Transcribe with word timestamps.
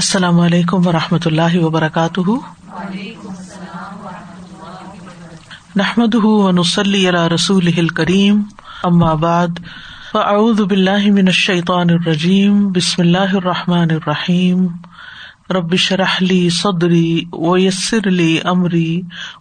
السلام 0.00 0.38
علیکم 0.40 0.86
و 0.86 0.92
رحمۃ 0.92 1.26
اللہ 1.26 1.54
وبرکاتہ 1.62 2.32
نحمد 5.76 6.14
رسول 7.34 7.70
کریم 7.98 8.40
بعد 9.20 9.60
فاعوذ 10.12 10.60
من 10.70 11.28
عماد 11.34 11.90
الرجیم 11.90 12.66
بسم 12.78 13.02
اللہ 13.02 13.34
الرحمٰن 13.42 13.90
الرحیم 13.98 14.66
ربشرحلی 15.58 16.40
صدری 16.58 17.06
ویسر 17.46 18.08
علی 18.12 18.36
عمری 18.54 19.00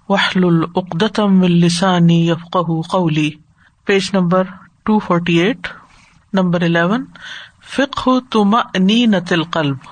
وحل 0.09 0.45
العقدم 0.51 1.41
السانی 1.49 2.19
العقد 2.29 2.71
قولی 2.91 3.29
page 3.87 4.09
number 4.13 4.43
two 4.85 4.99
forty 5.07 5.37
eight 5.47 5.67
number 6.41 6.61
eleven 6.69 7.05
فقہ 7.75 8.19
فکنی 8.37 9.03
القلب 9.39 9.91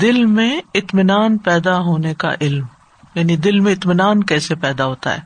دل 0.00 0.24
میں 0.32 0.56
اطمینان 0.78 1.36
پیدا 1.46 1.76
ہونے 1.84 2.12
کا 2.22 2.30
علم 2.40 2.64
یعنی 3.14 3.36
دل 3.46 3.58
میں 3.60 3.72
اطمینان 3.72 4.22
کیسے 4.32 4.54
پیدا 4.64 4.84
ہوتا 4.86 5.14
ہے 5.14 5.20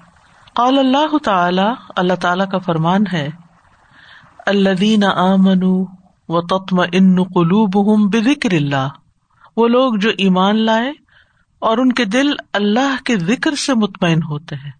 قال 0.60 0.78
اللہ 0.78 1.16
تعالی 1.24 1.62
اللہ 2.02 2.14
تعالی 2.22 2.44
کا 2.52 2.58
فرمان 2.66 3.04
ہے 3.12 3.28
بے 4.80 5.80
بکر 8.28 8.54
اللہ 8.60 8.88
وہ 9.56 9.68
لوگ 9.74 9.94
جو 10.04 10.10
ایمان 10.26 10.64
لائے 10.66 10.90
اور 11.68 11.78
ان 11.78 11.92
کے 12.00 12.04
دل 12.16 12.32
اللہ 12.62 12.96
کے 13.06 13.16
ذکر 13.32 13.54
سے 13.66 13.74
مطمئن 13.82 14.22
ہوتے 14.30 14.56
ہیں 14.64 14.70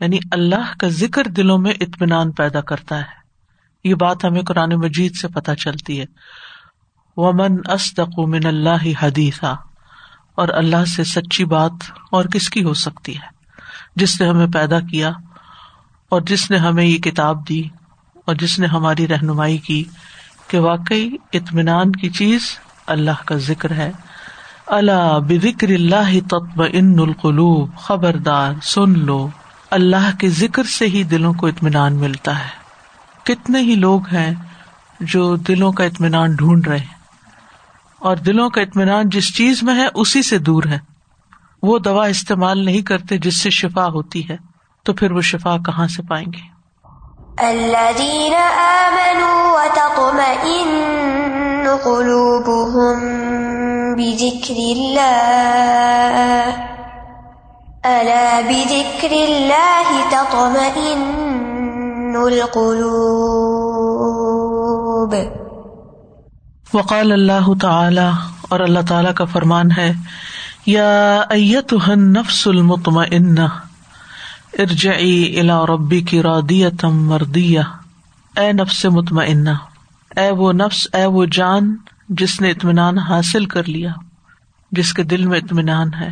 یعنی 0.00 0.18
اللہ 0.38 0.74
کا 0.80 0.88
ذکر 1.02 1.26
دلوں 1.36 1.58
میں 1.68 1.72
اطمینان 1.88 2.32
پیدا 2.42 2.60
کرتا 2.72 2.98
ہے 3.00 3.16
یہ 3.88 3.94
بات 4.06 4.24
ہمیں 4.24 4.42
قرآن 4.52 4.74
مجید 4.84 5.16
سے 5.20 5.28
پتہ 5.34 5.54
چلتی 5.64 6.00
ہے 6.00 6.06
ومن 7.22 7.54
من 7.68 8.28
من 8.32 8.44
اللہ 8.46 8.84
حدیثہ 9.02 9.54
اور 10.42 10.48
اللہ 10.58 10.84
سے 10.94 11.04
سچی 11.12 11.44
بات 11.52 11.84
اور 12.18 12.24
کس 12.34 12.48
کی 12.56 12.62
ہو 12.64 12.72
سکتی 12.82 13.14
ہے 13.18 13.30
جس 14.02 14.20
نے 14.20 14.26
ہمیں 14.28 14.46
پیدا 14.56 14.78
کیا 14.90 15.10
اور 16.16 16.20
جس 16.28 16.50
نے 16.50 16.56
ہمیں 16.66 16.84
یہ 16.84 16.96
کتاب 17.06 17.48
دی 17.48 17.62
اور 18.26 18.34
جس 18.42 18.58
نے 18.58 18.66
ہماری 18.74 19.06
رہنمائی 19.08 19.56
کی 19.68 19.82
کہ 20.48 20.58
واقعی 20.66 21.06
اطمینان 21.40 21.92
کی 22.02 22.08
چیز 22.20 22.46
اللہ 22.94 23.24
کا 23.30 23.36
ذکر 23.46 23.70
ہے 23.76 23.90
اللہ 24.76 25.18
بکر 25.28 25.68
اللہ 25.74 26.12
تطب 26.30 26.62
ان 26.72 26.98
القلوب 27.06 27.76
خبردار 27.88 28.52
سن 28.74 28.98
لو 29.08 29.18
اللہ 29.80 30.10
کے 30.20 30.28
ذکر 30.42 30.70
سے 30.76 30.86
ہی 30.94 31.02
دلوں 31.16 31.32
کو 31.42 31.46
اطمینان 31.46 31.96
ملتا 32.04 32.38
ہے 32.44 32.48
کتنے 33.32 33.60
ہی 33.70 33.74
لوگ 33.86 34.06
ہیں 34.12 34.32
جو 35.14 35.24
دلوں 35.48 35.72
کا 35.80 35.84
اطمینان 35.92 36.34
ڈھونڈ 36.36 36.68
رہے 36.68 36.78
ہیں 36.78 36.96
اور 38.08 38.16
دلوں 38.26 38.50
کا 38.56 38.60
اطمینان 38.60 39.08
جس 39.14 39.34
چیز 39.36 39.62
میں 39.68 39.74
ہے 39.74 39.86
اسی 40.02 40.22
سے 40.22 40.38
دور 40.48 40.64
ہے 40.70 40.78
وہ 41.68 41.78
دوا 41.84 42.04
استعمال 42.16 42.64
نہیں 42.64 42.82
کرتے 42.90 43.18
جس 43.24 43.40
سے 43.42 43.50
شفا 43.58 43.86
ہوتی 43.94 44.22
ہے 44.28 44.36
تو 44.86 44.92
پھر 45.00 45.10
وہ 45.12 45.20
شفا 45.30 45.56
کہاں 45.66 45.86
سے 45.88 46.02
پائیں 46.08 46.26
گے 46.32 46.46
وقال 66.72 67.12
اللہ 67.12 67.46
تعالی 67.60 68.06
اور 68.54 68.60
اللہ 68.60 68.78
تعالیٰ 68.88 69.12
کا 69.18 69.24
فرمان 69.34 69.68
ہے 69.76 69.90
یا 70.66 70.88
ایت 71.36 71.72
نفس 71.98 72.46
المطمئنہ 72.48 73.46
ارج 74.64 74.86
الى 74.88 75.40
الا 75.40 75.64
ربی 75.66 76.00
کی 76.10 76.20
رودیت 76.22 76.84
مردیا 76.92 77.62
اے 78.40 78.50
نفس 78.52 78.84
مطمئنہ 78.96 79.50
اے 80.20 80.30
وہ 80.40 80.52
نفس 80.52 80.86
اے 80.96 81.04
وہ 81.16 81.24
جان 81.38 81.74
جس 82.22 82.40
نے 82.40 82.50
اطمینان 82.50 82.98
حاصل 83.08 83.44
کر 83.54 83.68
لیا 83.68 83.90
جس 84.78 84.92
کے 84.94 85.02
دل 85.14 85.26
میں 85.26 85.38
اطمینان 85.40 85.94
ہے 86.00 86.10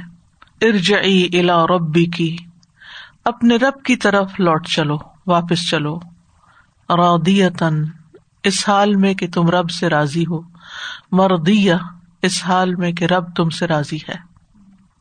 ارج 0.69 0.93
الى 1.03 1.29
الا 1.41 1.65
ربی 1.75 2.05
کی 2.17 2.35
اپنے 3.33 3.57
رب 3.67 3.83
کی 3.85 3.97
طرف 4.07 4.41
لوٹ 4.41 4.67
چلو 4.75 4.97
واپس 5.35 5.69
چلو 5.71 5.97
رودیتن 6.97 7.83
اس 8.49 8.63
حال 8.69 8.95
میں 9.03 9.13
کہ 9.21 9.27
تم 9.35 9.49
رب 9.51 9.71
سے 9.79 9.89
راضی 9.91 10.25
ہو 10.31 10.39
مردیا 11.19 11.77
اس 12.29 12.43
حال 12.45 12.75
میں 12.83 12.93
کہ 12.99 13.05
رب 13.13 13.35
تم 13.37 13.49
سے 13.59 13.67
راضی 13.67 13.99
ہے 14.09 14.17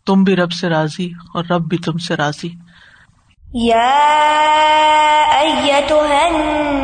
تم 0.06 0.24
بھی 0.24 0.36
رب 0.36 0.52
سے 0.52 0.69
راضی 0.69 1.09
اور 1.36 1.46
رب 1.50 1.68
بھی 1.69 1.78
تم 1.86 1.97
سے 2.08 2.16
راضی 2.16 2.50
تو 5.88 6.02
ہے 6.09 6.84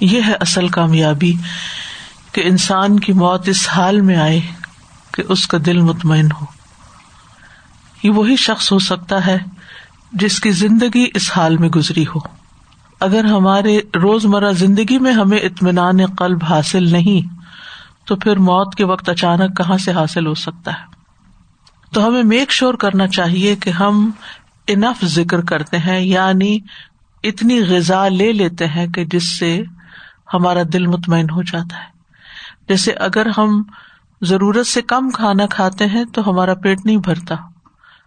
یہ 0.00 0.20
ہے 0.26 0.32
اصل 0.40 0.68
کامیابی 0.74 1.32
کہ 2.32 2.42
انسان 2.48 2.98
کی 3.00 3.12
موت 3.24 3.48
اس 3.48 3.68
حال 3.72 4.00
میں 4.08 4.16
آئے 4.22 4.40
کہ 5.16 5.22
اس 5.32 5.46
کا 5.48 5.58
دل 5.66 5.80
مطمئن 5.82 6.26
ہو 6.40 6.44
یہ 8.02 8.10
وہی 8.16 8.36
شخص 8.46 8.70
ہو 8.72 8.78
سکتا 8.86 9.24
ہے 9.26 9.36
جس 10.22 10.38
کی 10.40 10.50
زندگی 10.62 11.04
اس 11.20 11.30
حال 11.36 11.56
میں 11.62 11.68
گزری 11.76 12.04
ہو 12.14 12.18
اگر 13.06 13.24
ہمارے 13.30 13.78
روزمرہ 14.02 14.50
زندگی 14.64 14.98
میں 15.06 15.12
ہمیں 15.12 15.38
اطمینان 15.38 16.04
قلب 16.18 16.44
حاصل 16.50 16.90
نہیں 16.92 17.34
تو 18.08 18.16
پھر 18.24 18.38
موت 18.48 18.74
کے 18.74 18.84
وقت 18.92 19.08
اچانک 19.08 19.56
کہاں 19.56 19.76
سے 19.84 19.92
حاصل 19.92 20.26
ہو 20.26 20.34
سکتا 20.42 20.72
ہے 20.80 20.94
تو 21.94 22.06
ہمیں 22.06 22.22
میک 22.34 22.50
شور 22.52 22.74
کرنا 22.84 23.06
چاہیے 23.16 23.54
کہ 23.64 23.70
ہم 23.80 24.10
انف 24.76 25.04
ذکر 25.14 25.40
کرتے 25.50 25.78
ہیں 25.86 26.00
یعنی 26.00 26.56
اتنی 27.30 27.60
غذا 27.68 28.06
لے 28.20 28.32
لیتے 28.32 28.66
ہیں 28.76 28.86
کہ 28.94 29.04
جس 29.16 29.38
سے 29.38 29.50
ہمارا 30.34 30.62
دل 30.72 30.86
مطمئن 30.96 31.30
ہو 31.30 31.42
جاتا 31.52 31.82
ہے 31.84 31.94
جیسے 32.68 32.92
اگر 33.10 33.26
ہم 33.36 33.60
ضرورت 34.28 34.66
سے 34.66 34.82
کم 34.88 35.10
کھانا 35.14 35.46
کھاتے 35.50 35.86
ہیں 35.94 36.04
تو 36.14 36.28
ہمارا 36.30 36.54
پیٹ 36.62 36.84
نہیں 36.84 36.96
بھرتا 37.04 37.34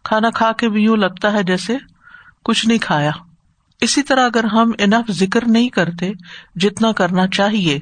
کھانا 0.06 0.30
کھا 0.36 0.52
کے 0.58 0.70
بھی 0.70 0.84
یوں 0.84 0.96
لگتا 0.98 1.32
ہے 1.34 1.44
جیسے 1.44 1.76
کچھ 2.46 2.66
نہیں 2.68 2.78
کھایا 2.82 3.12
اسی 3.88 4.02
طرح 4.04 4.26
اگر 4.26 4.44
ہم 4.54 4.72
انف 4.86 5.12
ذکر 5.18 5.46
نہیں 5.48 5.70
کرتے 5.76 6.12
جتنا 6.62 6.92
کرنا 6.98 7.28
چاہیے 7.36 7.80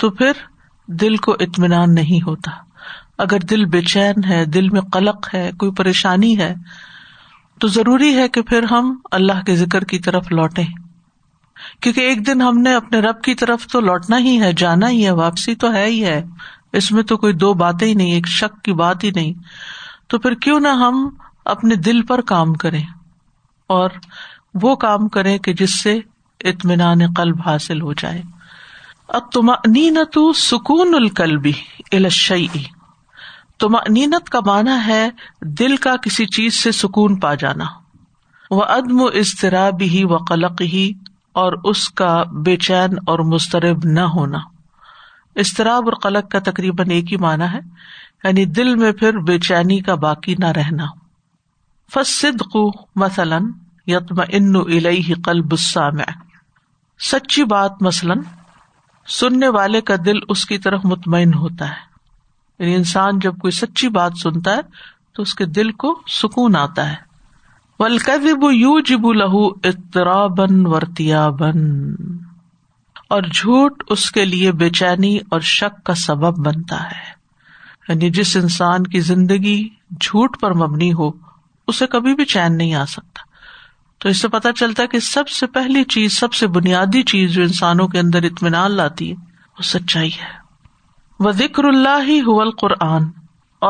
تو 0.00 0.10
پھر 0.10 0.40
دل 1.00 1.16
کو 1.26 1.32
اطمینان 1.40 1.94
نہیں 1.94 2.26
ہوتا 2.26 2.50
اگر 3.22 3.40
دل 3.50 3.64
بے 3.72 3.80
چین 3.88 4.24
ہے 4.28 4.44
دل 4.54 4.68
میں 4.70 4.80
قلق 4.92 5.28
ہے 5.34 5.50
کوئی 5.58 5.72
پریشانی 5.78 6.36
ہے 6.38 6.54
تو 7.60 7.68
ضروری 7.74 8.14
ہے 8.16 8.28
کہ 8.34 8.42
پھر 8.48 8.62
ہم 8.70 8.94
اللہ 9.18 9.42
کے 9.46 9.56
ذکر 9.56 9.84
کی 9.92 9.98
طرف 10.06 10.32
لوٹے 10.32 10.62
کیونکہ 11.80 12.00
ایک 12.00 12.26
دن 12.26 12.40
ہم 12.42 12.58
نے 12.62 12.74
اپنے 12.74 13.00
رب 13.00 13.22
کی 13.22 13.34
طرف 13.42 13.66
تو 13.72 13.80
لوٹنا 13.80 14.18
ہی 14.24 14.40
ہے 14.42 14.52
جانا 14.56 14.88
ہی 14.90 15.04
ہے 15.04 15.10
واپسی 15.20 15.54
تو 15.64 15.72
ہے 15.72 15.84
ہی 15.86 16.04
ہے 16.04 16.20
اس 16.78 16.90
میں 16.92 17.02
تو 17.10 17.16
کوئی 17.22 17.32
دو 17.40 17.52
باتیں 17.62 17.86
ہی 17.86 17.94
نہیں 17.94 18.12
ایک 18.12 18.26
شک 18.38 18.62
کی 18.64 18.72
بات 18.74 19.04
ہی 19.04 19.10
نہیں 19.14 19.32
تو 20.10 20.18
پھر 20.18 20.34
کیوں 20.44 20.58
نہ 20.60 20.68
ہم 20.82 21.08
اپنے 21.54 21.74
دل 21.88 22.02
پر 22.10 22.20
کام 22.30 22.52
کریں 22.62 22.82
اور 23.76 23.90
وہ 24.62 24.74
کام 24.84 25.08
کریں 25.16 25.36
کہ 25.46 25.52
جس 25.58 25.80
سے 25.82 25.98
اطمینان 26.52 27.00
قلب 27.16 27.40
حاصل 27.46 27.80
ہو 27.82 27.92
جائے 28.02 28.22
اب 29.18 29.30
تم 29.32 29.50
نینت 29.72 30.18
سکون 30.36 30.94
القلبی 30.94 31.52
الاشی 31.96 32.46
تم 33.60 33.76
نینت 33.92 34.28
کا 34.30 34.40
معنی 34.46 34.76
ہے 34.86 35.08
دل 35.58 35.76
کا 35.86 35.94
کسی 36.02 36.26
چیز 36.36 36.54
سے 36.62 36.72
سکون 36.82 37.18
پا 37.20 37.34
جانا 37.42 37.64
وہ 38.50 38.62
عدم 38.76 39.00
و 39.00 39.06
اضطراب 39.20 39.82
ہی 39.92 40.04
و 40.04 40.16
قلق 40.30 40.62
ہی 40.72 40.90
اور 41.42 41.52
اس 41.72 41.88
کا 42.00 42.22
بے 42.46 42.56
چین 42.68 42.96
اور 43.10 43.18
مسترب 43.34 43.84
نہ 43.98 44.06
ہونا 44.16 44.38
اور 45.38 45.92
قلق 46.02 46.30
کا 46.30 46.38
تقریباً 46.50 46.90
ایک 46.96 47.12
ہی 47.12 47.16
معنی 47.20 47.44
ہے 47.52 47.58
یعنی 48.24 48.44
دل 48.56 48.74
میں 48.80 48.90
پھر 48.98 49.18
بے 49.28 49.38
چینی 49.46 49.80
کا 49.86 49.94
باقی 50.06 50.34
نہ 50.38 50.50
رہنا 50.56 50.86
فصد 51.94 52.42
کو 52.52 52.70
مثلاً 53.04 53.50
یتم 53.92 54.20
ان 54.28 54.52
سچی 57.10 57.44
بات 57.52 57.82
مثلاً 57.82 58.20
سننے 59.20 59.48
والے 59.56 59.80
کا 59.90 59.94
دل 60.06 60.18
اس 60.34 60.44
کی 60.46 60.58
طرف 60.66 60.80
مطمئن 60.92 61.32
ہوتا 61.34 61.68
ہے 61.70 61.80
یعنی 62.64 62.74
انسان 62.74 63.18
جب 63.22 63.36
کوئی 63.42 63.50
سچی 63.52 63.88
بات 63.96 64.18
سنتا 64.22 64.56
ہے 64.56 64.60
تو 65.16 65.22
اس 65.22 65.34
کے 65.34 65.44
دل 65.58 65.70
کو 65.84 65.94
سکون 66.20 66.56
آتا 66.56 66.88
ہے 66.90 66.96
ولکب 67.78 68.44
یو 68.52 68.78
جب 68.88 69.06
لہو 69.22 69.48
بن 70.36 70.66
اور 73.14 73.22
جھوٹ 73.36 73.82
اس 73.94 74.10
کے 74.16 74.24
لیے 74.24 74.50
بے 74.60 74.68
چینی 74.76 75.16
اور 75.36 75.40
شک 75.48 75.82
کا 75.86 75.94
سبب 76.02 76.38
بنتا 76.44 76.76
ہے 76.90 77.00
یعنی 77.88 78.08
جس 78.18 78.36
انسان 78.36 78.86
کی 78.94 79.00
زندگی 79.08 79.56
جھوٹ 80.06 80.40
پر 80.40 80.54
مبنی 80.60 80.92
ہو 81.00 81.10
اسے 81.72 81.86
کبھی 81.94 82.14
بھی 82.20 82.24
چین 82.34 82.56
نہیں 82.58 82.74
آ 82.74 82.84
سکتا 82.92 83.26
تو 84.02 84.08
اس 84.08 84.20
سے 84.22 84.28
پتا 84.36 84.52
چلتا 84.60 84.82
ہے 84.82 84.88
کہ 84.94 84.98
سب 85.08 85.28
سے 85.40 85.46
پہلی 85.58 85.82
چیز 85.96 86.18
سب 86.18 86.34
سے 86.38 86.46
بنیادی 86.54 87.02
چیز 87.12 87.30
جو 87.34 87.42
انسانوں 87.42 87.86
کے 87.94 87.98
اندر 88.00 88.22
اطمینان 88.30 88.70
لاتی 88.80 89.10
ہے 89.10 89.16
وہ 89.58 89.62
سچائی 89.72 90.10
ہے 90.20 90.30
وہ 91.26 91.32
ذکر 91.42 91.64
اللہ 91.72 92.02
ہی 92.08 92.18
حول 92.30 92.50
قرآن 92.64 93.10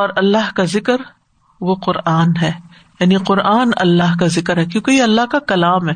اور 0.00 0.16
اللہ 0.22 0.52
کا 0.60 0.64
ذکر 0.76 1.00
وہ 1.70 1.74
قرآن 1.88 2.36
ہے 2.42 2.52
یعنی 3.00 3.16
قرآن 3.32 3.70
اللہ 3.88 4.16
کا 4.20 4.26
ذکر 4.38 4.56
ہے 4.58 4.64
کیونکہ 4.74 4.90
یہ 4.98 5.02
اللہ 5.10 5.26
کا 5.30 5.38
کلام 5.54 5.88
ہے 5.88 5.94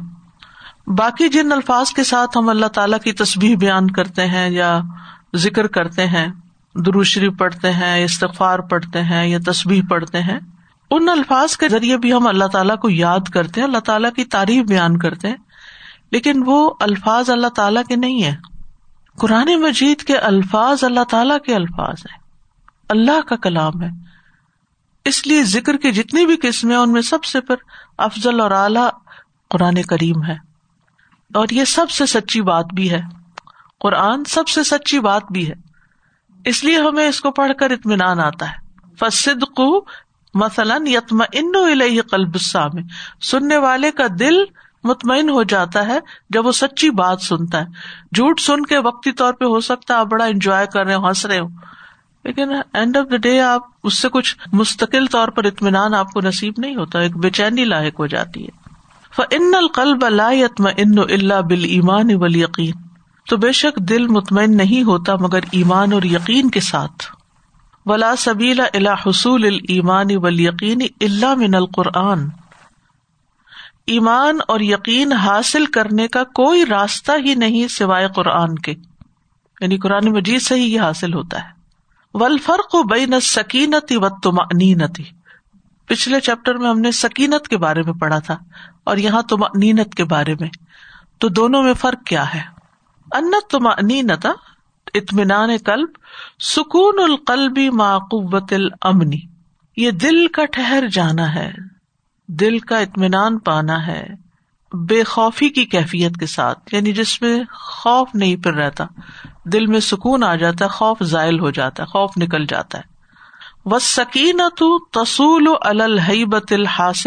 باقی 0.95 1.29
جن 1.29 1.53
الفاظ 1.53 1.91
کے 1.93 2.03
ساتھ 2.05 2.37
ہم 2.39 2.49
اللہ 2.49 2.67
تعالیٰ 2.75 2.99
کی 3.05 3.13
تصبیح 3.21 3.55
بیان 3.61 3.91
کرتے 3.91 4.27
ہیں 4.35 4.49
یا 4.51 4.79
ذکر 5.45 5.67
کرتے 5.77 6.07
ہیں 6.09 6.27
دروشری 6.87 7.29
پڑھتے 7.39 7.71
ہیں 7.73 8.03
استغفار 8.05 8.59
پڑھتے 8.71 9.03
ہیں 9.05 9.27
یا 9.29 9.39
تصبیح 9.47 9.81
پڑھتے 9.91 10.21
ہیں 10.23 10.39
ان 10.97 11.09
الفاظ 11.09 11.57
کے 11.59 11.69
ذریعے 11.69 11.97
بھی 12.05 12.13
ہم 12.13 12.27
اللہ 12.27 12.49
تعالیٰ 12.53 12.77
کو 12.83 12.91
یاد 12.91 13.29
کرتے 13.35 13.61
ہیں 13.61 13.67
اللہ 13.69 13.79
تعالیٰ 13.91 14.11
کی 14.17 14.25
تعریف 14.35 14.65
بیان 14.69 14.99
کرتے 15.07 15.29
ہیں 15.29 15.37
لیکن 16.13 16.43
وہ 16.47 16.59
الفاظ 16.89 17.31
اللہ 17.31 17.49
تعالیٰ 17.57 17.83
کے 17.89 17.97
نہیں 18.05 18.23
ہے 18.25 18.35
قرآن 19.21 19.55
مجید 19.61 20.03
کے 20.07 20.17
الفاظ 20.33 20.85
اللہ 20.85 21.05
تعالیٰ 21.11 21.39
کے 21.47 21.55
الفاظ 21.55 22.07
ہیں 22.11 22.19
اللہ 22.97 23.21
کا 23.29 23.37
کلام 23.49 23.83
ہے 23.83 23.89
اس 25.09 25.27
لیے 25.27 25.43
ذکر 25.59 25.77
کی 25.83 25.93
جتنی 26.01 26.27
بھی 26.27 26.37
قسمیں 26.43 26.77
ان 26.77 26.93
میں 26.93 27.03
سب 27.13 27.25
سے 27.33 27.41
پر 27.49 27.55
افضل 28.09 28.41
اور 28.41 28.51
اعلی 28.65 28.81
قرآن 29.51 29.83
کریم 29.91 30.23
ہے 30.29 30.37
اور 31.35 31.47
یہ 31.53 31.65
سب 31.65 31.91
سے 31.91 32.07
سچی 32.07 32.41
بات 32.49 32.75
بھی 32.75 32.91
ہے 32.91 33.01
قرآن 33.81 34.25
سب 34.29 34.49
سے 34.49 34.63
سچی 34.65 34.99
بات 35.07 35.33
بھی 35.33 35.49
ہے 35.49 35.55
اس 36.51 36.63
لیے 36.65 36.79
ہمیں 36.87 37.07
اس 37.07 37.21
کو 37.21 37.31
پڑھ 37.39 37.53
کر 37.59 37.71
اطمینان 37.71 38.21
آتا 38.21 38.49
ہے 38.51 38.95
فصد 39.01 39.43
کو 39.57 39.65
مثلاً 40.43 40.87
یتم 40.87 41.23
قلب 42.11 42.37
میں 42.75 42.83
سننے 43.31 43.57
والے 43.65 43.91
کا 44.01 44.05
دل 44.19 44.35
مطمئن 44.89 45.29
ہو 45.31 45.43
جاتا 45.53 45.87
ہے 45.87 45.99
جب 46.35 46.47
وہ 46.47 46.53
سچی 46.57 46.91
بات 46.99 47.21
سنتا 47.23 47.61
ہے 47.61 48.17
جھوٹ 48.17 48.41
سن 48.41 48.65
کے 48.67 48.79
وقتی 48.85 49.13
طور 49.21 49.35
پہ 49.41 49.45
ہو 49.55 49.61
سکتا 49.69 49.95
ہے 49.95 49.99
آپ 49.99 50.07
بڑا 50.07 50.25
انجوائے 50.25 50.67
کر 50.73 50.85
رہے 50.87 50.95
ہو 50.95 51.07
ہنس 51.09 51.25
رہے 51.27 51.39
ہو 51.39 51.49
لیکن 52.25 52.53
اینڈ 52.75 52.97
آف 52.97 53.11
دا 53.11 53.17
ڈے 53.29 53.39
آپ 53.41 53.67
اس 53.89 53.99
سے 54.03 54.09
کچھ 54.13 54.37
مستقل 54.53 55.07
طور 55.17 55.29
پر 55.37 55.45
اطمینان 55.51 55.95
آپ 55.95 56.11
کو 56.13 56.21
نصیب 56.25 56.55
نہیں 56.59 56.77
ہوتا 56.77 57.01
ایک 57.01 57.17
بے 57.27 57.31
چینی 57.41 57.65
لاحق 57.65 58.01
ہو 58.01 58.07
جاتی 58.15 58.45
ہے 58.45 58.65
ان 59.19 59.53
یقین 62.35 62.85
تو 63.29 63.37
بے 63.43 63.51
شک 63.61 63.77
دل 63.89 64.07
مطمئن 64.17 64.57
نہیں 64.57 64.83
ہوتا 64.87 65.15
مگر 65.21 65.45
ایمان 65.59 65.93
اور 65.93 66.03
یقین 66.11 66.51
کے 66.57 66.61
ساتھ 66.71 67.05
ولا 67.91 68.15
سبیلا 68.19 68.65
اللہ 68.75 69.07
حصول 69.07 69.45
المان 69.47 70.11
یقین 70.39 70.83
اللہ 71.09 71.45
القرآن 71.57 72.27
ایمان 73.95 74.39
اور 74.53 74.61
یقین 74.61 75.13
حاصل 75.25 75.65
کرنے 75.75 76.07
کا 76.19 76.23
کوئی 76.41 76.65
راستہ 76.67 77.13
ہی 77.25 77.35
نہیں 77.43 77.69
سوائے 77.73 78.07
قرآن 78.15 78.55
کے 78.67 78.75
یعنی 79.61 79.77
قرآن 79.83 80.13
مجید 80.15 80.43
سے 80.43 80.55
ہی 80.61 80.73
یہ 80.73 80.81
حاصل 80.81 81.15
ہوتا 81.15 81.43
ہے 81.45 81.55
ولفرق 82.23 82.75
بین 82.91 83.21
سکینتی 83.31 83.97
و 84.03 84.09
تمانینتی 84.23 85.03
پچھلے 85.89 86.21
چیپٹر 86.27 86.55
میں 86.59 86.69
ہم 86.69 86.79
نے 86.85 86.91
سکینت 87.03 87.47
کے 87.49 87.57
بارے 87.65 87.83
میں 87.87 87.93
پڑھا 88.01 88.19
تھا 88.29 88.37
اور 88.91 88.97
یہاں 89.07 89.23
تم 89.33 89.45
نینت 89.59 89.95
کے 90.01 90.05
بارے 90.13 90.35
میں 90.41 90.49
تو 91.25 91.29
دونوں 91.39 91.63
میں 91.63 91.75
فرق 91.83 92.05
کیا 92.07 92.25
ہے 92.35 92.41
انت 93.19 93.51
تم 93.51 93.69
نینتا 93.89 94.33
اطمینان 95.01 95.57
کلب 95.65 95.89
سکون 96.55 96.99
القلبی 97.03 97.69
معقوت 97.83 98.53
المنی 98.53 99.21
یہ 99.83 99.91
دل 100.05 100.27
کا 100.37 100.45
ٹہر 100.53 100.87
جانا 100.93 101.35
ہے 101.35 101.51
دل 102.43 102.59
کا 102.69 102.79
اطمینان 102.87 103.39
پانا 103.49 103.87
ہے 103.87 104.05
بے 104.89 105.03
خوفی 105.11 105.49
کی 105.59 105.65
کیفیت 105.75 106.17
کے 106.21 106.27
ساتھ 106.27 106.75
یعنی 106.75 106.93
جس 106.93 107.21
میں 107.23 107.35
خوف 107.61 108.15
نہیں 108.15 108.37
پھر 108.43 108.53
رہتا 108.63 108.85
دل 109.53 109.67
میں 109.75 109.81
سکون 109.91 110.25
آ 110.25 110.35
جاتا 110.45 110.65
ہے 110.65 110.69
خوف 110.79 111.03
زائل 111.11 111.39
ہو 111.41 111.51
جاتا 111.59 111.83
ہے 111.83 111.89
خوف 111.91 112.17
نکل 112.23 112.45
جاتا 112.51 112.79
ہے 112.79 112.95
و 113.71 113.79
سکینت 113.85 114.61
حاس 116.79 117.07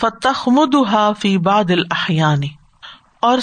فتخ 0.00 0.46
مدا 0.56 1.10
فی 1.20 1.36
بحانی 1.46 2.48
اور 3.28 3.38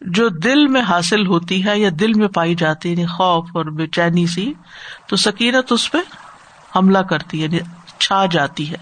جو 0.00 0.28
دل 0.44 0.66
میں 0.74 0.80
حاصل 0.88 1.26
ہوتی 1.26 1.64
ہے 1.64 1.78
یا 1.78 1.90
دل 2.00 2.12
میں 2.20 2.28
پائی 2.34 2.54
جاتی 2.62 2.88
ہے 2.88 2.92
یعنی 2.94 3.06
خوف 3.16 3.48
اور 3.56 3.72
بے 3.80 3.86
چینی 3.98 4.26
سی 4.34 4.52
تو 5.08 5.16
سکینت 5.26 5.72
اس 5.72 5.90
پہ 5.92 5.98
حملہ 6.76 6.98
کرتی 7.10 7.38
ہے 7.38 7.42
یعنی 7.44 7.58
چھا 7.98 8.24
جاتی 8.36 8.70
ہے 8.70 8.76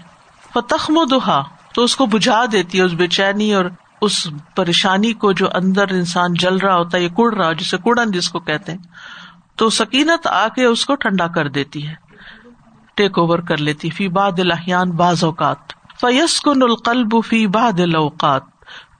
فتخ 0.53 0.89
مدا 0.99 1.41
تو 1.75 1.83
اس 1.83 1.95
کو 1.95 2.05
بجھا 2.17 2.43
دیتی 2.51 2.77
ہے 2.77 2.83
اس 2.83 2.93
بے 3.03 3.07
چینی 3.19 3.53
اور 3.53 3.65
اس 4.05 4.17
پریشانی 4.55 5.11
کو 5.23 5.31
جو 5.39 5.47
اندر 5.61 5.91
انسان 5.93 6.33
جل 6.43 6.57
رہا 6.57 6.75
ہوتا 6.75 6.97
ہے 6.97 7.01
یا 7.03 7.09
کڑ 7.17 7.33
رہا 7.35 7.47
ہو 7.47 7.53
جسے 7.61 7.77
کڑن 7.85 8.11
جس 8.11 8.29
کو 8.29 8.39
کہتے 8.49 8.71
ہیں 8.71 8.79
تو 9.61 9.69
سکینت 9.77 10.27
آ 10.31 10.47
کے 10.55 10.65
اس 10.65 10.85
کو 10.89 10.95
ٹھنڈا 11.05 11.27
کر 11.37 11.47
دیتی 11.57 11.87
ہے 11.87 11.93
ٹیک 12.99 13.17
اوور 13.19 13.39
کر 13.49 13.57
لیتی 13.69 13.89
فی 13.97 14.07
باد 14.19 14.39
بعض 14.97 15.23
اوقات 15.23 15.73
فیس 16.01 16.39
کن 16.41 16.63
القلب 16.63 17.15
فی 17.27 17.45
باد 17.57 17.79
اوقات 17.99 18.43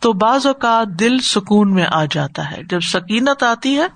تو 0.06 0.12
بعض 0.24 0.46
اوقات 0.48 0.88
دل 1.00 1.18
سکون 1.30 1.74
میں 1.74 1.86
آ 1.92 2.04
جاتا 2.12 2.50
ہے 2.52 2.62
جب 2.70 2.80
سکینت 2.92 3.44
آتی 3.44 3.78
ہے 3.80 3.88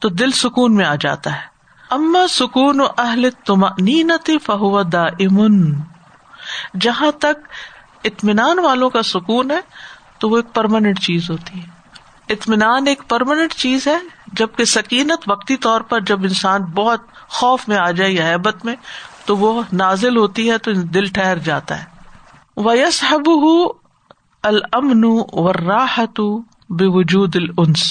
تو 0.00 0.08
دل 0.22 0.30
سکون 0.44 0.74
میں 0.74 0.84
آ 0.84 0.94
جاتا 1.00 1.34
ہے 1.34 1.54
اما 1.94 2.26
سکون 2.30 2.80
و 2.80 2.86
اہل 2.98 3.28
تم 3.46 3.64
نینت 3.86 4.30
امن 4.48 5.58
جہاں 6.80 7.10
تک 7.20 7.48
اطمینان 8.10 8.58
والوں 8.64 8.90
کا 8.90 9.02
سکون 9.10 9.50
ہے 9.50 9.60
تو 10.20 10.28
وہ 10.30 10.36
ایک 10.36 10.54
پرماننٹ 10.54 11.00
چیز 11.06 11.30
ہوتی 11.30 11.60
ہے 11.60 11.74
اطمینان 12.34 12.86
ایک 12.88 13.02
پرماننٹ 13.08 13.54
چیز 13.64 13.86
ہے 13.88 13.96
جبکہ 14.38 14.64
سکینت 14.74 15.28
وقتی 15.30 15.56
طور 15.66 15.80
پر 15.92 16.00
جب 16.10 16.22
انسان 16.28 16.62
بہت 16.74 17.00
خوف 17.38 17.68
میں 17.68 17.76
آ 17.78 17.90
جائے 17.98 18.10
یا 18.12 18.30
حیبت 18.30 18.64
میں 18.64 18.74
تو 19.26 19.36
وہ 19.36 19.52
نازل 19.82 20.16
ہوتی 20.16 20.50
ہے 20.50 20.58
تو 20.66 20.72
دل 20.96 21.06
ٹھہر 21.18 21.38
جاتا 21.50 21.78
ہے 21.82 22.62
ویس 22.66 23.02
المن 24.50 25.04
و 25.42 25.52
راہت 25.52 26.20
بے 26.78 26.86
وجود 26.98 27.36
الس 27.36 27.84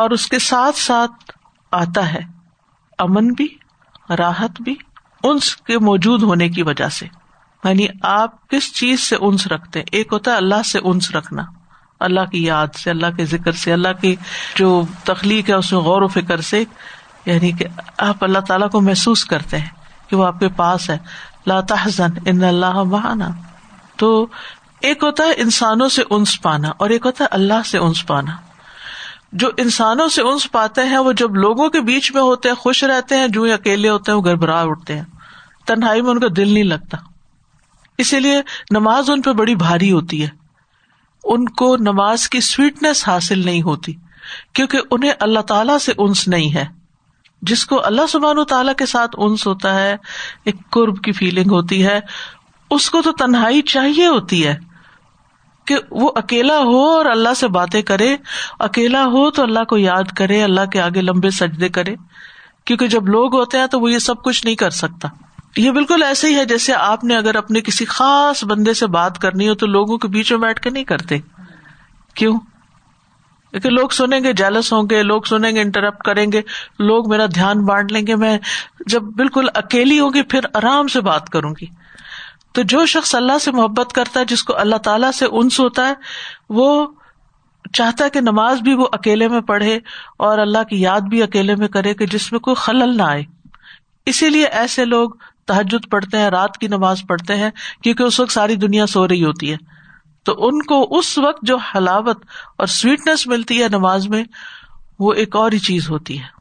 اور 0.00 0.10
اس 0.16 0.26
کے 0.34 0.38
ساتھ 0.48 0.76
ساتھ 0.82 1.30
آتا 1.80 2.12
ہے 2.12 2.20
امن 3.06 3.32
بھی 3.40 3.46
راحت 4.18 4.60
بھی 4.62 4.74
انس 5.30 5.54
کے 5.70 5.78
موجود 5.88 6.22
ہونے 6.30 6.48
کی 6.56 6.62
وجہ 6.70 6.88
سے 6.98 7.06
یعنی 7.64 7.86
آپ 8.12 8.32
کس 8.50 8.72
چیز 8.76 9.00
سے 9.00 9.16
انس 9.26 9.46
رکھتے 9.52 9.78
ہیں 9.78 9.86
ایک 9.98 10.12
ہوتا 10.12 10.30
ہے 10.30 10.36
اللہ 10.36 10.62
سے 10.70 10.78
انس 10.90 11.10
رکھنا 11.14 11.42
اللہ 12.06 12.24
کی 12.30 12.42
یاد 12.44 12.74
سے 12.82 12.90
اللہ 12.90 13.14
کے 13.16 13.24
ذکر 13.26 13.52
سے 13.60 13.72
اللہ 13.72 13.92
کی 14.00 14.14
جو 14.56 14.68
تخلیق 15.04 15.48
ہے 15.50 15.54
اس 15.54 15.72
میں 15.72 15.80
غور 15.80 16.02
و 16.02 16.06
فکر 16.16 16.40
سے 16.50 16.62
یعنی 17.26 17.50
کہ 17.60 17.64
آپ 18.06 18.24
اللہ 18.24 18.38
تعالیٰ 18.48 18.68
کو 18.70 18.80
محسوس 18.88 19.24
کرتے 19.30 19.58
ہیں 19.58 19.68
کہ 20.08 20.16
وہ 20.16 20.24
آپ 20.26 20.40
کے 20.40 20.48
پاس 20.56 20.90
ہے 20.90 20.96
ان 22.30 22.44
اللہ 22.48 22.82
بہانا 22.90 23.28
تو 24.02 24.10
ایک 24.88 25.02
ہوتا 25.04 25.24
ہے 25.26 25.32
انسانوں 25.42 25.88
سے 25.96 26.02
انس 26.16 26.40
پانا 26.42 26.72
اور 26.84 26.90
ایک 26.96 27.06
ہوتا 27.06 27.24
ہے 27.24 27.28
اللہ 27.38 27.66
سے 27.70 27.78
انس 27.78 28.06
پانا 28.06 28.36
جو 29.42 29.50
انسانوں 29.64 30.08
سے 30.16 30.22
انس 30.32 30.50
پاتے 30.52 30.82
ہیں 30.92 30.98
وہ 31.08 31.12
جب 31.22 31.34
لوگوں 31.44 31.68
کے 31.76 31.80
بیچ 31.90 32.10
میں 32.14 32.22
ہوتے 32.22 32.48
ہیں 32.48 32.56
خوش 32.56 32.84
رہتے 32.92 33.16
ہیں 33.18 33.28
جو 33.38 33.44
اکیلے 33.54 33.88
ہوتے 33.90 34.12
ہیں 34.12 34.16
وہ 34.18 34.24
گڑبڑاہ 34.24 34.62
اٹھتے 34.70 34.96
ہیں 34.96 35.04
تنہائی 35.66 36.02
میں 36.02 36.10
ان 36.10 36.20
کا 36.20 36.26
دل 36.36 36.52
نہیں 36.52 36.64
لگتا 36.74 36.98
اسی 38.02 38.18
لیے 38.20 38.40
نماز 38.74 39.10
ان 39.10 39.22
پہ 39.22 39.32
بڑی 39.40 39.54
بھاری 39.56 39.90
ہوتی 39.92 40.22
ہے 40.22 40.28
ان 41.34 41.44
کو 41.60 41.74
نماز 41.80 42.28
کی 42.28 42.40
سویٹنیس 42.52 43.06
حاصل 43.08 43.44
نہیں 43.44 43.62
ہوتی 43.62 43.92
کیونکہ 44.54 44.80
انہیں 44.90 45.12
اللہ 45.26 45.40
تعالی 45.48 45.78
سے 45.80 45.92
انس 46.06 46.26
نہیں 46.28 46.54
ہے 46.54 46.64
جس 47.50 47.64
کو 47.66 47.84
اللہ 47.86 48.06
سبحان 48.08 48.38
و 48.38 48.44
تعالیٰ 48.52 48.74
کے 48.78 48.86
ساتھ 48.86 49.14
انس 49.26 49.46
ہوتا 49.46 49.74
ہے 49.74 49.94
ایک 50.44 50.56
قرب 50.72 51.00
کی 51.04 51.12
فیلنگ 51.18 51.50
ہوتی 51.52 51.84
ہے 51.86 51.98
اس 52.76 52.88
کو 52.90 53.02
تو 53.02 53.12
تنہائی 53.24 53.62
چاہیے 53.72 54.06
ہوتی 54.06 54.46
ہے 54.46 54.54
کہ 55.66 55.76
وہ 56.00 56.10
اکیلا 56.16 56.56
ہو 56.70 56.78
اور 56.90 57.06
اللہ 57.10 57.34
سے 57.36 57.48
باتیں 57.56 57.80
کرے 57.90 58.14
اکیلا 58.68 59.04
ہو 59.12 59.30
تو 59.38 59.42
اللہ 59.42 59.64
کو 59.68 59.78
یاد 59.78 60.12
کرے 60.16 60.42
اللہ 60.44 60.66
کے 60.72 60.80
آگے 60.80 61.00
لمبے 61.02 61.30
سجدے 61.38 61.68
کرے 61.78 61.94
کیونکہ 62.66 62.86
جب 62.96 63.08
لوگ 63.16 63.34
ہوتے 63.38 63.58
ہیں 63.58 63.66
تو 63.76 63.80
وہ 63.80 63.90
یہ 63.92 63.98
سب 64.10 64.22
کچھ 64.24 64.44
نہیں 64.46 64.56
کر 64.64 64.70
سکتا 64.80 65.08
یہ 65.56 65.70
بالکل 65.70 66.02
ایسے 66.02 66.28
ہی 66.28 66.34
ہے 66.38 66.44
جیسے 66.44 66.72
آپ 66.74 67.02
نے 67.04 67.16
اگر 67.16 67.34
اپنے 67.36 67.60
کسی 67.66 67.84
خاص 67.88 68.42
بندے 68.50 68.72
سے 68.74 68.86
بات 68.96 69.18
کرنی 69.22 69.48
ہو 69.48 69.54
تو 69.62 69.66
لوگوں 69.66 69.98
کے 70.04 70.08
بیچ 70.16 70.32
میں 70.32 70.38
بیٹھ 70.40 70.60
کے 70.62 70.70
نہیں 70.70 70.84
کرتے 70.84 71.18
کیوں 72.20 72.38
لوگ 73.70 73.88
سنیں 73.96 74.18
گے 74.22 74.32
جالس 74.36 74.72
ہوں 74.72 74.86
گے 74.90 75.02
لوگ 75.02 75.22
سنیں 75.28 75.50
گے 75.54 75.60
انٹرپٹ 75.62 76.02
کریں 76.04 76.26
گے 76.32 76.40
لوگ 76.86 77.08
میرا 77.10 77.26
دھیان 77.34 77.64
بانٹ 77.64 77.92
لیں 77.92 78.06
گے 78.06 78.14
میں 78.22 78.36
جب 78.94 79.02
بالکل 79.16 79.48
اکیلی 79.54 79.98
ہوگی 79.98 80.22
پھر 80.32 80.46
آرام 80.60 80.86
سے 80.94 81.00
بات 81.08 81.28
کروں 81.30 81.52
گی 81.60 81.66
تو 82.54 82.62
جو 82.72 82.84
شخص 82.94 83.14
اللہ 83.14 83.38
سے 83.40 83.50
محبت 83.58 83.92
کرتا 83.94 84.20
ہے 84.20 84.24
جس 84.32 84.42
کو 84.44 84.56
اللہ 84.58 84.76
تعالی 84.88 85.12
سے 85.18 85.26
انس 85.40 85.58
ہوتا 85.60 85.86
ہے 85.88 85.92
وہ 86.58 86.68
چاہتا 87.72 88.04
ہے 88.04 88.10
کہ 88.16 88.20
نماز 88.20 88.60
بھی 88.62 88.74
وہ 88.80 88.86
اکیلے 88.98 89.28
میں 89.28 89.40
پڑھے 89.52 89.78
اور 90.28 90.38
اللہ 90.38 90.64
کی 90.70 90.80
یاد 90.80 91.08
بھی 91.10 91.22
اکیلے 91.22 91.56
میں 91.62 91.68
کرے 91.76 91.94
کہ 92.02 92.06
جس 92.16 92.30
میں 92.32 92.40
کوئی 92.48 92.54
خلل 92.64 92.96
نہ 92.96 93.02
آئے 93.02 93.22
اسی 94.12 94.28
لیے 94.28 94.46
ایسے 94.62 94.84
لوگ 94.84 95.10
تحجد 95.46 95.88
پڑھتے 95.90 96.18
ہیں 96.18 96.28
رات 96.30 96.58
کی 96.58 96.68
نماز 96.74 97.02
پڑھتے 97.08 97.36
ہیں 97.36 97.50
کیونکہ 97.82 98.02
اس 98.02 98.20
وقت 98.20 98.32
ساری 98.32 98.56
دنیا 98.66 98.86
سو 98.96 99.06
رہی 99.08 99.24
ہوتی 99.24 99.50
ہے 99.52 99.56
تو 100.28 100.34
ان 100.46 100.62
کو 100.72 100.82
اس 100.98 101.16
وقت 101.24 101.44
جو 101.46 101.56
حلاوت 101.74 102.24
اور 102.62 102.66
سویٹنس 102.74 103.26
ملتی 103.32 103.62
ہے 103.62 103.68
نماز 103.72 104.08
میں 104.14 104.22
وہ 105.06 105.12
ایک 105.22 105.36
اور 105.36 105.52
ہی 105.52 105.58
چیز 105.70 105.88
ہوتی 105.90 106.18
ہے 106.20 106.32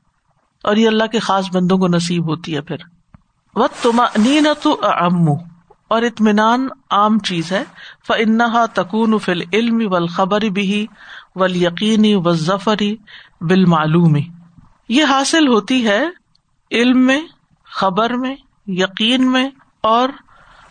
اور 0.72 0.76
یہ 0.82 0.88
اللہ 0.88 1.08
کے 1.12 1.20
خاص 1.30 1.50
بندوں 1.54 1.78
کو 1.78 1.88
نصیب 1.88 2.30
ہوتی 2.30 2.56
ہے 2.56 2.62
پھر 2.70 2.86
وقت 3.62 3.88
نین 4.26 4.48
تو 4.62 4.76
امو 4.92 5.34
اور 5.94 6.02
اطمینان 6.02 6.68
عام 7.00 7.18
چیز 7.30 7.52
ہے 7.52 7.64
ف 8.08 8.12
تکون 8.76 9.18
فل 9.26 9.42
علم 9.54 9.82
و 9.92 9.96
الخبر 9.96 10.48
بھی 10.60 10.86
ول 11.42 11.56
یقینی 11.64 12.14
و 12.16 12.34
ظفری 12.46 12.96
بال 13.50 13.66
معلوم 13.76 14.16
یہ 14.96 15.04
حاصل 15.10 15.48
ہوتی 15.48 15.86
ہے 15.88 16.02
علم 16.82 17.06
میں 17.08 17.20
خبر 17.80 18.14
میں 18.24 18.36
یقین 18.80 19.32
میں 19.32 19.50
اور 19.88 20.10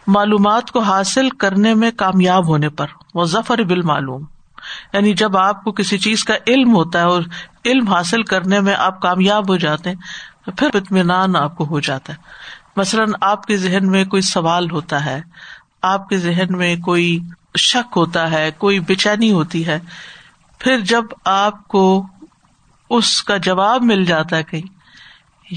معلومات 0.07 0.71
کو 0.73 0.81
حاصل 0.83 1.29
کرنے 1.45 1.75
میں 1.81 1.91
کامیاب 1.97 2.47
ہونے 2.49 2.69
پر 2.79 2.87
وہ 3.15 3.25
ظفر 3.33 3.63
بال 3.69 3.83
معلوم 3.91 4.23
یعنی 4.93 5.13
جب 5.23 5.37
آپ 5.37 5.63
کو 5.65 5.73
کسی 5.81 5.99
چیز 5.99 6.25
کا 6.25 6.35
علم 6.47 6.75
ہوتا 6.75 6.99
ہے 7.01 7.05
اور 7.05 7.23
علم 7.67 7.87
حاصل 7.93 8.23
کرنے 8.33 8.61
میں 8.67 8.75
آپ 8.79 9.01
کامیاب 9.03 9.49
ہو 9.51 9.57
جاتے 9.65 9.91
ہیں 9.91 10.51
پھر 10.59 10.75
اطمینان 10.77 11.37
آپ 11.37 11.57
کو 11.57 11.65
ہو 11.71 11.81
جاتا 11.89 12.13
ہے 12.13 12.31
مثلاً 12.77 13.13
آپ 13.31 13.47
کے 13.47 13.57
ذہن 13.67 13.91
میں 13.91 14.05
کوئی 14.15 14.23
سوال 14.33 14.71
ہوتا 14.71 15.05
ہے 15.05 15.21
آپ 15.93 16.09
کے 16.09 16.17
ذہن 16.19 16.57
میں 16.59 16.75
کوئی 16.85 17.19
شک 17.63 17.97
ہوتا 17.97 18.31
ہے 18.31 18.51
کوئی 18.59 18.79
بے 18.89 18.95
چینی 19.03 19.31
ہوتی 19.33 19.67
ہے 19.67 19.79
پھر 20.59 20.81
جب 20.93 21.05
آپ 21.35 21.67
کو 21.69 21.83
اس 22.97 23.23
کا 23.25 23.37
جواب 23.49 23.83
مل 23.85 24.05
جاتا 24.05 24.37
ہے 24.37 24.43
کہیں 24.51 24.67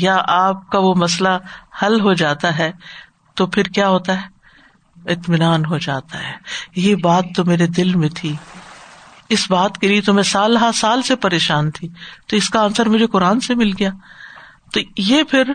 یا 0.02 0.18
آپ 0.28 0.70
کا 0.72 0.80
وہ 0.84 0.94
مسئلہ 0.98 1.30
حل 1.84 2.00
ہو 2.02 2.14
جاتا 2.24 2.58
ہے 2.58 2.72
تو 3.40 3.46
پھر 3.56 3.64
کیا 3.78 3.88
ہوتا 3.90 4.16
ہے 4.22 5.14
اطمینان 5.14 5.66
ہو 5.72 5.78
جاتا 5.86 6.20
ہے 6.28 6.34
یہ 6.82 6.96
بات 7.04 7.26
تو 7.36 7.46
میرے 7.46 7.68
دل 7.80 7.96
میں 8.04 8.10
تھی 8.20 8.34
اس 9.36 9.46
بات 9.52 9.78
کے 9.82 9.88
لیے 9.88 10.02
تو 10.08 10.14
میں 10.14 10.24
سال 10.32 10.58
ہاں 10.62 10.72
سال 10.80 11.02
سے 11.10 11.16
پریشان 11.26 11.70
تھی 11.78 11.88
تو 12.30 12.36
اس 12.38 12.50
کا 12.56 12.62
آنسر 12.64 12.90
مجھے 12.96 13.08
قرآن 13.16 13.40
سے 13.48 13.56
مل 13.62 13.72
گیا 13.80 13.90
تو 14.74 14.80
یہ 15.10 15.24
پھر 15.32 15.52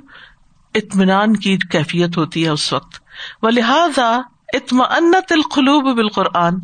اطمینان 0.80 1.36
کی 1.44 1.56
کیفیت 1.74 2.16
ہوتی 2.18 2.44
ہے 2.44 2.50
اس 2.50 2.72
وقت 2.72 3.00
و 3.42 3.50
لہٰذا 3.50 4.10
اطمانت 4.58 5.32
بال 5.54 5.80
بالقرآن 5.94 6.58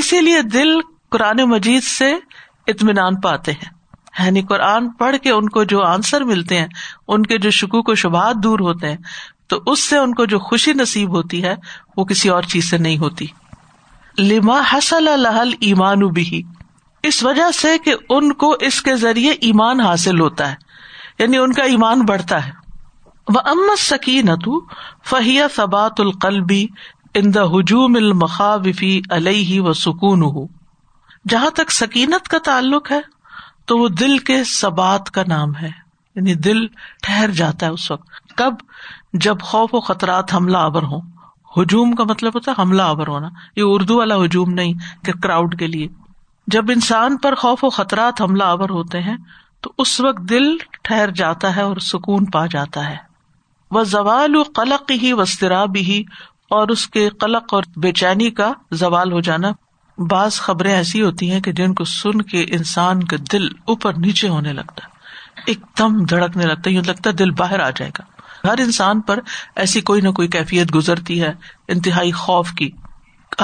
اسی 0.00 0.20
لیے 0.20 0.42
دل 0.52 0.78
قرآن 1.14 1.42
مجید 1.54 1.82
سے 1.82 2.12
اطمینان 2.74 3.20
پاتے 3.20 3.52
ہیں 3.62 3.76
یعنی 4.24 4.40
قرآن 4.48 4.88
پڑھ 4.98 5.16
کے 5.22 5.30
ان 5.30 5.48
کو 5.56 5.62
جو 5.72 5.82
آنسر 5.86 6.24
ملتے 6.30 6.58
ہیں 6.58 6.66
ان 7.14 7.26
کے 7.32 7.38
جو 7.44 7.50
شکوک 7.58 7.88
و 7.88 7.94
شبہات 8.02 8.42
دور 8.42 8.60
ہوتے 8.68 8.88
ہیں 8.90 8.96
تو 9.52 9.60
اس 9.72 9.82
سے 9.88 9.98
ان 9.98 10.14
کو 10.14 10.24
جو 10.32 10.38
خوشی 10.48 10.72
نصیب 10.78 11.14
ہوتی 11.16 11.42
ہے 11.44 11.54
وہ 11.96 12.04
کسی 12.12 12.28
اور 12.36 12.48
چیز 12.54 12.70
سے 12.70 12.78
نہیں 12.86 12.98
ہوتی 13.04 13.26
لما 14.20 14.60
حسل 14.72 15.08
لہل 15.22 15.52
ایمان 15.68 16.06
بھی 16.14 16.42
اس 17.08 17.22
وجہ 17.24 17.50
سے 17.60 17.76
کہ 17.84 17.94
ان 18.16 18.32
کو 18.42 18.50
اس 18.68 18.80
کے 18.82 18.94
ذریعے 19.02 19.32
ایمان 19.48 19.80
حاصل 19.80 20.20
ہوتا 20.20 20.50
ہے 20.50 20.56
یعنی 21.18 21.38
ان 21.38 21.52
کا 21.52 21.62
ایمان 21.74 22.00
بڑھتا 22.06 22.46
ہے 22.46 22.52
وہ 23.34 23.40
امت 23.50 24.38
تو 24.44 24.58
فہیا 25.08 25.46
ثبات 25.56 26.00
القلبی 26.00 26.66
ان 27.20 27.32
دا 27.34 27.42
ہجوم 27.56 27.94
المخا 27.96 28.54
وفی 28.64 28.98
علیہ 29.18 29.60
و 29.60 29.72
سکون 29.82 30.22
ہو 30.36 30.46
جہاں 31.28 31.50
تک 31.54 31.70
سکینت 31.72 32.28
کا 32.34 32.38
تعلق 32.48 32.90
ہے 32.92 33.00
تو 33.68 33.76
وہ 33.78 33.88
دل 34.00 34.16
کے 34.28 34.42
سبات 34.50 35.10
کا 35.16 35.22
نام 35.28 35.54
ہے 35.56 35.68
یعنی 35.68 36.34
دل 36.44 36.66
ٹھہر 37.06 37.30
جاتا 37.40 37.66
ہے 37.66 37.70
اس 37.70 37.90
وقت 37.90 38.32
کب 38.36 38.54
جب 39.24 39.40
خوف 39.48 39.74
و 39.74 39.80
خطرات 39.88 40.32
حملہ 40.34 40.56
آور 40.68 40.82
ہوں 40.92 41.00
ہجوم 41.56 41.92
کا 41.98 42.04
مطلب 42.08 42.34
ہوتا 42.34 42.50
ہے 42.52 42.62
حملہ 42.62 42.82
آور 42.94 43.06
ہونا 43.14 43.28
یہ 43.56 43.74
اردو 43.74 43.96
والا 43.98 44.16
ہجوم 44.24 44.52
نہیں 44.60 44.72
کہ 45.04 45.12
کراؤڈ 45.22 45.58
کے 45.58 45.66
لیے 45.66 45.88
جب 46.56 46.70
انسان 46.74 47.16
پر 47.26 47.34
خوف 47.42 47.64
و 47.64 47.70
خطرات 47.80 48.20
حملہ 48.22 48.44
آور 48.56 48.70
ہوتے 48.78 49.00
ہیں 49.08 49.16
تو 49.66 49.72
اس 49.84 49.98
وقت 50.06 50.28
دل 50.30 50.48
ٹھہر 50.88 51.10
جاتا 51.20 51.54
ہے 51.56 51.62
اور 51.70 51.76
سکون 51.90 52.24
پا 52.36 52.44
جاتا 52.56 52.88
ہے 52.88 52.96
وہ 53.76 53.82
زوال 53.94 54.36
و 54.36 54.42
قلق 54.60 54.90
ہی 55.02 55.12
وسطرا 55.22 55.64
ہی 55.76 56.02
اور 56.58 56.68
اس 56.74 56.86
کے 56.96 57.08
قلق 57.22 57.54
اور 57.54 57.62
بے 57.84 57.92
چینی 58.02 58.30
کا 58.40 58.52
زوال 58.84 59.12
ہو 59.12 59.20
جانا 59.30 59.50
بعض 60.10 60.36
خبریں 60.40 60.72
ایسی 60.74 61.00
ہوتی 61.02 61.30
ہیں 61.30 61.40
کہ 61.42 61.52
جن 61.60 61.72
کو 61.74 61.84
سن 61.92 62.20
کے 62.32 62.44
انسان 62.56 63.02
کا 63.06 63.16
دل 63.32 63.46
اوپر 63.72 63.94
نیچے 64.06 64.28
ہونے 64.28 64.52
لگتا 64.52 64.84
ہے 64.84 64.96
ایک 65.50 65.60
دم 65.78 66.02
دھڑکنے 66.10 66.46
لگتا 66.46 66.60
ہے 66.66 66.70
ہے 66.70 66.74
یوں 66.74 66.82
لگتا 66.86 67.10
دل 67.18 67.30
باہر 67.38 67.60
آ 67.60 67.68
جائے 67.76 67.90
گا 67.98 68.02
ہر 68.48 68.58
انسان 68.62 69.00
پر 69.08 69.20
ایسی 69.62 69.80
کوئی 69.90 70.00
نہ 70.00 70.10
کوئی 70.18 70.28
کیفیت 70.36 70.74
گزرتی 70.74 71.20
ہے 71.22 71.32
انتہائی 71.74 72.12
خوف 72.24 72.52
کی 72.58 72.70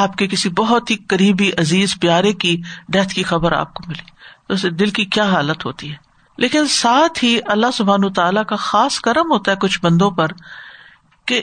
آپ 0.03 0.17
کے 0.19 0.27
کسی 0.31 0.49
بہت 0.59 0.91
ہی 0.91 0.97
قریبی 1.09 1.51
عزیز 1.61 1.97
پیارے 2.01 2.33
کی 2.45 2.57
ڈیتھ 2.97 3.15
کی 3.15 3.23
خبر 3.33 3.53
آپ 3.59 3.75
کو 3.75 3.85
ملی 3.89 4.05
تو 4.49 4.55
اسے 4.55 4.71
دل 4.83 4.91
کی 4.99 5.05
کیا 5.17 5.25
حالت 5.33 5.65
ہوتی 5.67 5.91
ہے 5.93 5.97
لیکن 6.43 6.67
ساتھ 6.77 7.23
ہی 7.25 7.39
اللہ 7.55 7.71
سبحان 7.75 8.13
تعالیٰ 8.13 8.45
کا 8.49 8.57
خاص 8.71 8.99
کرم 9.09 9.31
ہوتا 9.33 9.53
ہے 9.53 9.57
کچھ 9.61 9.79
بندوں 9.83 10.11
پر 10.21 10.33
کہ 11.27 11.41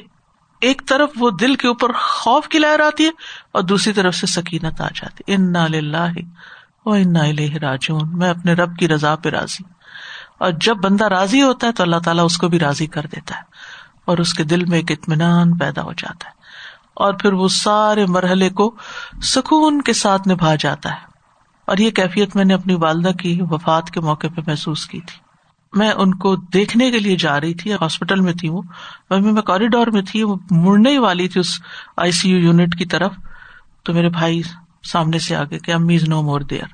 ایک 0.70 0.82
طرف 0.88 1.12
وہ 1.20 1.30
دل 1.42 1.56
کے 1.62 1.68
اوپر 1.68 1.92
خوف 2.00 2.48
کی 2.50 2.60
لہر 2.60 2.80
آتی 2.86 3.06
ہے 3.06 3.12
اور 3.60 3.64
دوسری 3.70 3.94
طرف 4.00 4.16
سے 4.16 4.28
سکینت 4.34 4.82
آ 4.82 4.88
جاتی 4.96 5.24
ہے 5.30 5.36
ان 5.36 5.52
نا 5.92 6.08
او 6.84 7.96
میں 8.06 8.30
اپنے 8.30 8.54
رب 8.60 8.76
کی 8.80 8.88
رضا 8.88 9.16
پہ 9.24 9.30
راضی 9.38 9.64
اور 10.46 10.52
جب 10.66 10.78
بندہ 10.84 11.08
راضی 11.14 11.42
ہوتا 11.42 11.68
ہے 11.68 11.72
تو 11.80 11.84
اللہ 11.84 12.00
تعالیٰ 12.06 12.26
اس 12.26 12.38
کو 12.44 12.48
بھی 12.54 12.60
راضی 12.60 12.88
کر 12.96 13.06
دیتا 13.16 13.36
ہے 13.38 13.60
اور 14.12 14.18
اس 14.24 14.34
کے 14.34 14.44
دل 14.54 14.66
میں 14.70 14.78
ایک 14.78 14.92
اطمینان 14.92 15.58
پیدا 15.58 15.82
ہو 15.90 15.94
جاتا 16.04 16.28
ہے 16.30 16.40
اور 17.06 17.14
پھر 17.22 17.34
وہ 17.42 17.48
سارے 17.58 18.06
مرحلے 18.16 18.50
کو 18.62 18.72
سکون 19.34 19.82
کے 19.90 19.94
ساتھ 20.04 20.28
نبھا 20.28 20.54
جاتا 20.66 20.92
ہے 20.96 21.10
اور 21.72 21.78
یہ 21.86 21.92
کیفیت 22.02 22.36
میں 22.36 22.46
نے 22.46 22.54
اپنی 22.54 22.76
والدہ 22.86 23.12
کی 23.22 23.38
وفات 23.52 23.90
کے 23.98 24.02
موقع 24.12 24.28
پہ 24.36 24.42
محسوس 24.50 24.86
کی 24.94 25.00
تھی 25.10 25.21
میں 25.80 25.92
ان 26.04 26.14
کو 26.24 26.36
دیکھنے 26.54 26.90
کے 26.92 27.00
لیے 27.00 27.16
جا 27.20 27.40
رہی 27.42 27.54
تھی 27.62 27.74
ہاسپٹل 27.82 28.22
میں 28.22 28.34
تھی 28.40 28.50
وہ 28.56 28.62
میں 29.32 29.42
کوریڈور 29.50 29.88
میں 29.94 30.02
تھی 30.10 30.24
وہ 30.32 30.36
مڑنے 30.64 30.98
والی 31.06 31.28
تھی 31.36 31.40
اس 31.40 31.52
آئی 32.06 32.12
سی 32.22 32.30
یو 32.30 32.40
یونٹ 32.44 32.76
کی 32.80 32.86
طرف 32.96 33.12
تو 33.86 33.94
میرے 33.94 34.10
بھائی 34.20 34.42
سامنے 34.92 35.20
سے 35.28 35.36
آگے 35.36 35.60
کہ 35.68 35.72
امی 35.74 35.96
از 35.96 36.04
نو 36.10 36.22
مور 36.30 36.42
دیئر 36.50 36.74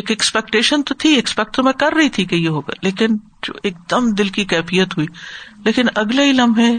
ایک 0.00 0.10
ایکسپیکٹیشن 0.10 0.82
تو 0.90 0.94
تھی 1.02 1.14
ایکسپیکٹ 1.14 1.54
تو 1.56 1.62
میں 1.62 1.72
کر 1.80 1.94
رہی 1.96 2.08
تھی 2.18 2.24
کہ 2.24 2.34
یہ 2.34 2.48
ہوگا 2.48 2.72
لیکن 2.82 3.16
جو 3.46 3.52
ایک 3.62 3.76
دم 3.90 4.10
دل 4.18 4.28
کی 4.36 4.44
کیفیت 4.52 4.96
ہوئی 4.98 5.06
لیکن 5.64 5.86
اگلے 6.04 6.24
ہی 6.26 6.32
لمحے 6.32 6.70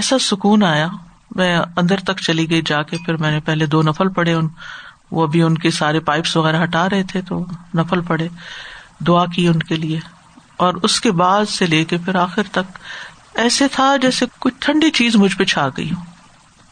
ایسا 0.00 0.18
سکون 0.30 0.62
آیا 0.64 0.88
میں 1.36 1.56
اندر 1.76 2.00
تک 2.06 2.20
چلی 2.26 2.48
گئی 2.50 2.60
جا 2.66 2.82
کے 2.90 2.96
پھر 3.04 3.16
میں 3.24 3.30
نے 3.30 3.40
پہلے 3.44 3.66
دو 3.76 3.82
نفل 3.88 4.08
پڑے 4.18 4.32
ان 4.32 4.48
وہ 5.10 5.22
ابھی 5.22 5.42
ان 5.42 5.58
کے 5.58 5.70
سارے 5.80 6.00
پائپس 6.10 6.36
وغیرہ 6.36 6.62
ہٹا 6.62 6.88
رہے 6.90 7.02
تھے 7.12 7.20
تو 7.28 7.44
نفل 7.76 8.00
پڑے 8.06 8.28
دعا 9.06 9.24
کی 9.34 9.46
ان 9.48 9.58
کے 9.68 9.76
لیے 9.76 9.98
اور 10.64 10.74
اس 10.88 11.00
کے 11.00 11.10
بعد 11.22 11.48
سے 11.50 11.66
لے 11.66 11.84
کے 11.90 11.96
پھر 12.04 12.14
آخر 12.20 12.42
تک 12.52 12.78
ایسے 13.44 13.66
تھا 13.72 13.94
جیسے 14.02 14.26
کچھ 14.40 14.54
ٹھنڈی 14.66 14.90
چیز 14.98 15.16
مجھ 15.24 15.36
پہ 15.36 15.44
چھا 15.52 15.68
گئی 15.76 15.90
ہو 15.92 16.00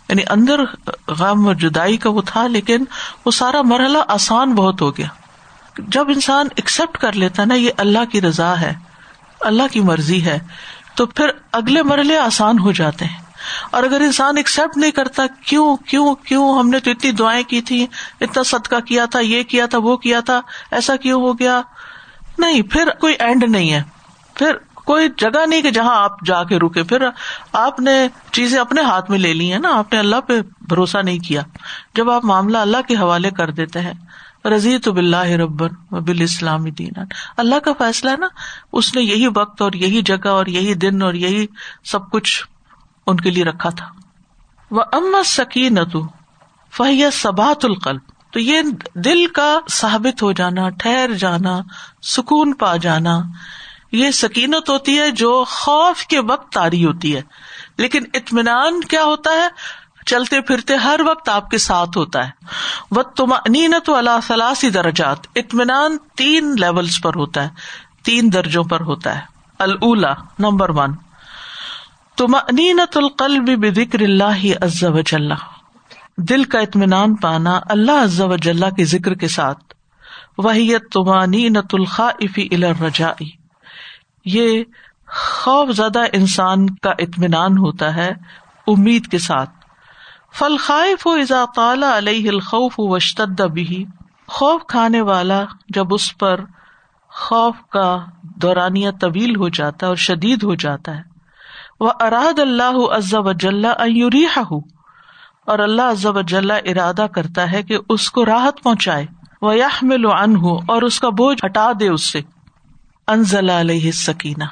یعنی 0.09 0.23
اندر 0.31 0.61
غم 1.19 1.47
اور 1.47 1.55
جدائی 1.65 1.97
کا 2.05 2.11
وہ 2.15 2.23
تھا 2.31 2.47
لیکن 2.47 2.85
وہ 3.25 3.31
سارا 3.41 3.61
مرحلہ 3.73 3.99
آسان 4.15 4.55
بہت 4.55 4.81
ہو 4.83 4.97
گیا 4.97 5.07
جب 5.97 6.09
انسان 6.15 6.49
ایکسپٹ 6.57 6.99
کر 7.01 7.13
لیتا 7.23 7.45
نا 7.45 7.55
یہ 7.55 7.83
اللہ 7.85 8.05
کی 8.13 8.21
رضا 8.21 8.55
ہے 8.61 8.73
اللہ 9.51 9.73
کی 9.73 9.81
مرضی 9.91 10.25
ہے 10.25 10.39
تو 10.97 11.07
پھر 11.07 11.31
اگلے 11.61 11.83
مرحلے 11.91 12.19
آسان 12.19 12.59
ہو 12.65 12.73
جاتے 12.81 13.05
ہیں 13.05 13.23
اور 13.77 13.83
اگر 13.85 14.01
انسان 14.01 14.37
ایکسپٹ 14.37 14.77
نہیں 14.79 14.91
کرتا 14.99 15.23
کیوں 15.47 15.75
کیوں 15.89 16.15
کیوں 16.29 16.45
ہم 16.59 16.69
نے 16.71 16.79
تو 16.85 16.91
اتنی 16.91 17.11
دعائیں 17.23 17.43
کی 17.49 17.61
تھی 17.71 17.85
اتنا 18.27 18.43
صدقہ 18.51 18.81
کیا 18.89 19.05
تھا 19.15 19.21
یہ 19.21 19.43
کیا 19.49 19.67
تھا 19.75 19.79
وہ 19.89 19.97
کیا 20.05 20.21
تھا 20.31 20.41
ایسا 20.79 20.97
کیوں 21.03 21.21
ہو 21.23 21.39
گیا 21.39 21.61
نہیں 22.39 22.63
پھر 22.71 22.91
کوئی 23.01 23.15
اینڈ 23.19 23.45
نہیں 23.49 23.73
ہے 23.73 23.83
پھر 24.39 24.57
کوئی 24.85 25.09
جگہ 25.19 25.45
نہیں 25.49 25.63
کہ 25.63 25.71
جہاں 25.77 25.95
آپ 26.03 26.25
جا 26.27 26.43
کے 26.49 26.59
رکے 26.63 26.83
پھر 26.89 27.03
آپ 27.61 27.79
نے 27.81 27.93
چیزیں 28.33 28.59
اپنے 28.61 28.83
ہاتھ 28.83 29.11
میں 29.11 29.19
لے 29.19 29.33
لی 29.35 29.53
ہیں 29.53 29.59
نا 29.59 29.75
آپ 29.77 29.93
نے 29.93 29.99
اللہ 29.99 30.21
پہ 30.27 30.41
بھروسہ 30.69 30.99
نہیں 31.05 31.19
کیا 31.29 31.43
جب 31.97 32.11
آپ 32.11 32.25
معاملہ 32.31 32.59
اللہ 32.67 32.87
کے 32.89 32.95
حوالے 32.97 33.31
کر 33.37 33.51
دیتے 33.61 33.81
ہیں 33.87 33.93
رضی 34.55 34.77
تو 34.85 34.93
بلّہ 34.93 35.35
ربر 35.41 35.69
و 35.93 36.01
بال 36.09 36.21
اسلامی 36.23 36.71
دینان 36.79 37.07
اللہ 37.45 37.59
کا 37.65 37.73
فیصلہ 37.79 38.11
ہے 38.11 38.17
نا 38.21 38.29
اس 38.81 38.95
نے 38.97 39.03
یہی 39.03 39.27
وقت 39.37 39.63
اور 39.63 39.73
یہی 39.85 40.03
جگہ 40.13 40.29
اور 40.39 40.47
یہی 40.57 40.75
دن 40.87 41.03
اور 41.03 41.15
یہی 41.23 41.47
سب 41.91 42.11
کچھ 42.13 42.43
ان 43.07 43.21
کے 43.21 43.31
لیے 43.31 43.45
رکھا 43.45 43.71
تھا 43.79 43.89
وہ 44.77 44.83
ام 44.99 45.15
سکی 45.31 45.69
نتو 45.69 46.03
فہیا 46.77 47.11
سبات 47.23 47.65
القلب 47.65 48.13
تو 48.35 48.41
یہ 48.41 48.63
دل 49.05 49.25
کا 49.35 49.49
ثابت 49.73 50.23
ہو 50.23 50.31
جانا 50.39 50.69
ٹھہر 50.83 51.13
جانا 51.19 51.53
سکون 52.15 52.53
پا 52.63 52.75
جانا 52.87 53.13
یہ 53.99 54.11
سکینت 54.21 54.71
ہوتی 54.71 54.99
ہے 54.99 55.11
جو 55.21 55.29
خوف 55.49 56.05
کے 56.13 56.21
وقت 56.31 56.51
تاری 56.55 56.85
ہوتی 56.85 57.15
ہے 57.17 57.21
لیکن 57.83 58.05
اطمینان 58.21 58.81
کیا 58.95 59.05
ہوتا 59.11 59.33
ہے 59.43 59.47
چلتے 60.13 60.41
پھرتے 60.49 60.77
ہر 60.89 61.01
وقت 61.09 61.29
آپ 61.35 61.49
کے 61.51 61.59
ساتھ 61.67 61.99
ہوتا 61.99 62.27
ہے 62.27 62.97
وہ 62.97 63.03
تم 63.21 63.35
نینت 63.59 63.89
والا 63.89 64.19
سلاسی 64.27 64.71
درجات 64.81 65.27
اطمینان 65.45 65.97
تین 66.23 66.55
لیولس 66.61 67.01
پر 67.03 67.15
ہوتا 67.25 67.43
ہے 67.45 68.03
تین 68.11 68.33
درجوں 68.33 68.65
پر 68.75 68.81
ہوتا 68.91 69.17
ہے 69.19 69.25
الولا 69.71 70.13
نمبر 70.49 70.71
ون 70.83 70.95
تم 72.17 72.37
نینت 72.53 72.97
القلب 73.07 73.51
بکر 73.79 74.03
اللہ 74.03 74.45
دل 76.29 76.45
کا 76.53 76.59
اطمینان 76.61 77.15
پانا 77.23 77.59
اللہ 77.71 78.03
عز 78.03 78.21
و 78.21 78.37
جل 78.43 78.63
کے 78.77 78.85
ذکر 78.91 79.15
کے 79.19 79.29
ساتھ 79.29 79.73
وحیت 80.39 80.97
وہی 80.97 81.49
توخوافی 81.71 82.47
الرجائی 82.55 83.29
یہ 84.35 84.63
خوف 85.23 85.71
زدہ 85.77 86.05
انسان 86.19 86.69
کا 86.85 86.91
اطمینان 87.05 87.57
ہوتا 87.59 87.95
ہے 87.97 88.11
امید 88.73 89.07
کے 89.11 89.19
ساتھ 89.27 89.51
فل 90.39 90.57
خائف 90.61 91.07
و 91.07 91.11
ازاک 91.21 91.59
علیہ 91.65 92.29
الخوف 92.29 92.79
بھی 93.55 93.85
خوف 94.37 94.61
کھانے 94.69 95.01
والا 95.11 95.43
جب 95.75 95.95
اس 95.95 96.17
پر 96.19 96.41
خوف 97.25 97.57
کا 97.73 97.89
دورانیہ 98.43 98.91
طویل 99.01 99.37
ہو 99.41 99.49
جاتا 99.59 99.87
ہے 99.87 99.89
اور 99.89 99.97
شدید 100.07 100.43
ہو 100.45 100.55
جاتا 100.67 100.97
ہے 100.97 101.03
وہ 101.81 101.91
اراد 102.07 102.39
اللہ 102.39 103.33
جلحہ 103.41 104.41
ہوں 104.51 104.61
اور 105.53 105.59
اللہ 105.59 106.07
اجلّہ 106.19 106.53
ارادہ 106.71 107.07
کرتا 107.15 107.51
ہے 107.53 107.63
کہ 107.71 107.79
اس 107.95 108.11
کو 108.11 108.25
راحت 108.27 108.63
پہنچائے 108.63 109.07
وہ 109.43 109.53
اور 110.73 110.83
اس 110.83 110.99
کا 111.01 111.09
بوجھ 111.19 111.45
ہٹا 111.45 111.71
دے 111.81 111.89
اس 111.89 112.03
سے 112.13 112.21
علیہ 113.49 113.91
سکینہ 114.05 114.45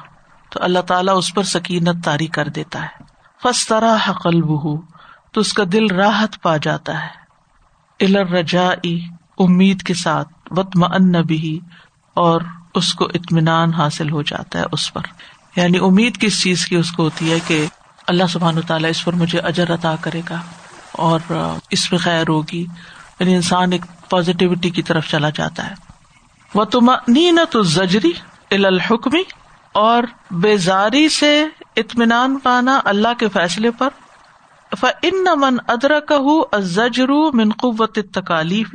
تو 0.52 0.60
اللہ 0.62 0.80
تعالیٰ 0.88 1.16
اس 1.18 1.32
پر 1.34 1.42
سکینت 1.52 2.04
تاری 2.04 2.26
کر 2.36 2.48
دیتا 2.58 2.82
ہے 2.82 3.04
فس 3.42 3.66
طرح 3.68 3.96
حقلب 4.08 4.50
ہو 4.64 4.76
تو 5.34 5.40
اس 5.40 5.52
کا 5.60 5.64
دل 5.72 5.86
راحت 5.96 6.40
پا 6.42 6.56
جاتا 6.66 6.98
ہے 7.04 8.06
الر 8.06 8.30
رجا 8.36 8.68
امید 9.46 9.82
کے 9.90 9.94
ساتھ 10.04 10.28
وطم 10.58 10.84
ان 10.92 11.10
نبی 11.12 11.58
اور 12.24 12.40
اس 12.80 12.92
کو 12.94 13.04
اطمینان 13.14 13.72
حاصل 13.74 14.10
ہو 14.10 14.22
جاتا 14.32 14.58
ہے 14.58 14.64
اس 14.78 14.92
پر 14.92 15.08
یعنی 15.56 15.78
امید 15.86 16.16
کس 16.20 16.42
چیز 16.42 16.66
کی 16.66 16.76
اس 16.76 16.92
کو 16.96 17.02
ہوتی 17.02 17.30
ہے 17.32 17.38
کہ 17.46 17.64
اللہ 18.12 18.30
سبحان 18.32 18.60
تعالیٰ 18.66 18.90
اس 18.90 19.04
پر 19.04 19.12
مجھے 19.24 19.38
اجر 19.52 19.74
عطا 19.74 19.94
کرے 20.02 20.20
گا 20.30 20.40
اور 21.06 21.20
اس 21.76 21.90
میں 21.92 21.98
خیر 22.04 22.28
ہوگی 22.28 22.60
یعنی 23.20 23.34
انسان 23.34 23.72
ایک 23.72 23.84
پازیٹیوٹی 24.10 24.70
کی 24.78 24.82
طرف 24.90 25.08
چلا 25.10 25.30
جاتا 25.34 25.68
ہے 25.70 25.74
وہ 26.54 26.64
تم 26.72 26.90
نین 27.08 27.38
تو 27.50 27.62
زجری 27.76 28.12
الحکمی 28.64 29.22
اور 29.82 30.04
بیزاری 30.40 31.08
سے 31.08 31.30
اطمینان 31.82 32.38
پانا 32.42 32.80
اللہ 32.92 33.14
کے 33.18 33.28
فیصلے 33.34 33.70
پر 33.78 33.88
ان 35.06 35.24
من 35.40 35.56
ادرکر 35.68 37.10
من 37.34 37.50
قوت 37.60 37.98
تکالیف 38.14 38.74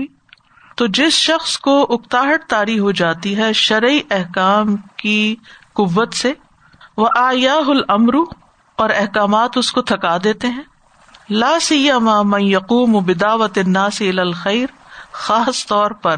تو 0.78 0.86
جس 0.98 1.14
شخص 1.20 1.58
کو 1.68 1.76
اکتاہٹ 1.94 2.46
تاری 2.50 2.78
ہو 2.80 2.92
جاتی 3.00 3.36
ہے 3.38 3.52
شرعی 3.62 4.00
احکام 4.18 4.76
کی 4.98 5.16
قوت 5.80 6.14
سے 6.16 6.34
وہ 6.98 7.08
آیا 7.22 7.58
المرو 7.76 8.24
اور 8.84 8.90
احکامات 8.96 9.58
اس 9.58 9.72
کو 9.72 9.82
تھکا 9.92 10.18
دیتے 10.24 10.48
ہیں 10.48 10.64
لا 11.30 11.58
سیما 11.62 12.38
یقوم 12.42 13.00
لاسی 13.68 14.10
الخیر 14.20 14.70
خاص 15.22 15.66
طور 15.68 15.92
پر 16.02 16.18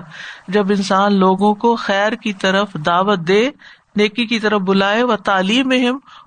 جب 0.53 0.71
انسان 0.75 1.13
لوگوں 1.19 1.53
کو 1.63 1.75
خیر 1.83 2.15
کی 2.23 2.33
طرف 2.41 2.73
دعوت 2.85 3.19
دے 3.27 3.41
نیکی 3.95 4.25
کی 4.27 4.39
طرف 4.39 4.61
بلائے 4.67 5.03
و 5.03 5.15
تعلیم 5.31 5.73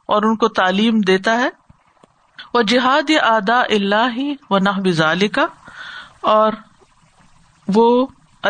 اور 0.07 0.23
ان 0.23 0.37
کو 0.37 0.49
تعلیم 0.61 1.01
دیتا 1.11 1.39
ہے 1.41 1.49
وہ 2.55 2.63
جہاد 2.69 3.11
آدا 3.23 3.61
اللہ 3.77 4.17
ہی 4.17 4.35
و 4.51 4.59
کا 5.35 5.47
اور 6.35 6.53
وہ 7.75 7.87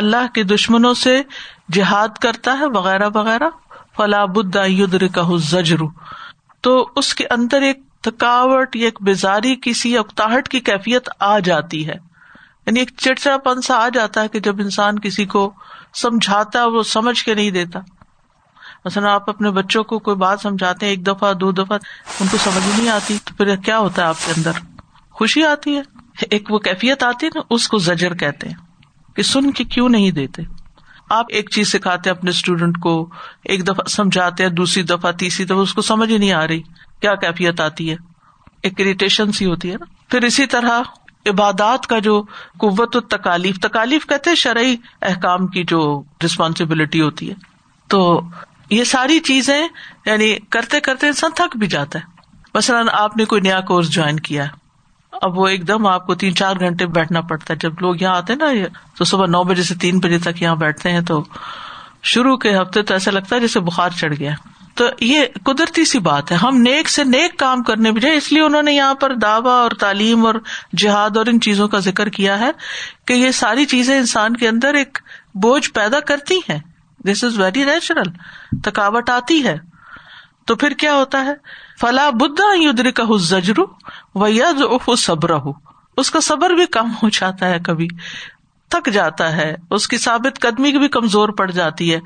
اللہ 0.00 0.32
کے 0.34 0.42
دشمنوں 0.54 0.94
سے 1.04 1.20
جہاد 1.72 2.16
کرتا 2.22 2.58
ہے 2.58 2.66
وغیرہ 2.76 3.08
وغیرہ 3.14 3.48
فلاں 3.96 4.26
بدھا 4.36 4.64
یدر 4.66 5.06
تو 6.62 6.78
اس 6.96 7.14
کے 7.14 7.26
اندر 7.30 7.62
ایک 7.62 7.80
تھکاوٹ 8.04 8.76
یا 8.76 8.84
ایک 8.86 8.98
بیزاری 9.06 9.54
کسی 9.62 9.96
اکتاہٹ 9.98 10.48
کی 10.48 10.60
کیفیت 10.68 11.08
آ 11.28 11.38
جاتی 11.48 11.86
ہے 11.88 11.94
یعنی 12.66 12.80
ایک 12.80 12.90
چڑچا 13.04 13.36
پن 13.44 13.60
سا 13.66 13.76
آ 13.84 13.88
جاتا 13.94 14.22
ہے 14.22 14.28
کہ 14.34 14.40
جب 14.48 14.60
انسان 14.60 14.98
کسی 15.04 15.24
کو 15.34 15.50
سمجھاتا 16.02 16.60
ہے 16.60 16.68
وہ 16.76 16.82
سمجھ 16.96 17.22
کے 17.24 17.34
نہیں 17.34 17.50
دیتا 17.58 17.80
مثلاً 18.84 19.08
آپ 19.10 19.28
اپنے 19.30 19.50
بچوں 19.56 19.82
کو 19.90 19.98
کوئی 20.06 20.16
بات 20.16 20.40
سمجھاتے 20.42 20.86
ایک 20.90 21.06
دفعہ 21.06 21.32
دو 21.42 21.50
دفعہ 21.62 21.78
ان 22.20 22.26
کو 22.30 22.36
سمجھ 22.44 22.66
نہیں 22.66 22.88
آتی 22.90 23.16
تو 23.24 23.34
پھر 23.36 23.54
کیا 23.68 23.78
ہوتا 23.78 24.02
ہے 24.02 24.06
آپ 24.06 24.24
کے 24.24 24.32
اندر 24.36 24.58
خوشی 25.18 25.44
آتی 25.46 25.76
ہے 25.76 25.82
ایک 26.36 26.50
وہ 26.52 26.58
کیفیت 26.66 27.02
آتی 27.02 27.26
ہے 27.26 27.30
نا 27.34 27.40
اس 27.54 27.68
کو 27.74 27.78
زجر 27.88 28.14
کہتے 28.22 28.48
ہیں 28.48 29.14
کہ 29.16 29.22
سن 29.32 29.50
کے 29.60 29.64
کیوں 29.76 29.88
نہیں 29.88 30.10
دیتے 30.18 30.42
آپ 31.20 31.26
ایک 31.38 31.50
چیز 31.52 31.72
سکھاتے 31.72 32.10
اپنے 32.10 32.30
اسٹوڈینٹ 32.30 32.78
کو 32.82 32.92
ایک 33.54 33.66
دفعہ 33.68 33.88
سمجھاتے 33.94 34.42
ہیں 34.42 34.50
دوسری 34.60 34.82
دفعہ 34.92 35.12
تیسری 35.22 35.44
دفعہ 35.46 35.58
اس 35.62 35.74
کو 35.74 35.82
سمجھ 35.90 36.12
نہیں 36.12 36.32
آ 36.32 36.46
رہی 36.48 36.60
کیا 37.02 37.14
کیفیت 37.26 37.60
آتی 37.60 37.90
ہے 37.90 37.96
ایک 38.66 38.80
اریٹیشن 38.80 39.32
سی 39.38 39.46
ہوتی 39.52 39.70
ہے 39.72 39.76
نا 39.80 39.86
پھر 40.10 40.22
اسی 40.30 40.46
طرح 40.54 41.30
عبادات 41.30 41.86
کا 41.92 41.98
جو 42.06 42.14
قوت 42.64 42.96
و 42.96 43.00
تکالیف 43.16 43.58
تکالیف 43.66 44.06
کہتے 44.12 44.30
ہیں 44.30 44.36
شرعی 44.42 44.74
احکام 45.10 45.46
کی 45.56 45.64
جو 45.72 45.80
ریسپانسبلٹی 46.22 47.00
ہوتی 47.00 47.28
ہے 47.30 47.34
تو 47.94 48.00
یہ 48.76 48.84
ساری 48.94 49.18
چیزیں 49.30 49.58
یعنی 50.06 50.34
کرتے 50.56 50.80
کرتے 50.88 51.06
انسان 51.14 51.30
تھک 51.40 51.56
بھی 51.62 51.66
جاتا 51.76 51.98
ہے 51.98 52.50
مثلاً 52.54 52.86
آپ 53.00 53.16
نے 53.16 53.24
کوئی 53.32 53.40
نیا 53.48 53.60
کورس 53.68 53.90
جوائن 53.98 54.20
کیا 54.28 54.44
ہے 54.46 54.60
اب 55.26 55.38
وہ 55.38 55.46
ایک 55.48 55.66
دم 55.68 55.86
آپ 55.86 56.06
کو 56.06 56.14
تین 56.22 56.34
چار 56.36 56.56
گھنٹے 56.66 56.86
بیٹھنا 56.98 57.20
پڑتا 57.30 57.52
ہے 57.52 57.58
جب 57.64 57.82
لوگ 57.84 58.00
یہاں 58.02 58.16
آتے 58.16 58.32
ہیں 58.32 58.40
نا 58.42 58.68
تو 58.98 59.04
صبح 59.12 59.26
نو 59.36 59.42
بجے 59.50 59.62
سے 59.70 59.74
تین 59.84 59.98
بجے 60.06 60.18
تک 60.30 60.42
یہاں 60.42 60.56
بیٹھتے 60.64 60.92
ہیں 60.96 61.00
تو 61.12 61.22
شروع 62.12 62.36
کے 62.44 62.56
ہفتے 62.60 62.82
تو 62.90 62.94
ایسا 62.94 63.10
لگتا 63.18 63.36
ہے 63.36 63.40
جیسے 63.46 63.60
بخار 63.70 63.90
چڑھ 63.98 64.14
گیا 64.18 64.32
تو 64.82 64.88
یہ 65.06 65.24
قدرتی 65.44 65.84
سی 65.84 65.98
بات 66.06 66.30
ہے 66.32 66.36
ہم 66.36 66.56
نیک 66.60 66.88
سے 66.90 67.02
نیک 67.06 67.38
کام 67.38 67.62
کرنے 67.66 67.90
بجائے 67.92 68.16
اس 68.16 68.30
لیے 68.32 68.42
انہوں 68.42 68.62
نے 68.68 68.72
یہاں 68.72 68.94
پر 69.02 69.14
دعوی 69.24 69.50
اور 69.50 69.72
تعلیم 69.80 70.24
اور 70.26 70.34
جہاد 70.82 71.16
اور 71.16 71.26
ان 71.32 71.38
چیزوں 71.40 71.68
کا 71.74 71.78
ذکر 71.88 72.08
کیا 72.16 72.38
ہے 72.40 72.48
کہ 73.08 73.12
یہ 73.12 73.30
ساری 73.40 73.64
چیزیں 73.74 73.96
انسان 73.98 74.36
کے 74.36 74.48
اندر 74.48 74.74
ایک 74.80 74.98
بوجھ 75.42 75.70
پیدا 75.78 76.00
کرتی 76.08 76.38
ہیں 76.48 76.58
دس 77.10 77.22
از 77.24 77.38
ویری 77.40 77.64
نیچرل 77.70 78.10
تھکاوٹ 78.64 79.10
آتی 79.10 79.44
ہے 79.46 79.56
تو 80.46 80.56
پھر 80.62 80.72
کیا 80.82 80.94
ہوتا 80.94 81.24
ہے 81.24 81.34
فلا 81.80 82.08
بدھا 82.20 82.52
یدر 82.62 82.90
کا 83.00 83.04
زجر 83.30 83.60
و 83.62 84.28
ید 84.28 84.62
اف 84.70 84.88
صبر 85.06 85.34
ہو 85.46 85.52
اس 86.00 86.10
کا 86.10 86.20
صبر 86.32 86.54
بھی 86.60 86.66
کم 86.78 86.90
ہو 87.02 87.08
جاتا 87.20 87.48
ہے 87.54 87.58
کبھی 87.66 87.88
تھک 88.70 88.88
جاتا 88.92 89.36
ہے 89.36 89.54
اس 89.76 89.86
کی 89.92 89.96
ثابت 90.08 90.38
قدمی 90.40 90.72
بھی 90.78 90.88
کمزور 90.98 91.28
پڑ 91.38 91.50
جاتی 91.50 91.92
ہے 91.94 91.98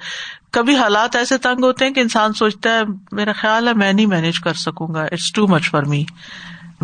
کبھی 0.56 0.74
حالات 0.76 1.16
ایسے 1.16 1.36
تنگ 1.44 1.64
ہوتے 1.64 1.84
ہیں 1.86 1.92
کہ 1.94 2.00
انسان 2.00 2.32
سوچتا 2.36 2.70
ہے 2.74 2.82
میرا 3.16 3.32
خیال 3.40 3.66
ہے 3.68 3.72
میں 3.82 3.92
نہیں 3.92 4.06
مینج 4.12 4.38
کر 4.46 4.52
سکوں 4.60 4.86
گا 4.94 5.02
it's 5.12 5.32
too 5.38 5.46
much 5.48 5.68
for 5.70 5.82
me 5.90 6.02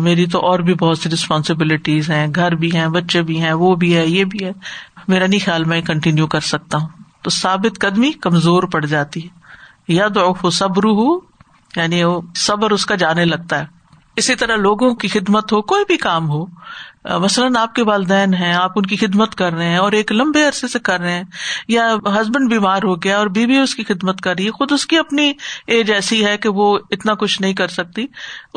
میری 0.07 0.25
تو 0.35 0.39
اور 0.49 0.59
بھی 0.67 0.73
بہت 0.81 0.99
سی 0.99 1.09
ریسپانسبلٹیز 1.09 2.09
ہیں 2.09 2.27
گھر 2.35 2.55
بھی 2.63 2.69
ہیں 2.75 2.87
بچے 2.97 3.21
بھی 3.29 3.39
ہیں 3.41 3.53
وہ 3.63 3.73
بھی 3.83 3.95
ہے 3.95 4.05
یہ 4.07 4.23
بھی 4.33 4.45
ہے 4.45 4.51
میرا 5.07 5.25
نہیں 5.25 5.45
خیال 5.45 5.63
میں 5.71 5.81
کنٹینیو 5.87 6.27
کر 6.35 6.39
سکتا 6.53 6.77
ہوں 6.81 6.89
تو 7.23 7.29
ثابت 7.41 7.79
قدمی 7.85 8.11
کمزور 8.27 8.63
پڑ 8.73 8.85
جاتی 8.85 9.23
ہے 9.23 9.93
یا 9.93 10.07
تو 10.19 10.49
صبر 10.59 10.85
ہوں 11.01 11.19
یعنی 11.75 12.03
وہ 12.03 12.19
صبر 12.47 12.71
اس 12.77 12.85
کا 12.91 12.95
جانے 13.05 13.25
لگتا 13.25 13.59
ہے 13.59 13.72
اسی 14.17 14.33
طرح 14.39 14.55
لوگوں 14.63 14.93
کی 15.03 15.07
خدمت 15.07 15.51
ہو 15.53 15.61
کوئی 15.71 15.83
بھی 15.87 15.95
کام 16.01 16.29
ہو 16.29 16.45
مثلاً 17.19 17.55
آپ 17.59 17.73
کے 17.75 17.83
والدین 17.87 18.33
ہیں 18.33 18.51
آپ 18.53 18.73
ان 18.79 18.85
کی 18.91 18.95
خدمت 18.95 19.33
کر 19.35 19.53
رہے 19.53 19.67
ہیں 19.69 19.77
اور 19.77 19.91
ایک 19.99 20.11
لمبے 20.11 20.43
عرصے 20.47 20.67
سے 20.73 20.79
کر 20.89 20.99
رہے 20.99 21.11
ہیں 21.13 21.23
یا 21.69 21.87
ہسبینڈ 22.19 22.49
بیمار 22.49 22.83
ہو 22.87 22.95
گیا 23.03 23.17
اور 23.17 23.27
بیوی 23.37 23.57
اس 23.57 23.73
کی 23.75 23.83
خدمت 23.87 24.21
کر 24.27 24.35
رہی 24.37 24.45
ہے 24.45 24.51
خود 24.59 24.71
اس 24.71 24.85
کی 24.91 24.97
اپنی 24.97 25.31
ایج 25.75 25.91
ایسی 25.91 26.23
ہے 26.25 26.37
کہ 26.43 26.49
وہ 26.59 26.67
اتنا 26.97 27.13
کچھ 27.23 27.41
نہیں 27.41 27.53
کر 27.63 27.67
سکتی 27.79 28.05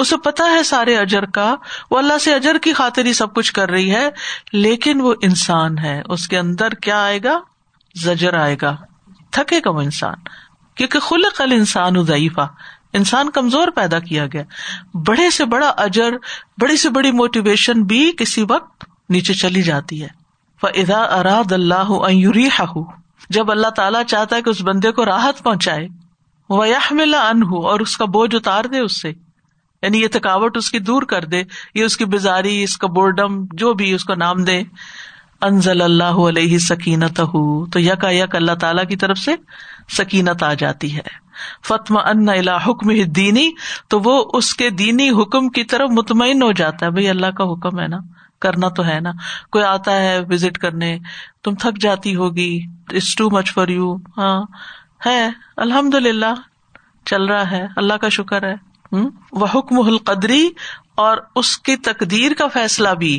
اسے 0.05 0.17
پتا 0.25 0.51
ہے 0.51 0.63
سارے 0.73 0.97
اجر 0.97 1.25
کا 1.39 1.55
وہ 1.91 1.99
اللہ 1.99 2.19
سے 2.25 2.35
اجر 2.35 2.59
کی 2.63 2.73
خاطر 2.83 3.05
ہی 3.07 3.13
سب 3.23 3.35
کچھ 3.35 3.53
کر 3.61 3.71
رہی 3.71 3.91
ہے 3.95 4.09
لیکن 4.53 5.01
وہ 5.05 5.15
انسان 5.31 5.79
ہے 5.85 6.01
اس 6.17 6.29
کے 6.29 6.39
اندر 6.39 6.75
کیا 6.83 7.03
آئے 7.05 7.19
گا 7.25 7.39
زجر 8.05 8.39
آئے 8.41 8.57
گا 8.63 8.77
تھکے 9.33 9.61
گا 9.65 9.71
وہ 9.77 9.81
انسان 9.81 10.29
کیونکہ 10.77 10.99
خلق 11.01 11.41
الانسان 11.41 11.97
انسان 11.97 12.29
انسان 12.97 13.31
کمزور 13.37 13.69
پیدا 13.77 13.99
کیا 14.11 14.27
گیا 14.33 14.43
بڑے 15.07 15.29
سے 15.39 15.45
بڑا 15.57 15.69
اجر 15.85 16.15
بڑی 16.61 16.77
سے 16.83 16.91
بڑی 16.99 17.11
موٹیویشن 17.23 17.83
بھی 17.93 18.01
کسی 18.19 18.45
وقت 18.53 18.85
نیچے 19.17 19.35
چلی 19.45 19.63
جاتی 19.73 20.03
ہے 20.03 20.89
اراد 21.19 21.53
اللہ 21.53 21.91
جب 23.37 23.51
اللہ 23.51 23.71
تعالیٰ 23.77 24.03
چاہتا 24.13 24.37
ہے 24.37 24.43
کہ 24.47 24.51
اس 24.51 24.61
بندے 24.69 24.91
کو 24.99 25.05
راحت 25.05 25.43
پہنچائے 25.43 25.87
ملا 27.01 27.21
ان 27.29 27.43
اور 27.73 27.81
اس 27.87 27.97
کا 27.97 28.05
بوجھ 28.17 28.35
اتار 28.37 28.65
دے 28.75 28.81
اس 28.87 29.01
سے 29.03 29.11
یعنی 29.11 30.01
یہ 30.03 30.09
تھکاوٹ 30.17 30.57
اس 30.57 30.71
کی 30.77 30.79
دور 30.91 31.03
کر 31.13 31.25
دے 31.35 31.43
یہ 31.81 31.85
اس 31.85 31.97
کی 31.97 32.05
بزاری 32.17 32.55
بورڈم 32.95 33.39
جو 33.63 33.73
بھی 33.83 33.93
اس 33.99 34.05
کو 34.11 34.15
نام 34.25 34.43
دے 34.51 34.59
انزل 35.51 35.83
اللہ 35.91 36.21
علیہ 36.29 36.59
سکینت 36.69 37.21
ہو 37.35 37.45
تو 37.77 37.81
یک 37.87 38.11
اللہ 38.41 38.59
تعالیٰ 38.67 38.87
کی 38.89 38.97
طرف 39.07 39.19
سے 39.29 39.35
سکینت 39.99 40.43
آ 40.43 40.53
جاتی 40.65 40.95
ہے 40.97 41.03
فتم 41.69 41.97
ان 41.99 42.29
حکم 42.29 42.69
حکم 42.69 42.89
دینی 42.95 43.05
دینی 43.19 43.49
تو 43.91 44.01
وہ 44.05 44.15
اس 44.39 44.53
کے 44.61 44.69
کی 45.55 45.65
طرف 45.73 45.91
مطمئن 45.99 46.43
ہو 46.43 46.51
جاتا 46.61 46.87
ہے 46.87 46.91
بھائی 46.99 47.09
اللہ 47.09 47.31
کا 47.39 47.45
حکم 47.53 47.81
ہے 47.81 47.87
نا 47.95 47.99
کرنا 48.45 48.69
تو 48.79 48.85
ہے 48.87 48.99
نا 49.01 49.13
کوئی 49.53 49.65
آتا 49.65 50.01
ہے 50.03 50.19
وزٹ 50.31 50.59
کرنے 50.65 50.97
تم 51.45 51.55
تھک 51.65 51.81
جاتی 51.83 52.15
ہوگی 52.17 52.51
it's 52.95 53.15
too 53.17 53.29
much 53.37 53.53
for 53.55 53.69
you 53.77 53.95
ہاں 54.19 54.41
ہے 55.07 55.21
الحمد 55.67 55.95
للہ 56.07 56.35
چل 57.11 57.25
رہا 57.31 57.51
ہے 57.51 57.67
اللہ 57.85 57.95
کا 58.01 58.09
شکر 58.19 58.49
ہے 58.49 58.55
وہ 59.41 59.47
حکم 59.55 59.79
القدری 59.81 60.43
اور 61.05 61.19
اس 61.41 61.57
کی 61.69 61.75
تقدیر 61.87 62.35
کا 62.39 62.47
فیصلہ 62.53 62.89
بھی 62.99 63.11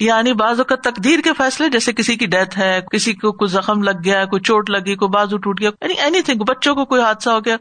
یعنی 0.00 0.32
بعض 0.40 0.58
اوقات 0.60 0.82
تقدیر 0.84 1.20
کے 1.24 1.32
فیصلے 1.38 1.68
جیسے 1.74 1.92
کسی 2.00 2.16
کی 2.22 2.26
ڈیتھ 2.34 2.58
ہے 2.58 2.72
کسی 2.92 3.12
کو 3.22 3.32
کوئی 3.42 3.50
زخم 3.50 3.82
لگ 3.88 4.00
گیا 4.04 4.24
کوئی 4.32 4.42
چوٹ 4.50 4.70
لگی 4.76 4.96
کوئی 5.02 5.10
بازو 5.16 5.36
ٹوٹ 5.46 5.60
گیا 5.60 5.70
یعنی 5.82 6.00
اینی 6.06 6.22
تھنگ 6.28 6.42
بچوں 6.48 6.74
کو 6.74 6.84
کوئی 6.92 7.02
حادثہ 7.02 7.30
ہو 7.30 7.44
گیا 7.44 7.56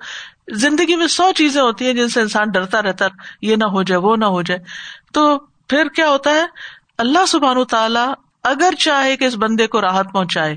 زندگی 0.63 0.95
میں 1.03 1.07
سو 1.17 1.29
چیزیں 1.37 1.61
ہوتی 1.61 1.85
ہیں 1.85 1.93
جن 1.93 2.09
سے 2.17 2.21
انسان 2.21 2.51
ڈرتا 2.53 2.81
رہتا 2.81 3.07
یہ 3.49 3.55
نہ 3.59 3.63
ہو 3.75 3.83
جائے 3.91 3.99
وہ 4.07 4.15
نہ 4.23 4.31
ہو 4.37 4.41
جائے 4.49 4.59
تو 5.13 5.27
پھر 5.73 5.87
کیا 5.95 6.09
ہوتا 6.09 6.29
ہے 6.39 6.45
اللہ 7.05 7.25
سبحان 7.33 7.57
و 7.57 7.63
تعالیٰ 7.75 8.07
اگر 8.55 8.73
چاہے 8.85 9.15
کہ 9.17 9.25
اس 9.25 9.35
بندے 9.47 9.67
کو 9.75 9.81
راحت 9.81 10.11
پہنچائے 10.13 10.55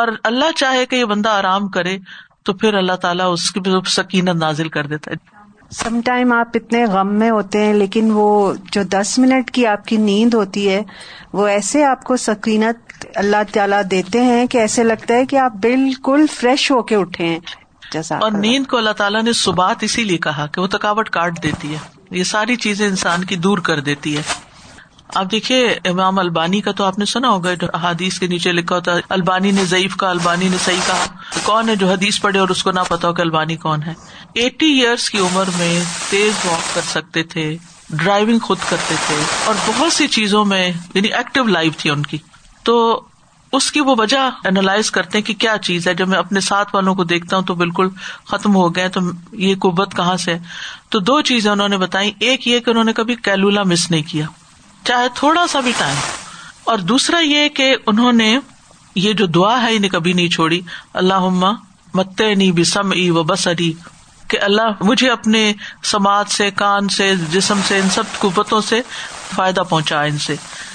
اور 0.00 0.08
اللہ 0.32 0.50
چاہے 0.56 0.86
کہ 0.86 0.96
یہ 0.96 1.04
بندہ 1.14 1.28
آرام 1.42 1.68
کرے 1.78 1.96
تو 2.48 2.52
پھر 2.62 2.74
اللہ 2.80 2.96
تعالیٰ 3.04 3.32
اس 3.32 3.50
کی 3.52 3.60
سکینت 4.00 4.40
نازل 4.40 4.68
کر 4.78 4.86
دیتا 4.94 5.10
ہے 5.10 5.34
سم 5.74 6.00
ٹائم 6.04 6.32
آپ 6.32 6.48
اتنے 6.54 6.84
غم 6.92 7.12
میں 7.18 7.30
ہوتے 7.30 7.64
ہیں 7.64 7.72
لیکن 7.74 8.10
وہ 8.14 8.52
جو 8.72 8.82
دس 8.92 9.18
منٹ 9.18 9.50
کی 9.54 9.66
آپ 9.66 9.84
کی 9.86 9.96
نیند 9.96 10.34
ہوتی 10.34 10.68
ہے 10.68 10.80
وہ 11.32 11.46
ایسے 11.48 11.82
آپ 11.84 12.04
کو 12.04 12.16
سکینت 12.26 13.06
اللہ 13.22 13.42
تعالیٰ 13.52 13.82
دیتے 13.90 14.22
ہیں 14.24 14.46
کہ 14.50 14.58
ایسے 14.58 14.84
لگتا 14.84 15.14
ہے 15.14 15.24
کہ 15.32 15.36
آپ 15.36 15.52
بالکل 15.62 16.24
فریش 16.34 16.70
ہو 16.70 16.82
کے 16.92 16.96
اٹھے 16.96 17.26
ہیں 17.28 17.38
اور 18.20 18.32
نیند 18.32 18.66
کو 18.66 18.76
اللہ 18.76 18.92
تعالیٰ 18.96 19.22
نے 19.22 19.32
صبح 19.42 19.72
اسی 19.82 20.04
لیے 20.04 20.18
کہا 20.28 20.46
کہ 20.54 20.60
وہ 20.60 20.66
تھکاوٹ 20.76 21.10
کاٹ 21.16 21.42
دیتی 21.42 21.72
ہے 21.72 21.78
یہ 22.18 22.24
ساری 22.24 22.56
چیزیں 22.66 22.86
انسان 22.86 23.24
کی 23.28 23.36
دور 23.48 23.58
کر 23.68 23.80
دیتی 23.90 24.16
ہے 24.16 24.22
آپ 25.14 25.30
دیکھیے 25.30 25.66
امام 25.88 26.18
البانی 26.18 26.60
کا 26.60 26.72
تو 26.76 26.84
آپ 26.84 26.98
نے 26.98 27.04
سنا 27.06 27.28
ہوگا 27.30 27.50
حادیث 27.82 28.18
کے 28.18 28.26
نیچے 28.28 28.52
لکھا 28.52 28.74
ہوتا 28.76 28.92
ہے 28.96 29.00
البانی 29.16 29.50
نے 29.58 29.64
ضعیف 29.70 29.96
کا 29.96 30.08
البانی 30.10 30.48
نے 30.48 30.56
صحیح 30.64 30.80
کہا 30.86 31.06
کون 31.44 31.68
ہے 31.68 31.74
جو 31.82 31.88
حدیث 31.90 32.20
پڑے 32.20 32.38
اور 32.38 32.48
اس 32.54 32.62
کو 32.64 32.70
نہ 32.72 32.80
پتا 32.88 33.08
ہو 33.08 33.14
کہ 33.14 33.22
البانی 33.22 33.56
کون 33.66 33.82
ہے 33.82 33.92
ایٹی 34.42 34.70
ایئرس 34.80 35.08
کی 35.10 35.18
عمر 35.18 35.48
میں 35.58 35.72
تیز 36.10 36.44
واک 36.46 36.74
کر 36.74 36.80
سکتے 36.86 37.22
تھے 37.34 37.48
ڈرائیونگ 37.90 38.38
خود 38.46 38.58
کرتے 38.68 38.94
تھے 39.06 39.16
اور 39.44 39.54
بہت 39.66 39.92
سی 39.92 40.06
چیزوں 40.18 40.44
میں 40.44 40.70
یعنی 40.94 41.12
ایکٹیو 41.14 41.44
لائف 41.48 41.76
تھی 41.82 41.90
ان 41.90 42.02
کی 42.12 42.18
تو 42.64 42.78
اس 43.56 43.70
کی 43.72 43.80
وہ 43.86 43.94
وجہ 43.98 44.18
اینالائز 44.44 44.90
کرتے 44.90 45.20
کہ 45.22 45.34
کیا 45.42 45.56
چیز 45.66 45.86
ہے 45.88 45.94
جب 46.00 46.08
میں 46.08 46.18
اپنے 46.18 46.40
ساتھ 46.48 46.74
والوں 46.74 46.94
کو 46.94 47.04
دیکھتا 47.12 47.36
ہوں 47.36 47.44
تو 47.50 47.54
بالکل 47.60 47.88
ختم 48.30 48.56
ہو 48.56 48.74
گئے 48.76 48.88
تو 48.96 49.00
یہ 49.42 49.54
قوت 49.62 49.94
کہاں 49.96 50.16
سے 50.24 50.36
تو 50.94 50.98
دو 51.10 51.20
چیزیں 51.30 51.50
انہوں 51.50 51.68
نے 51.68 51.76
بتائی 51.84 52.12
ایک 52.28 52.48
یہ 52.48 52.58
کہ 52.60 52.70
انہوں 52.70 52.84
نے 52.84 52.92
کبھی 52.96 53.14
کیلولا 53.28 53.62
مس 53.72 53.90
نہیں 53.90 54.02
کیا 54.10 54.26
چاہے 54.88 55.06
تھوڑا 55.18 55.46
سا 55.52 55.60
بھی 55.66 55.70
ٹائم 55.78 55.94
اور 56.70 56.78
دوسرا 56.90 57.18
یہ 57.24 57.48
کہ 57.60 57.74
انہوں 57.92 58.12
نے 58.22 58.28
یہ 59.04 59.12
جو 59.20 59.26
دعا 59.38 59.54
ہے 59.62 59.74
انہیں 59.76 59.90
کبھی 59.90 60.12
نہیں 60.18 60.28
چھوڑی 60.36 60.60
اللہ 61.00 61.26
متعین 62.00 62.50
بسم 62.54 62.90
اری 63.46 63.72
کہ 64.28 64.38
اللہ 64.44 64.82
مجھے 64.90 65.10
اپنے 65.10 65.40
سماج 65.92 66.28
سے 66.36 66.50
کان 66.62 66.88
سے 66.98 67.12
جسم 67.32 67.58
سے 67.68 67.78
ان 67.78 67.90
سب 67.96 68.14
قوتوں 68.20 68.60
سے 68.68 68.80
فائدہ 69.34 69.60
پہنچا 69.68 70.02
ان 70.10 70.18
سے 70.26 70.34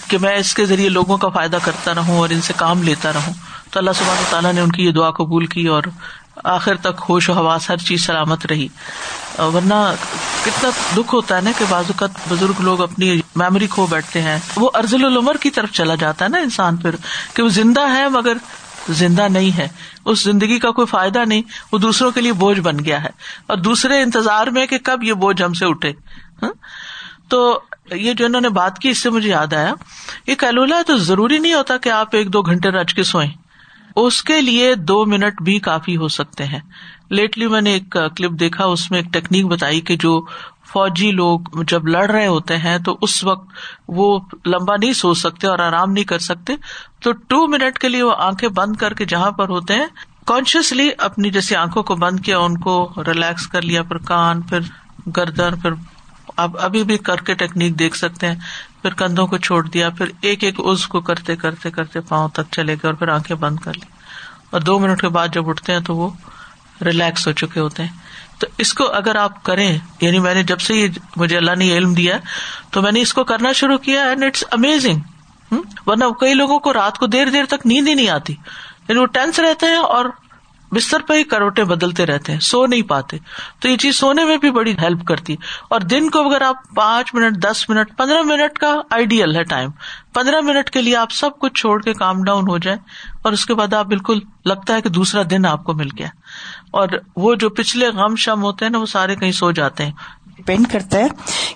کہ 0.09 0.17
میں 0.25 0.35
اس 0.37 0.53
کے 0.59 0.65
ذریعے 0.71 0.89
لوگوں 0.97 1.17
کا 1.23 1.29
فائدہ 1.39 1.57
کرتا 1.63 1.93
رہوں 1.95 2.17
اور 2.19 2.29
ان 2.35 2.41
سے 2.47 2.53
کام 2.57 2.83
لیتا 2.89 3.13
رہوں 3.17 3.33
تو 3.73 3.79
اللہ 3.79 3.91
سبحانہ 3.97 4.29
تعالیٰ 4.29 4.53
نے 4.53 4.61
ان 4.61 4.71
کی 4.77 4.85
یہ 4.85 4.91
دعا 4.99 5.09
قبول 5.21 5.45
کی 5.55 5.65
اور 5.77 5.83
آخر 6.49 6.75
تک 6.83 7.01
ہوش 7.07 7.29
و 7.29 7.33
حواس 7.33 7.69
ہر 7.69 7.77
چیز 7.87 8.05
سلامت 8.05 8.45
رہی 8.51 8.67
ورنہ 9.39 9.73
کتنا 10.43 10.69
دکھ 10.97 11.13
ہوتا 11.15 11.35
ہے 11.35 11.41
نا 11.43 11.51
کہ 11.57 11.65
بعض 11.69 11.89
اوقات 11.91 12.19
بزرگ 12.29 12.61
لوگ 12.65 12.81
اپنی 12.81 13.09
میموری 13.35 13.67
کھو 13.71 13.85
بیٹھتے 13.89 14.21
ہیں 14.21 14.37
وہ 14.61 14.69
ارزل 14.75 15.05
العمر 15.05 15.37
کی 15.41 15.49
طرف 15.57 15.71
چلا 15.79 15.95
جاتا 15.99 16.25
ہے 16.25 16.29
نا 16.29 16.37
انسان 16.47 16.77
پھر 16.85 16.95
کہ 17.33 17.43
وہ 17.43 17.49
زندہ 17.59 17.87
ہے 17.93 18.07
مگر 18.13 18.37
زندہ 18.99 19.27
نہیں 19.31 19.57
ہے 19.57 19.67
اس 20.11 20.23
زندگی 20.23 20.59
کا 20.59 20.71
کوئی 20.77 20.87
فائدہ 20.91 21.25
نہیں 21.25 21.41
وہ 21.71 21.77
دوسروں 21.79 22.09
کے 22.11 22.21
لیے 22.21 22.33
بوجھ 22.43 22.59
بن 22.59 22.79
گیا 22.85 23.03
ہے 23.03 23.09
اور 23.47 23.57
دوسرے 23.67 24.01
انتظار 24.03 24.47
میں 24.57 24.65
کہ 24.67 24.77
کب 24.85 25.03
یہ 25.03 25.13
بوجھ 25.25 25.41
ہم 25.43 25.53
سے 25.61 25.65
اٹھے 25.73 25.91
ہاں؟ 26.43 26.51
تو 27.29 27.41
یہ 27.91 28.13
جو 28.13 28.25
انہوں 28.25 28.41
نے 28.41 28.49
بات 28.57 28.79
کی 28.79 28.89
اس 28.89 29.01
سے 29.03 29.09
مجھے 29.09 29.29
یاد 29.29 29.53
آیا 29.53 29.73
یہ 30.27 30.43
ہے 30.45 30.83
تو 30.87 30.97
ضروری 31.11 31.37
نہیں 31.39 31.53
ہوتا 31.53 31.77
کہ 31.83 31.89
آپ 31.99 32.15
ایک 32.15 32.33
دو 32.33 32.41
گھنٹے 32.41 32.69
رج 32.79 32.93
کے 32.93 33.03
سوئیں 33.11 33.29
اس 33.97 34.21
کے 34.23 34.39
لیے 34.41 34.73
دو 34.91 35.03
منٹ 35.05 35.41
بھی 35.45 35.57
کافی 35.69 35.95
ہو 35.97 36.07
سکتے 36.17 36.43
ہیں 36.51 36.59
لیٹلی 37.19 37.47
میں 37.53 37.61
نے 37.61 37.71
ایک 37.73 37.97
کلپ 38.15 38.39
دیکھا 38.39 38.65
اس 38.75 38.89
میں 38.91 38.99
ایک 38.99 39.11
ٹیکنیک 39.13 39.45
بتائی 39.53 39.81
کہ 39.89 39.95
جو 39.99 40.19
فوجی 40.71 41.09
لوگ 41.11 41.61
جب 41.67 41.87
لڑ 41.87 42.05
رہے 42.11 42.27
ہوتے 42.27 42.57
ہیں 42.65 42.77
تو 42.85 42.97
اس 43.07 43.23
وقت 43.25 43.47
وہ 43.97 44.17
لمبا 44.45 44.75
نہیں 44.81 44.93
سوچ 44.99 45.17
سکتے 45.17 45.47
اور 45.47 45.59
آرام 45.59 45.91
نہیں 45.91 46.03
کر 46.11 46.19
سکتے 46.29 46.53
تو 47.03 47.11
ٹو 47.27 47.45
منٹ 47.51 47.79
کے 47.79 47.89
لیے 47.89 48.03
وہ 48.03 48.13
آنکھیں 48.27 48.47
بند 48.61 48.75
کر 48.83 48.93
کے 49.01 49.05
جہاں 49.15 49.31
پر 49.41 49.49
ہوتے 49.49 49.73
ہیں 49.81 49.87
کانشیسلی 50.27 50.89
اپنی 51.09 51.29
جیسی 51.39 51.55
آنکھوں 51.55 51.83
کو 51.83 51.95
بند 52.05 52.19
کیا 52.25 52.37
ان 52.39 52.57
کو 52.65 52.79
ریلیکس 53.07 53.47
کر 53.55 53.61
لیا 53.61 53.83
پھر 53.89 53.97
کان 54.13 54.41
پھر 54.49 54.59
گردن 55.17 55.59
پھر 55.61 55.71
ابھی 56.67 56.83
بھی 56.89 56.97
کر 57.07 57.21
کے 57.25 57.33
ٹیکنیک 57.39 57.77
دیکھ 57.79 57.97
سکتے 57.97 58.27
ہیں 58.27 58.35
پھر 58.81 58.93
کندھوں 58.99 59.25
کو 59.31 59.37
چھوڑ 59.47 59.61
دیا 59.73 59.89
پھر 59.97 60.11
ایک 60.27 60.43
ایک 60.43 60.59
عز 60.71 60.85
کو 60.93 60.99
کرتے 61.09 61.35
کرتے 61.41 61.71
کرتے 61.71 61.99
پاؤں 62.09 62.29
تک 62.37 62.51
چلے 62.53 62.73
گئے 62.83 62.87
اور 62.89 62.93
پھر 63.01 63.07
آنکھیں 63.15 63.35
بند 63.43 63.57
کر 63.65 63.73
لی 63.73 63.89
اور 64.51 64.61
دو 64.69 64.77
منٹ 64.79 65.01
کے 65.01 65.07
بعد 65.17 65.27
جب 65.33 65.49
اٹھتے 65.49 65.73
ہیں 65.73 65.79
تو 65.89 65.95
وہ 65.97 66.09
ریلیکس 66.85 67.27
ہو 67.27 67.31
چکے 67.41 67.59
ہوتے 67.59 67.83
ہیں 67.83 68.39
تو 68.39 68.47
اس 68.63 68.73
کو 68.73 68.85
اگر 68.97 69.15
آپ 69.23 69.43
کریں 69.49 69.69
یعنی 70.01 70.19
میں 70.19 70.33
نے 70.35 70.43
جب 70.51 70.59
سے 70.67 70.75
یہ 70.75 70.87
مجھے 71.23 71.37
اللہ 71.37 71.55
نے 71.57 71.65
علم 71.77 71.93
دیا 71.93 72.17
تو 72.75 72.81
میں 72.81 72.91
نے 72.91 73.01
اس 73.01 73.13
کو 73.13 73.23
کرنا 73.31 73.51
شروع 73.59 73.77
کیا 73.87 74.03
اینڈ 74.09 74.23
اٹس 74.23 74.43
امیزنگ 74.57 75.53
ورنہ 75.85 76.03
کئی 76.19 76.33
لوگوں 76.33 76.59
کو 76.65 76.73
رات 76.73 76.97
کو 76.97 77.05
دیر 77.17 77.29
دیر 77.33 77.45
تک 77.49 77.65
نیند 77.73 77.87
ہی 77.87 77.93
نہیں 77.93 78.09
آتی 78.09 78.33
یعنی 78.87 78.99
وہ 79.01 79.05
ٹینس 79.19 79.39
رہتے 79.47 79.65
ہیں 79.75 79.81
اور 79.97 80.05
بستر 80.75 81.01
پہ 81.07 81.13
ہی 81.13 81.23
کروٹیں 81.31 81.63
بدلتے 81.71 82.05
رہتے 82.05 82.31
ہیں 82.31 82.39
سو 82.49 82.65
نہیں 82.65 82.81
پاتے 82.89 83.17
تو 83.61 83.69
یہ 83.69 83.77
چیز 83.83 83.95
سونے 83.99 84.23
میں 84.25 84.37
بھی 84.43 84.51
بڑی 84.57 84.73
ہیلپ 84.81 85.03
کرتی 85.07 85.33
ہے 85.33 85.63
اور 85.75 85.81
دن 85.93 86.09
کو 86.09 86.19
اگر 86.29 86.41
آپ 86.47 86.63
پانچ 86.75 87.13
منٹ 87.15 87.43
دس 87.43 87.63
منٹ 87.69 87.97
پندرہ 87.97 88.21
منٹ 88.27 88.57
کا 88.59 88.73
آئیڈیل 88.97 89.35
ہے 89.35 89.43
ٹائم 89.53 89.69
پندرہ 90.13 90.39
منٹ 90.45 90.69
کے 90.75 90.81
لیے 90.81 90.95
آپ 90.95 91.11
سب 91.17 91.37
کچھ 91.39 91.53
چھوڑ 91.61 91.81
کے 91.81 91.93
کام 92.03 92.23
ڈاؤن 92.23 92.47
ہو 92.49 92.57
جائیں 92.67 92.77
اور 93.23 93.33
اس 93.33 93.45
کے 93.45 93.53
بعد 93.55 93.73
آپ 93.73 93.85
بالکل 93.87 94.19
لگتا 94.51 94.75
ہے 94.75 94.81
کہ 94.81 94.89
دوسرا 94.99 95.21
دن 95.29 95.45
آپ 95.45 95.63
کو 95.63 95.73
مل 95.81 95.89
گیا 95.97 96.07
اور 96.81 96.97
وہ 97.25 97.35
جو 97.43 97.49
پچھلے 97.59 97.87
غم 97.99 98.15
شم 98.25 98.43
ہوتے 98.43 98.65
ہیں 98.65 98.69
نا 98.71 98.79
وہ 98.79 98.85
سارے 98.95 99.15
کہیں 99.23 99.31
سو 99.43 99.51
جاتے 99.61 99.85
ہیں 99.85 99.91
ڈپینڈ 100.41 100.67
کرتا 100.71 100.99
ہے 100.99 101.07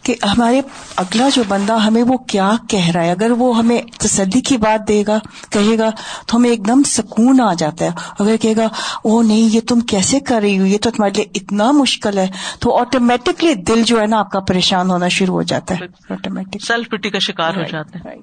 کہ 0.04 0.16
ہمارے 0.32 0.62
اگلا 1.04 1.28
جو 1.36 1.44
بندہ 1.48 1.74
ہمیں 1.86 2.02
وہ 2.08 2.18
کیا 2.34 2.52
کہہ 2.70 2.90
رہا 2.94 3.04
ہے 3.06 3.12
اگر 3.12 3.32
وہ 3.38 3.48
ہمیں 3.58 3.80
تسلی 4.04 4.42
کی 4.50 4.58
بات 4.66 4.88
دے 4.88 5.02
گا 5.08 5.18
کہے 5.56 5.78
گا 5.78 5.90
تو 6.28 6.38
ہمیں 6.38 6.50
ایک 6.50 6.68
دم 6.68 6.84
سکون 6.92 7.42
آ 7.42 7.54
جاتا 7.64 7.86
ہے 7.86 7.90
اگر 8.24 8.36
کہے 8.42 8.56
گا 8.58 8.68
او 9.10 9.22
نہیں 9.30 9.54
یہ 9.56 9.62
تم 9.70 9.80
کیسے 9.94 10.20
کر 10.30 10.42
رہی 10.42 10.60
ہو 10.60 10.66
یہ 10.66 10.78
تو 10.84 10.92
تمہارے 10.98 11.14
لیے 11.18 11.26
اتنا 11.42 11.72
مشکل 11.82 12.18
ہے 12.18 12.28
تو 12.62 12.78
آٹومیٹکلی 12.78 13.54
دل 13.72 13.84
جو 13.92 14.02
ہے 14.02 14.06
نا 14.16 14.20
آپ 14.20 14.32
کا 14.32 14.40
پریشان 14.52 14.90
ہونا 14.92 15.08
شروع 15.20 15.36
ہو 15.36 15.42
جاتا 15.54 15.76
ہے 15.80 15.86
آٹومیٹک 16.14 16.66
سیلف 16.68 16.90
پٹی 16.92 17.10
کا 17.16 17.20
شکار 17.30 17.58
ہو 17.58 17.64
جاتا 17.72 18.00
ہے 18.10 18.16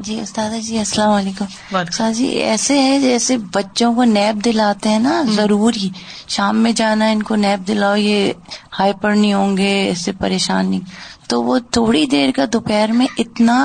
جی 0.00 0.18
استاد 0.20 0.50
جی 0.66 0.78
السلام 0.78 1.10
علیکم 1.12 1.76
جی 2.14 2.24
ایسے 2.42 2.78
ہے 2.82 2.98
جیسے 3.00 3.36
بچوں 3.54 3.92
کو 3.94 4.04
نیب 4.04 4.44
دلاتے 4.44 4.88
ہیں 4.88 4.98
نا 4.98 5.22
ضروری 5.32 5.88
شام 6.36 6.58
میں 6.62 6.72
جانا 6.76 7.06
ان 7.10 7.22
کو 7.22 7.36
نیب 7.36 7.66
دلاؤ 7.68 7.94
یہ 7.96 8.32
ہائپر 8.78 9.14
نہیں 9.14 9.32
ہوں 9.34 9.56
گے 9.56 9.72
اس 9.90 10.04
سے 10.04 10.12
پریشان 10.20 10.70
نہیں 10.70 10.80
تو 11.28 11.42
وہ 11.42 11.58
تھوڑی 11.72 12.04
دیر 12.10 12.30
کا 12.36 12.44
دوپہر 12.52 12.92
میں 12.94 13.06
اتنا 13.18 13.56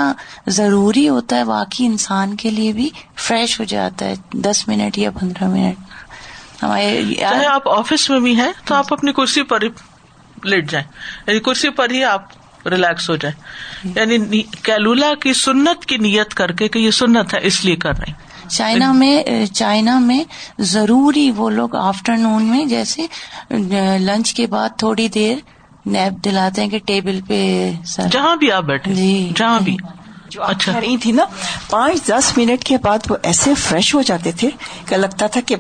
ضروری 0.57 1.07
ہوتا 1.09 1.37
ہے 1.37 1.43
واقعی 1.43 1.85
انسان 1.85 2.35
کے 2.43 2.49
لیے 2.51 2.71
بھی 2.73 2.89
فریش 3.27 3.59
ہو 3.59 3.65
جاتا 3.73 4.05
ہے 4.09 4.39
دس 4.47 4.67
منٹ 4.67 4.97
یا 4.97 5.11
پندرہ 5.19 5.47
منٹ 5.53 6.63
ہمارے 6.63 7.45
آپ 7.53 7.67
آفس 7.77 8.09
میں 8.09 8.19
بھی 8.19 8.35
ہیں 8.39 8.51
تو 8.65 8.73
ہاں 8.73 8.79
آپ 8.83 8.89
جی۔ 8.89 8.93
اپنی 8.95 9.13
کرسی 9.17 9.43
پر 9.53 9.63
لیٹ 10.49 10.69
جائیں 10.71 10.85
یعنی 11.27 11.39
کرسی 11.49 11.69
پر 11.77 11.91
ہی 11.91 12.03
آپ 12.03 12.37
ریلیکس 12.71 13.09
ہو 13.09 13.15
جائے 13.15 13.89
یعنی 13.95 14.41
کیلولا 14.63 15.13
کی 15.21 15.33
سنت 15.41 15.85
کی 15.89 15.97
نیت 16.07 16.33
کر 16.39 16.51
کے 16.61 16.67
کہ 16.69 16.79
یہ 16.79 16.91
سنت 17.01 17.33
ہے 17.33 17.39
اس 17.47 17.63
لیے 17.65 17.75
کر 17.85 17.97
رہے 17.99 18.11
ہیں 18.11 18.27
چائنا 18.55 18.91
میں 18.99 19.45
چائنا 19.53 19.97
میں 19.99 20.23
ضروری 20.75 21.29
وہ 21.35 21.49
لوگ 21.49 21.75
آفٹر 21.75 22.17
نون 22.17 22.43
میں 22.51 22.63
جیسے 22.65 23.05
لنچ 23.99 24.33
کے 24.33 24.47
بعد 24.53 24.77
تھوڑی 24.79 25.07
دیر 25.15 25.37
نیپ 25.89 26.23
دلاتے 26.25 26.61
ہیں 26.61 26.69
کہ 26.69 26.79
ٹیبل 26.85 27.19
پہ 27.27 27.39
جہاں 28.11 28.35
بھی 28.39 28.51
آپ 28.51 28.63
بیٹھے 28.63 28.93
جی 28.93 29.29
جہاں 29.35 29.59
بھی 29.63 29.77
جو 30.29 30.43
اچھا 30.43 30.79
تھی 31.01 31.11
نا 31.11 31.23
پانچ 31.69 32.07
دس 32.07 32.37
منٹ 32.37 32.63
کے 32.65 32.77
بعد 32.81 33.09
وہ 33.09 33.15
ایسے 33.29 33.53
فریش 33.67 33.93
ہو 33.95 34.01
جاتے 34.09 34.31
تھے 34.39 34.49
کہ 34.89 34.95
لگتا 34.97 35.27
تھا 35.35 35.41
کہ 35.45 35.55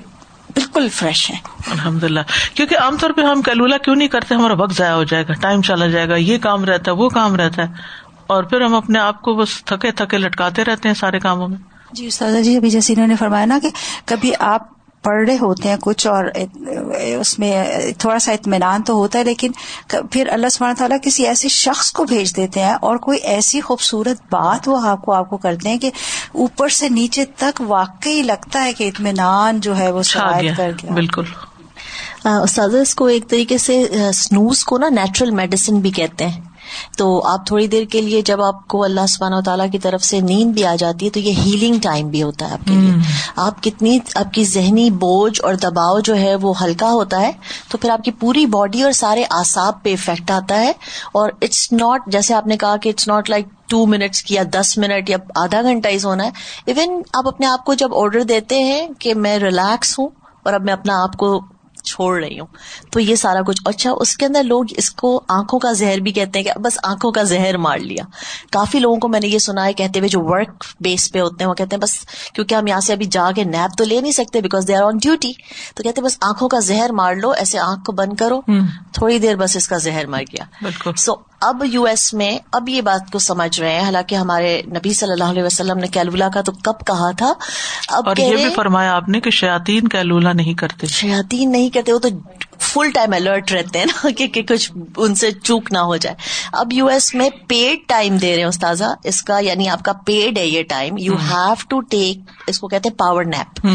بالکل 0.55 0.87
فریش 0.93 1.29
ہیں 1.31 1.39
الحمد 1.71 2.03
للہ 2.03 2.19
کیونکہ 2.55 2.77
عام 2.83 2.97
طور 3.01 3.09
پہ 3.15 3.21
ہم 3.29 3.41
کیلولا 3.49 3.77
کیوں 3.87 3.95
نہیں 3.95 4.07
کرتے 4.15 4.35
ہمارا 4.35 4.53
وقت 4.61 4.75
ضائع 4.77 4.93
ہو 4.93 5.03
جائے 5.11 5.23
گا 5.27 5.33
ٹائم 5.41 5.61
چلا 5.69 5.87
جائے 5.95 6.07
گا 6.09 6.15
یہ 6.15 6.37
کام 6.41 6.65
رہتا 6.65 6.91
ہے 6.91 6.95
وہ 7.01 7.09
کام 7.19 7.35
رہتا 7.41 7.63
ہے 7.63 7.97
اور 8.35 8.43
پھر 8.49 8.61
ہم 8.61 8.75
اپنے 8.75 8.99
آپ 8.99 9.21
کو 9.27 9.33
بس 9.35 9.63
تھکے 9.65 9.91
تھکے 10.01 10.17
لٹکاتے 10.17 10.63
رہتے 10.65 10.87
ہیں 10.89 10.95
سارے 10.99 11.19
کاموں 11.19 11.47
میں 11.47 11.57
جی 11.99 12.05
استاد 12.07 12.41
جی 12.43 12.55
ابھی 12.55 12.69
جیسے 12.69 12.93
انہوں 12.93 13.07
نے 13.07 13.15
فرمایا 13.19 13.45
نا 13.53 13.57
کہ 13.61 13.69
کبھی 14.07 14.31
آپ 14.47 14.67
پڑھ 15.03 15.23
رہے 15.27 15.35
ہوتے 15.41 15.69
ہیں 15.69 15.75
کچھ 15.81 16.05
اور 16.07 16.25
اس 17.19 17.37
میں 17.39 17.51
تھوڑا 17.99 18.17
سا 18.25 18.31
اطمینان 18.31 18.83
تو 18.87 18.93
ہوتا 18.93 19.19
ہے 19.19 19.23
لیکن 19.23 19.51
پھر 20.11 20.27
اللہ 20.31 20.73
تعالیٰ 20.77 20.97
کسی 21.03 21.27
ایسے 21.27 21.47
شخص 21.57 21.91
کو 21.99 22.03
بھیج 22.13 22.35
دیتے 22.35 22.61
ہیں 22.63 22.73
اور 22.89 22.97
کوئی 23.05 23.19
ایسی 23.33 23.61
خوبصورت 23.69 24.21
بات 24.31 24.67
وہ 24.67 24.79
آپ 24.87 25.01
کو 25.05 25.13
آپ 25.13 25.29
کو 25.29 25.37
کرتے 25.45 25.69
ہیں 25.69 25.77
کہ 25.85 25.91
اوپر 26.45 26.69
سے 26.79 26.89
نیچے 26.99 27.25
تک 27.43 27.61
واقعی 27.67 28.21
لگتا 28.31 28.63
ہے 28.65 28.73
کہ 28.77 28.87
اطمینان 28.93 29.59
جو 29.67 29.77
ہے 29.77 29.89
وہ 29.91 30.01
شاید 30.13 30.55
کر 30.57 30.71
گیا 30.83 30.93
بالکل 30.99 31.23
اس 32.81 32.95
کو 32.99 33.05
ایک 33.13 33.27
طریقے 33.29 33.57
سے 33.65 33.81
سنوز 34.13 34.63
کو 34.69 34.77
نا 34.77 34.89
نیچرل 35.01 35.31
میڈیسن 35.41 35.79
بھی 35.83 35.89
کہتے 35.99 36.27
ہیں 36.27 36.41
تو 36.97 37.07
آپ 37.27 37.45
تھوڑی 37.47 37.67
دیر 37.67 37.83
کے 37.91 38.01
لیے 38.01 38.21
جب 38.29 38.41
آپ 38.43 38.67
کو 38.73 38.83
اللہ 38.83 39.05
سبحانہ 39.09 39.35
و 39.35 39.41
تعالیٰ 39.45 39.65
کی 39.71 39.79
طرف 39.79 40.03
سے 40.05 40.19
نیند 40.21 40.53
بھی 40.53 40.65
آ 40.65 40.73
جاتی 40.79 41.05
ہے 41.05 41.11
تو 41.11 41.19
یہ 41.19 41.41
ہیلنگ 41.45 41.79
ٹائم 41.83 42.07
بھی 42.09 42.23
ہوتا 42.23 42.49
ہے 42.49 42.55
آپ 42.55 42.65
کے 42.65 42.73
لیے 42.73 42.93
آپ 43.43 43.63
کتنی 43.63 43.97
آپ 44.23 44.33
کی 44.33 44.43
ذہنی 44.53 44.89
بوجھ 45.05 45.41
اور 45.45 45.53
دباؤ 45.63 45.99
جو 46.09 46.15
ہے 46.17 46.35
وہ 46.41 46.53
ہلکا 46.63 46.91
ہوتا 46.91 47.21
ہے 47.21 47.31
تو 47.71 47.77
پھر 47.77 47.89
آپ 47.89 48.03
کی 48.03 48.11
پوری 48.19 48.45
باڈی 48.57 48.83
اور 48.83 48.91
سارے 49.03 49.23
آساب 49.39 49.83
پہ 49.83 49.93
افیکٹ 49.93 50.31
آتا 50.31 50.59
ہے 50.61 50.71
اور 51.21 51.29
اٹس 51.41 51.71
ناٹ 51.71 52.11
جیسے 52.11 52.33
آپ 52.33 52.47
نے 52.47 52.57
کہا 52.63 52.75
کہ 52.81 52.89
اٹس 52.89 53.07
ناٹ 53.07 53.29
لائک 53.29 53.47
ٹو 53.69 53.85
کی 54.25 54.35
یا 54.35 54.43
دس 54.53 54.77
منٹ 54.77 55.09
یا 55.09 55.17
آدھا 55.43 55.61
گھنٹہ 55.61 55.87
ہی 55.89 55.97
ہونا 56.03 56.25
ہے 56.25 56.71
ایون 56.73 57.01
آپ 57.17 57.27
اپنے 57.27 57.45
آپ 57.47 57.65
کو 57.65 57.73
جب 57.81 57.95
آرڈر 57.97 58.23
دیتے 58.33 58.61
ہیں 58.63 58.87
کہ 58.99 59.13
میں 59.25 59.37
ریلیکس 59.39 59.97
ہوں 59.99 60.09
اور 60.43 60.53
اب 60.53 60.63
میں 60.65 60.73
اپنا 60.73 61.01
آپ 61.03 61.15
کو 61.17 61.39
چھوڑ 61.91 62.09
رہی 62.23 62.39
ہوں 62.39 62.47
تو 62.91 62.99
یہ 62.99 63.15
سارا 63.23 63.41
کچھ 63.47 63.61
اچھا 63.71 63.91
اس 64.05 64.15
کے 64.21 64.25
اندر 64.25 64.43
لوگ 64.51 64.73
اس 64.83 64.89
کو 65.01 65.11
آنکھوں 65.37 65.59
کا 65.65 65.71
زہر 65.81 65.99
بھی 66.07 66.11
کہتے 66.17 66.39
ہیں 66.39 66.45
کہ 66.45 66.59
بس 66.65 66.77
آنکھوں 66.91 67.11
کا 67.17 67.23
زہر 67.33 67.57
مار 67.65 67.77
لیا 67.91 68.03
کافی 68.57 68.79
لوگوں 68.85 68.97
کو 69.03 69.07
میں 69.15 69.19
نے 69.25 69.27
یہ 69.33 69.43
سنا 69.47 69.65
ہے 69.65 69.73
کہتے 69.81 69.99
ہوئے 69.99 70.09
جو 70.15 70.21
ورک 70.31 70.65
بیس 70.87 71.11
پہ 71.13 71.19
ہوتے 71.25 71.43
ہیں 71.43 71.49
وہ 71.49 71.55
کہتے 71.61 71.75
ہیں 71.75 71.81
بس 71.81 71.95
کیونکہ 72.33 72.55
ہم 72.55 72.67
یہاں 72.73 72.79
سے 72.89 72.93
ابھی 72.93 73.05
جا 73.17 73.29
کے 73.39 73.43
نیب 73.55 73.77
تو 73.77 73.83
لے 73.93 73.99
نہیں 74.01 74.17
سکتے 74.21 74.41
because 74.47 74.67
they 74.67 74.75
are 74.75 74.83
on 74.91 74.97
duty 75.07 75.31
تو 75.75 75.83
کہتے 75.83 76.01
ہیں 76.01 76.05
بس 76.05 76.17
آنکھوں 76.29 76.49
کا 76.55 76.59
زہر 76.71 76.93
مار 77.01 77.15
لو 77.25 77.31
ایسے 77.43 77.59
آنکھ 77.69 77.83
کو 77.89 77.97
بند 78.01 78.15
کرو 78.23 78.39
تھوڑی 78.99 79.19
دیر 79.27 79.35
بس 79.45 79.55
اس 79.61 79.67
کا 79.73 79.77
زہر 79.87 80.07
مار 80.15 80.23
گیا 80.33 80.45
بالکل 80.61 80.95
سو 81.05 81.15
اب 81.47 81.63
یو 81.71 81.83
ایس 81.87 82.13
میں 82.19 82.31
اب 82.57 82.69
یہ 82.69 82.81
بات 82.85 83.11
کو 83.11 83.19
سمجھ 83.25 83.59
رہے 83.59 83.71
ہیں 83.71 83.81
حالانکہ 83.81 84.15
ہمارے 84.15 84.61
نبی 84.77 84.93
صلی 84.93 85.11
اللہ 85.11 85.29
علیہ 85.33 85.43
وسلم 85.43 85.77
نے 85.79 85.87
کیلولا 85.97 86.27
کا 86.33 86.41
تو 86.45 86.51
کب 86.63 86.85
کہا 86.87 87.09
تھا 87.17 87.31
اب 87.97 88.07
اور 88.09 88.17
یہ 88.19 88.35
بھی 88.35 88.49
فرمایا 88.55 88.95
آپ 88.95 89.07
نے 89.09 89.21
کہ 89.21 89.29
شیاتین 89.37 89.87
کیلولا 89.93 90.31
نہیں 90.39 90.53
کرتے 90.61 90.87
شیاتین 90.95 91.51
نہیں 91.51 91.69
کرتے 91.73 91.93
وہ 91.93 91.99
تو 91.99 92.09
فل 92.71 92.89
ٹائم 92.95 93.13
الرٹ 93.17 93.51
رہتے 93.51 93.79
ہیں 93.79 93.85
نا 93.85 94.09
کہ, 94.17 94.41
کچھ 94.49 94.71
ان 95.05 95.15
سے 95.21 95.31
چوک 95.43 95.71
نہ 95.73 95.83
ہو 95.91 95.95
جائے 96.05 96.15
اب 96.61 96.73
یو 96.73 96.87
ایس 96.95 97.13
میں 97.21 97.29
پیڈ 97.49 97.87
ٹائم 97.89 98.17
دے 98.17 98.33
رہے 98.33 98.41
ہیں 98.43 98.49
استاذہ 98.49 98.93
اس 99.11 99.21
کا 99.29 99.39
یعنی 99.43 99.69
آپ 99.77 99.83
کا 99.85 99.93
پیڈ 100.05 100.37
ہے 100.37 100.45
یہ 100.47 100.63
time 100.69 100.97
you 101.07 101.15
have 101.29 101.53
to 101.69 101.79
take 101.95 102.31
اس 102.53 102.59
کو 102.59 102.67
کہتے 102.75 102.89
ہیں 102.89 102.97
پاور 102.99 103.23
نیپ 103.35 103.65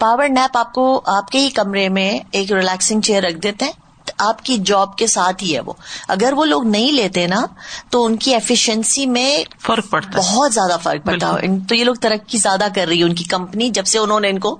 پاور 0.00 0.28
نیپ 0.38 0.56
آپ 0.58 0.72
کو 0.72 0.90
آپ 1.16 1.30
کے 1.30 1.40
ہی 1.44 1.50
کمرے 1.60 1.88
میں 1.98 2.10
ایک 2.30 2.52
ریلیکسنگ 2.52 3.00
چیئر 3.10 3.22
رکھ 3.24 3.38
دیتے 3.48 3.64
ہیں 3.64 3.86
آپ 4.26 4.42
کی 4.44 4.56
جاب 4.66 4.96
کے 4.98 5.06
ساتھ 5.14 5.42
ہی 5.44 5.54
ہے 5.54 5.60
وہ 5.66 5.72
اگر 6.14 6.32
وہ 6.36 6.44
لوگ 6.46 6.66
نہیں 6.68 6.92
لیتے 6.92 7.26
نا 7.34 7.44
تو 7.90 8.04
ان 8.04 8.16
کی 8.24 8.34
ایفیشنسی 8.34 9.06
میں 9.16 9.30
فرق 9.66 9.90
پڑتا 9.90 10.18
بہت 10.18 10.52
زیادہ 10.54 10.76
فرق 10.82 11.06
پڑتا 11.06 11.34
تو 11.68 11.74
یہ 11.74 11.84
لوگ 11.84 11.94
ترقی 12.02 12.38
زیادہ 12.38 12.66
کر 12.74 12.86
رہی 12.88 12.98
ہے 13.00 13.04
ان 13.06 13.14
کی 13.14 13.24
کمپنی 13.34 13.68
جب 13.80 13.86
سے 13.92 13.98
انہوں 13.98 14.20
نے 14.20 14.28
ان 14.30 14.38
کو 14.48 14.58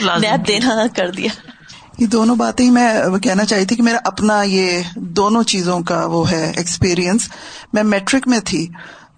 نیب 0.00 0.46
دینا 0.48 0.86
کر 0.96 1.10
دیا 1.16 1.28
یہ 1.98 2.06
دونوں 2.12 2.34
باتیں 2.36 2.64
ہی 2.64 2.70
میں 2.70 2.90
کہنا 3.22 3.44
چاہی 3.44 3.64
تھی 3.70 3.76
کہ 3.76 3.82
میرا 3.82 3.98
اپنا 4.12 4.42
یہ 4.52 4.82
دونوں 5.20 5.42
چیزوں 5.52 5.80
کا 5.90 6.04
وہ 6.10 6.30
ہے 6.30 6.42
ایکسپیرینس 6.56 7.28
میں 7.74 7.82
میٹرک 7.94 8.28
میں 8.34 8.38
تھی 8.50 8.66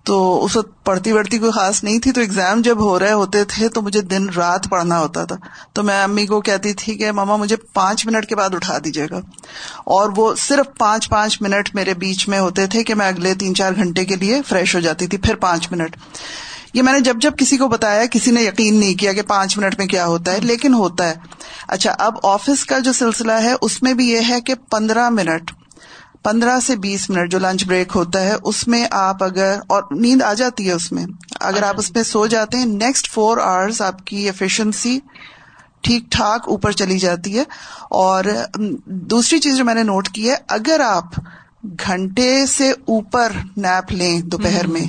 تو 0.08 0.16
اس 0.44 0.56
وقت 0.56 0.70
پڑھتی 0.84 1.12
وڑھتی 1.12 1.38
کوئی 1.42 1.52
خاص 1.52 1.82
نہیں 1.84 1.98
تھی 2.04 2.10
تو 2.12 2.20
ایگزام 2.20 2.62
جب 2.62 2.80
ہو 2.84 2.98
رہے 2.98 3.12
ہوتے 3.12 3.44
تھے 3.52 3.68
تو 3.76 3.82
مجھے 3.82 4.00
دن 4.10 4.28
رات 4.36 4.68
پڑھنا 4.70 4.98
ہوتا 5.00 5.24
تھا 5.30 5.36
تو 5.74 5.82
میں 5.90 6.02
امی 6.02 6.24
کو 6.32 6.40
کہتی 6.48 6.72
تھی 6.82 6.94
کہ 6.98 7.12
ماما 7.20 7.36
مجھے 7.44 7.56
پانچ 7.74 8.04
منٹ 8.06 8.26
کے 8.28 8.36
بعد 8.36 8.54
اٹھا 8.54 8.76
دیجیے 8.84 9.06
گا 9.10 9.20
اور 9.96 10.10
وہ 10.16 10.34
صرف 10.48 10.76
پانچ 10.78 11.08
پانچ 11.10 11.40
منٹ 11.42 11.74
میرے 11.74 11.94
بیچ 12.04 12.28
میں 12.28 12.38
ہوتے 12.40 12.66
تھے 12.74 12.82
کہ 12.90 12.94
میں 13.02 13.06
اگلے 13.06 13.34
تین 13.44 13.54
چار 13.60 13.72
گھنٹے 13.84 14.04
کے 14.12 14.16
لیے 14.24 14.40
فریش 14.48 14.74
ہو 14.74 14.80
جاتی 14.88 15.06
تھی 15.14 15.18
پھر 15.28 15.34
پانچ 15.46 15.70
منٹ 15.72 15.96
یہ 16.74 16.82
میں 16.82 16.92
نے 16.92 17.00
جب 17.06 17.20
جب 17.20 17.36
کسی 17.38 17.56
کو 17.56 17.68
بتایا 17.68 18.04
کسی 18.10 18.30
نے 18.30 18.42
یقین 18.42 18.78
نہیں 18.80 18.94
کیا 19.00 19.12
کہ 19.18 19.22
پانچ 19.26 19.56
منٹ 19.58 19.78
میں 19.78 19.86
کیا 19.88 20.06
ہوتا 20.06 20.32
ہے 20.32 20.40
لیکن 20.52 20.74
ہوتا 20.74 21.08
ہے 21.08 21.14
اچھا 21.76 21.90
اب 22.06 22.14
آفس 22.26 22.64
کا 22.72 22.78
جو 22.88 22.92
سلسلہ 23.00 23.32
ہے 23.42 23.52
اس 23.60 23.82
میں 23.82 23.94
بھی 24.00 24.08
یہ 24.10 24.28
ہے 24.30 24.40
کہ 24.50 24.54
پندرہ 24.70 25.08
منٹ 25.10 25.52
پندرہ 26.24 26.58
سے 26.66 26.74
بیس 26.82 27.08
منٹ 27.10 27.30
جو 27.30 27.38
لنچ 27.38 27.64
بریک 27.66 27.92
ہوتا 27.94 28.20
ہے 28.24 28.34
اس 28.50 28.66
میں 28.74 28.84
آپ 28.98 29.22
اگر 29.24 29.56
اور 29.74 29.82
نیند 30.04 30.22
آ 30.26 30.32
جاتی 30.40 30.66
ہے 30.66 30.72
اس 30.72 30.90
میں 30.98 31.04
اگر 31.48 31.62
آپ 31.70 31.78
اس 31.78 31.90
میں 31.94 32.02
سو 32.10 32.26
جاتے 32.34 32.58
ہیں 32.58 32.66
نیکسٹ 32.66 33.10
فور 33.12 33.38
آورس 33.46 33.80
آپ 33.88 34.04
کی 34.06 34.24
ایفیشنسی 34.26 34.98
ٹھیک 35.88 36.04
ٹھاک 36.16 36.48
اوپر 36.54 36.72
چلی 36.80 36.98
جاتی 36.98 37.36
ہے 37.38 37.44
اور 38.04 38.24
دوسری 39.14 39.38
چیز 39.46 39.56
جو 39.58 39.64
میں 39.70 39.74
نے 39.74 39.82
نوٹ 39.92 40.08
کی 40.18 40.28
ہے 40.30 40.36
اگر 40.56 40.80
آپ 40.86 41.18
گھنٹے 41.88 42.30
سے 42.54 42.70
اوپر 42.94 43.32
نیپ 43.66 43.92
لیں 43.92 44.12
دوپہر 44.32 44.66
میں 44.76 44.84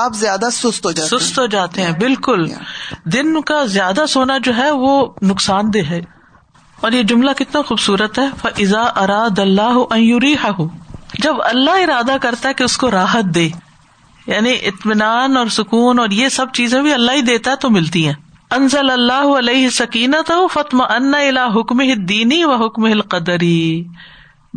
آپ 0.00 0.16
زیادہ 0.20 0.48
سست 0.58 0.86
ہو 0.86 0.92
جاتے 0.96 1.16
سست 1.16 1.38
ہو 1.38 1.46
جاتے 1.54 1.82
ہیں 1.84 1.92
بالکل 2.00 2.44
دن 3.12 3.40
کا 3.52 3.64
زیادہ 3.78 4.04
سونا 4.08 4.38
جو 4.48 4.56
ہے 4.56 4.70
وہ 4.84 4.92
نقصان 5.32 5.72
دہ 5.74 5.90
ہے 5.90 6.00
اور 6.84 6.92
یہ 6.92 7.02
جملہ 7.10 7.30
کتنا 7.36 7.60
خوبصورت 7.66 8.18
ہے 8.18 8.24
فضا 8.40 8.80
اراد 9.02 9.38
اللہ 9.38 9.76
عیوری 9.94 10.32
ہو 10.58 10.66
جب 11.22 11.36
اللہ 11.50 11.78
ارادہ 11.84 12.16
کرتا 12.22 12.48
ہے 12.48 12.54
کہ 12.54 12.62
اس 12.64 12.76
کو 12.82 12.90
راحت 12.90 13.34
دے 13.34 13.48
یعنی 14.26 14.50
اطمینان 14.70 15.36
اور 15.36 15.46
سکون 15.54 15.98
اور 15.98 16.10
یہ 16.16 16.28
سب 16.34 16.52
چیزیں 16.58 16.80
بھی 16.86 16.92
اللہ 16.92 17.12
ہی 17.18 17.22
دیتا 17.28 17.50
ہے 17.50 17.56
تو 17.62 17.70
ملتی 17.76 18.04
ہیں 18.06 18.12
انزل 18.56 18.90
اللہ 18.90 19.30
علیہ 19.38 19.70
سکینت 19.76 20.30
ہو 20.30 20.46
فتم 20.54 20.82
ان 20.88 21.14
ہل 21.14 22.08
دینی 22.08 22.42
و 22.44 22.52
حکم 22.64 22.84
القدری 22.90 23.56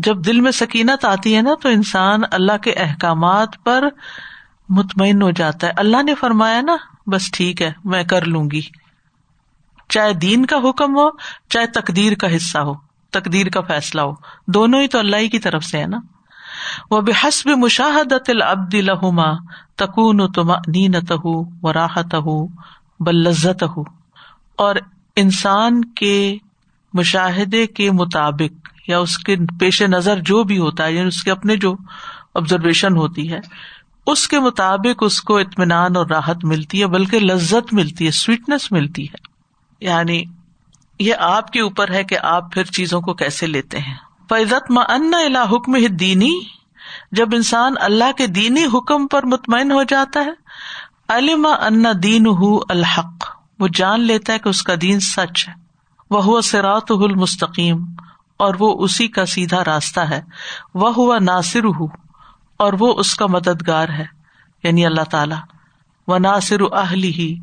جب 0.08 0.26
دل 0.26 0.42
میں 0.48 0.52
سکینت 0.60 1.06
آتی 1.12 1.36
ہے 1.36 1.42
نا 1.50 1.54
تو 1.62 1.70
انسان 1.78 2.24
اللہ 2.40 2.58
کے 2.64 2.74
احکامات 2.88 3.56
پر 3.70 3.88
مطمئن 4.80 5.22
ہو 5.28 5.32
جاتا 5.42 5.68
ہے 5.68 5.72
اللہ 5.86 6.04
نے 6.12 6.16
فرمایا 6.26 6.60
نا 6.72 6.76
بس 7.16 7.32
ٹھیک 7.40 7.62
ہے 7.62 7.72
میں 7.96 8.04
کر 8.14 8.26
لوں 8.36 8.44
گی 8.52 8.62
چاہے 9.94 10.14
دین 10.22 10.46
کا 10.52 10.58
حکم 10.70 10.96
ہو 10.98 11.10
چاہے 11.54 11.68
تقدیر 11.80 12.14
کا 12.22 12.36
حصہ 12.36 12.58
ہو 12.70 12.74
تقدیر 13.18 13.50
کا 13.50 13.62
فیصلہ 13.68 14.02
ہو 14.10 14.14
دونوں 14.56 14.82
ہی 14.82 14.88
تو 14.96 15.00
اللہ 15.00 15.24
ہی 15.24 15.28
کی 15.36 15.40
طرف 15.46 15.64
سے 15.66 15.80
ہے 15.82 15.86
نا 15.88 16.00
وہ 16.92 17.00
بے 17.08 17.12
حسب 17.24 17.50
مشاہد 17.58 18.14
العبد 18.30 18.74
لہما 18.74 19.32
تکون 19.84 20.22
و 20.22 20.28
تما 20.38 20.56
نینت 20.74 21.12
ہو 21.26 21.40
و 21.68 21.74
راحت 21.74 22.14
ہو 22.26 22.38
بل 23.06 23.24
لذت 23.24 23.64
ہو 23.76 23.84
اور 24.66 24.76
انسان 25.24 25.82
کے 26.02 26.14
مشاہدے 27.00 27.66
کے 27.80 27.90
مطابق 28.00 28.90
یا 28.90 29.00
اس 29.00 29.18
کے 29.24 29.36
پیش 29.60 29.82
نظر 29.96 30.20
جو 30.30 30.44
بھی 30.52 30.58
ہوتا 30.58 30.86
ہے 30.86 30.94
یعنی 30.94 31.08
اس 31.08 31.24
کے 31.24 31.32
اپنے 31.32 31.56
جو 31.66 31.74
آبزرویشن 32.42 32.96
ہوتی 32.98 33.32
ہے 33.32 33.40
اس 34.12 34.28
کے 34.28 34.40
مطابق 34.40 35.04
اس 35.06 35.22
کو 35.30 35.38
اطمینان 35.38 35.96
اور 35.98 36.08
راحت 36.10 36.46
ملتی 36.54 36.82
ہے 36.82 36.88
بلکہ 36.98 37.20
لذت 37.20 37.74
ملتی 37.82 38.06
ہے 38.06 38.12
سویٹنس 38.22 38.72
ملتی 38.72 39.06
ہے 39.08 39.26
یعنی 39.82 40.24
یہ 41.00 41.14
آپ 41.26 41.52
کے 41.54 41.62
اوپر 41.62 41.92
ہے 41.94 42.04
کہ 42.12 42.18
آپ 42.30 42.52
پھر 42.54 42.64
چیزوں 42.78 43.02
کو 43.02 43.14
کیسے 43.22 43.48
لیتے 43.48 43.80
ہیں 43.80 43.96
فیضت 44.30 44.72
دینی 46.00 46.32
جب 47.20 47.36
انسان 47.36 47.74
اللہ 47.82 48.12
کے 48.18 48.28
دینی 48.38 48.64
حکم 48.74 49.06
پر 49.12 49.26
مطمئن 49.34 49.72
ہو 49.72 49.84
جاتا 49.90 50.24
ہے 50.26 50.32
علم 51.16 51.46
ان 51.60 51.84
دین 52.04 52.26
ہُ 52.40 52.58
الحق 52.76 53.26
وہ 53.60 53.68
جان 53.76 54.02
لیتا 54.08 54.34
ہے 54.34 54.40
کہ 54.44 54.50
اس 54.50 54.62
کا 54.70 54.74
دین 54.82 55.00
سچ 55.10 55.48
ہے 55.48 55.54
وہ 56.12 56.24
ہوا 56.26 56.42
سراۃ 56.50 56.92
ہل 57.04 57.16
مستقیم 57.20 57.86
اور 58.46 58.56
وہ 58.60 58.74
اسی 58.84 59.08
کا 59.18 59.26
سیدھا 59.36 59.64
راستہ 59.66 60.00
ہے 60.10 60.22
وہ 60.82 60.94
ہوا 60.96 61.18
ناصر 61.22 61.66
ہو 61.80 61.86
اور 62.66 62.74
وہ 62.80 62.94
اس 63.00 63.14
کا 63.16 63.26
مددگار 63.36 63.90
ہے 63.98 64.06
یعنی 64.64 64.86
اللہ 64.86 65.10
تعالی 65.12 65.36
و 66.12 66.18
ناصر 66.18 66.62
اہلی 66.82 67.12
ہی 67.18 67.34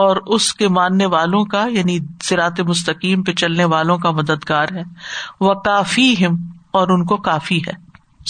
اور 0.00 0.16
اس 0.34 0.52
کے 0.54 0.68
ماننے 0.74 1.06
والوں 1.14 1.44
کا 1.54 1.64
یعنی 1.70 1.98
سرات 2.24 2.60
مستقیم 2.68 3.22
پہ 3.22 3.32
چلنے 3.40 3.64
والوں 3.72 3.98
کا 4.04 4.10
مددگار 4.18 4.68
ہے 4.76 4.82
وہ 5.46 5.54
کافی 5.64 6.12
ہم 6.24 6.36
اور 6.80 6.88
ان 6.94 7.04
کو 7.06 7.16
کافی 7.30 7.58
ہے 7.66 7.72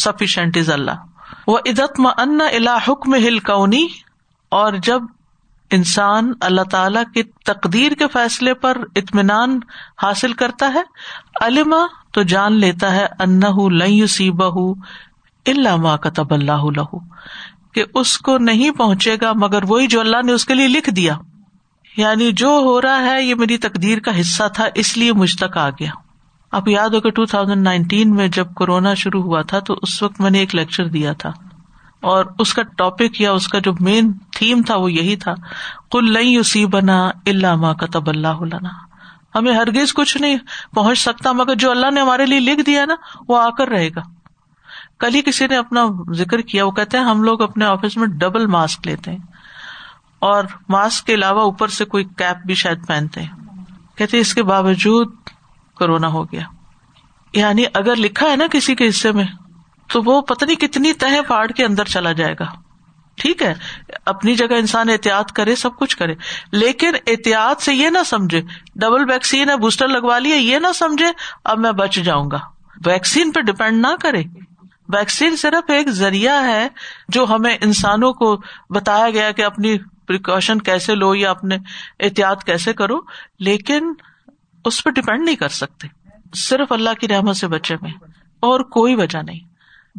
سفیشینٹ 0.05 0.57
از 0.57 0.71
اللہ 0.71 1.45
وہ 1.47 1.59
عزت 1.69 2.01
منا 2.01 2.45
اللہ 2.55 2.89
حکم 2.89 3.15
ہل 3.27 3.39
کونی 3.51 3.87
اور 4.61 4.73
جب 4.83 5.03
انسان 5.77 6.33
اللہ 6.47 6.63
تعالی 6.71 7.01
کے 7.15 7.23
تقدیر 7.53 7.93
کے 7.99 8.07
فیصلے 8.13 8.55
پر 8.65 8.79
اطمینان 9.03 9.59
حاصل 10.03 10.33
کرتا 10.43 10.73
ہے 10.75 10.83
علما 11.45 11.85
تو 12.15 12.23
جان 12.35 12.59
لیتا 12.61 12.95
ہے 12.95 13.07
ان 13.27 13.41
لئی 13.79 14.07
سی 14.17 14.31
بہ 14.41 14.51
ہُ 14.59 14.73
اللہ 15.55 15.97
کا 16.03 16.11
تب 16.17 16.35
اللہ 16.35 16.95
کہ 17.75 17.85
اس 18.01 18.17
کو 18.27 18.37
نہیں 18.49 18.71
پہنچے 18.79 19.17
گا 19.21 19.33
مگر 19.45 19.63
وہی 19.69 19.87
جو 19.95 20.01
اللہ 20.01 20.23
نے 20.25 20.33
اس 20.33 20.45
کے 20.47 20.55
لیے 20.55 20.67
لکھ 20.79 20.91
دیا 20.97 21.17
یعنی 21.97 22.31
جو 22.43 22.49
ہو 22.65 22.81
رہا 22.83 23.01
ہے 23.05 23.23
یہ 23.23 23.35
میری 23.39 23.57
تقدیر 23.65 23.99
کا 24.05 24.19
حصہ 24.21 24.45
تھا 24.55 24.67
اس 24.83 24.97
لیے 24.97 25.13
مجھ 25.23 25.35
تک 25.39 25.57
آ 25.59 25.69
گیا 25.81 25.91
آپ 26.59 26.69
یاد 26.69 26.91
ہو 26.95 27.01
کہ 27.01 27.11
ٹو 27.17 27.25
تھاؤزینڈ 27.33 27.63
نائنٹین 27.63 28.15
میں 28.15 28.29
جب 28.37 28.53
کورونا 28.57 28.93
شروع 29.03 29.23
ہوا 29.23 29.41
تھا 29.51 29.59
تو 29.69 29.75
اس 29.83 30.03
وقت 30.03 30.21
میں 30.21 30.31
نے 30.31 30.39
ایک 30.39 30.55
لیکچر 30.55 30.89
دیا 30.97 31.13
تھا 31.25 31.33
اور 32.13 32.25
اس 32.45 32.53
کا 32.55 32.63
ٹاپک 32.79 33.21
یا 33.21 33.33
اس 33.33 33.49
کا 33.49 33.59
جو 33.67 33.73
مین 33.81 34.13
تھیم 34.37 34.63
تھا 34.71 34.77
وہ 34.85 34.91
یہی 34.93 35.17
تھا 35.25 35.35
کل 35.93 36.17
یو 36.25 36.43
سی 36.53 36.65
بنا 36.77 36.99
اللہ 37.35 37.55
ما 37.65 37.73
کا 37.83 37.87
تب 37.93 38.09
اللہ 38.11 38.43
ہمیں 39.35 39.53
ہرگز 39.55 39.93
کچھ 39.95 40.17
نہیں 40.23 40.37
پہنچ 40.75 40.99
سکتا 41.01 41.33
مگر 41.33 41.55
جو 41.65 41.71
اللہ 41.71 41.91
نے 41.95 42.01
ہمارے 42.01 42.27
لیے 42.27 42.41
لکھ 42.41 42.61
دیا 42.67 42.85
نا 42.85 42.95
وہ 43.29 43.39
آ 43.41 43.49
کر 43.59 43.69
رہے 43.69 43.89
گا 43.97 44.01
کل 45.01 45.15
ہی 45.15 45.23
کسی 45.27 45.47
نے 45.51 45.57
اپنا 45.57 45.85
ذکر 46.15 46.41
کیا 46.51 46.65
وہ 46.67 46.71
کہتے 46.71 46.99
ہیں 46.99 47.05
ہم 47.05 47.23
لوگ 47.25 47.43
اپنے 47.43 47.65
آفس 47.65 47.97
میں 47.97 48.07
ڈبل 48.25 48.47
ماسک 48.57 48.87
لیتے 48.87 49.11
ہیں 49.11 49.19
اور 50.29 50.45
ماسک 50.71 51.07
کے 51.07 51.15
علاوہ 51.15 51.41
اوپر 51.51 51.69
سے 51.77 51.85
کوئی 51.93 52.05
کیپ 52.19 52.45
بھی 52.47 52.55
شاید 52.63 52.87
پہنتے 52.89 53.21
ہیں 53.21 53.97
کہتے 53.97 54.19
اس 54.25 54.35
کے 54.35 54.43
باوجود 54.51 55.13
کورونا 55.79 56.09
ہو 56.17 56.23
گیا 56.33 56.41
یعنی 57.39 57.65
اگر 57.81 57.97
لکھا 58.05 58.31
ہے 58.31 58.37
نا 58.37 58.45
کسی 58.53 58.75
کے 58.83 58.89
حصے 58.89 59.13
میں 59.19 59.25
تو 59.93 60.03
وہ 60.05 60.21
کتنی 60.29 60.93
تہ 61.05 61.21
پہاڑ 61.29 61.47
کے 61.59 61.65
اندر 61.65 61.91
چلا 61.95 62.13
جائے 62.21 62.35
گا 62.41 62.45
ٹھیک 63.23 63.43
ہے 63.43 63.53
اپنی 64.13 64.35
جگہ 64.41 64.55
انسان 64.65 64.89
احتیاط 64.91 65.33
کرے 65.39 65.55
سب 65.65 65.77
کچھ 65.79 65.97
کرے 66.03 66.15
لیکن 66.65 66.95
احتیاط 67.15 67.63
سے 67.63 67.75
یہ 67.75 67.91
نہ 67.97 68.03
سمجھے 68.15 68.41
ڈبل 68.85 69.11
ویکسین 69.11 69.51
ہے 69.51 69.57
بوسٹر 69.65 69.89
لگوا 69.99 70.19
لیے 70.27 70.37
یہ 70.37 70.59
نہ 70.67 70.73
سمجھے 70.85 71.07
اب 71.53 71.59
میں 71.67 71.73
بچ 71.81 71.99
جاؤں 72.11 72.31
گا 72.33 72.39
ویکسین 72.87 73.33
پہ 73.33 73.41
ڈپینڈ 73.53 73.87
نہ 73.87 73.95
کرے 74.03 74.23
ویکسین 74.97 75.37
صرف 75.43 75.71
ایک 75.77 75.89
ذریعہ 76.03 76.43
ہے 76.47 76.67
جو 77.17 77.25
ہمیں 77.35 77.57
انسانوں 77.61 78.13
کو 78.23 78.37
بتایا 78.79 79.11
گیا 79.19 79.31
کہ 79.41 79.45
اپنی 79.45 79.77
پریکاشن 80.09 80.59
کیسے 80.69 80.95
لو 80.95 81.15
یا 81.15 81.31
اپنے 81.31 81.57
احتیاط 82.07 82.45
کیسے 82.45 82.73
کرو 82.81 82.99
لیکن 83.49 83.93
اس 84.71 84.83
پہ 84.85 84.91
ڈپینڈ 85.01 85.25
نہیں 85.25 85.37
کر 85.37 85.49
سکتے 85.63 85.89
صرف 86.49 86.73
اللہ 86.73 86.95
کی 87.01 87.09
رحمت 87.09 87.37
سے 87.37 87.49
بچے 87.55 87.75
میں 87.83 87.91
اور 88.49 88.61
کوئی 88.77 88.95
وجہ 89.01 89.23
نہیں 89.23 89.51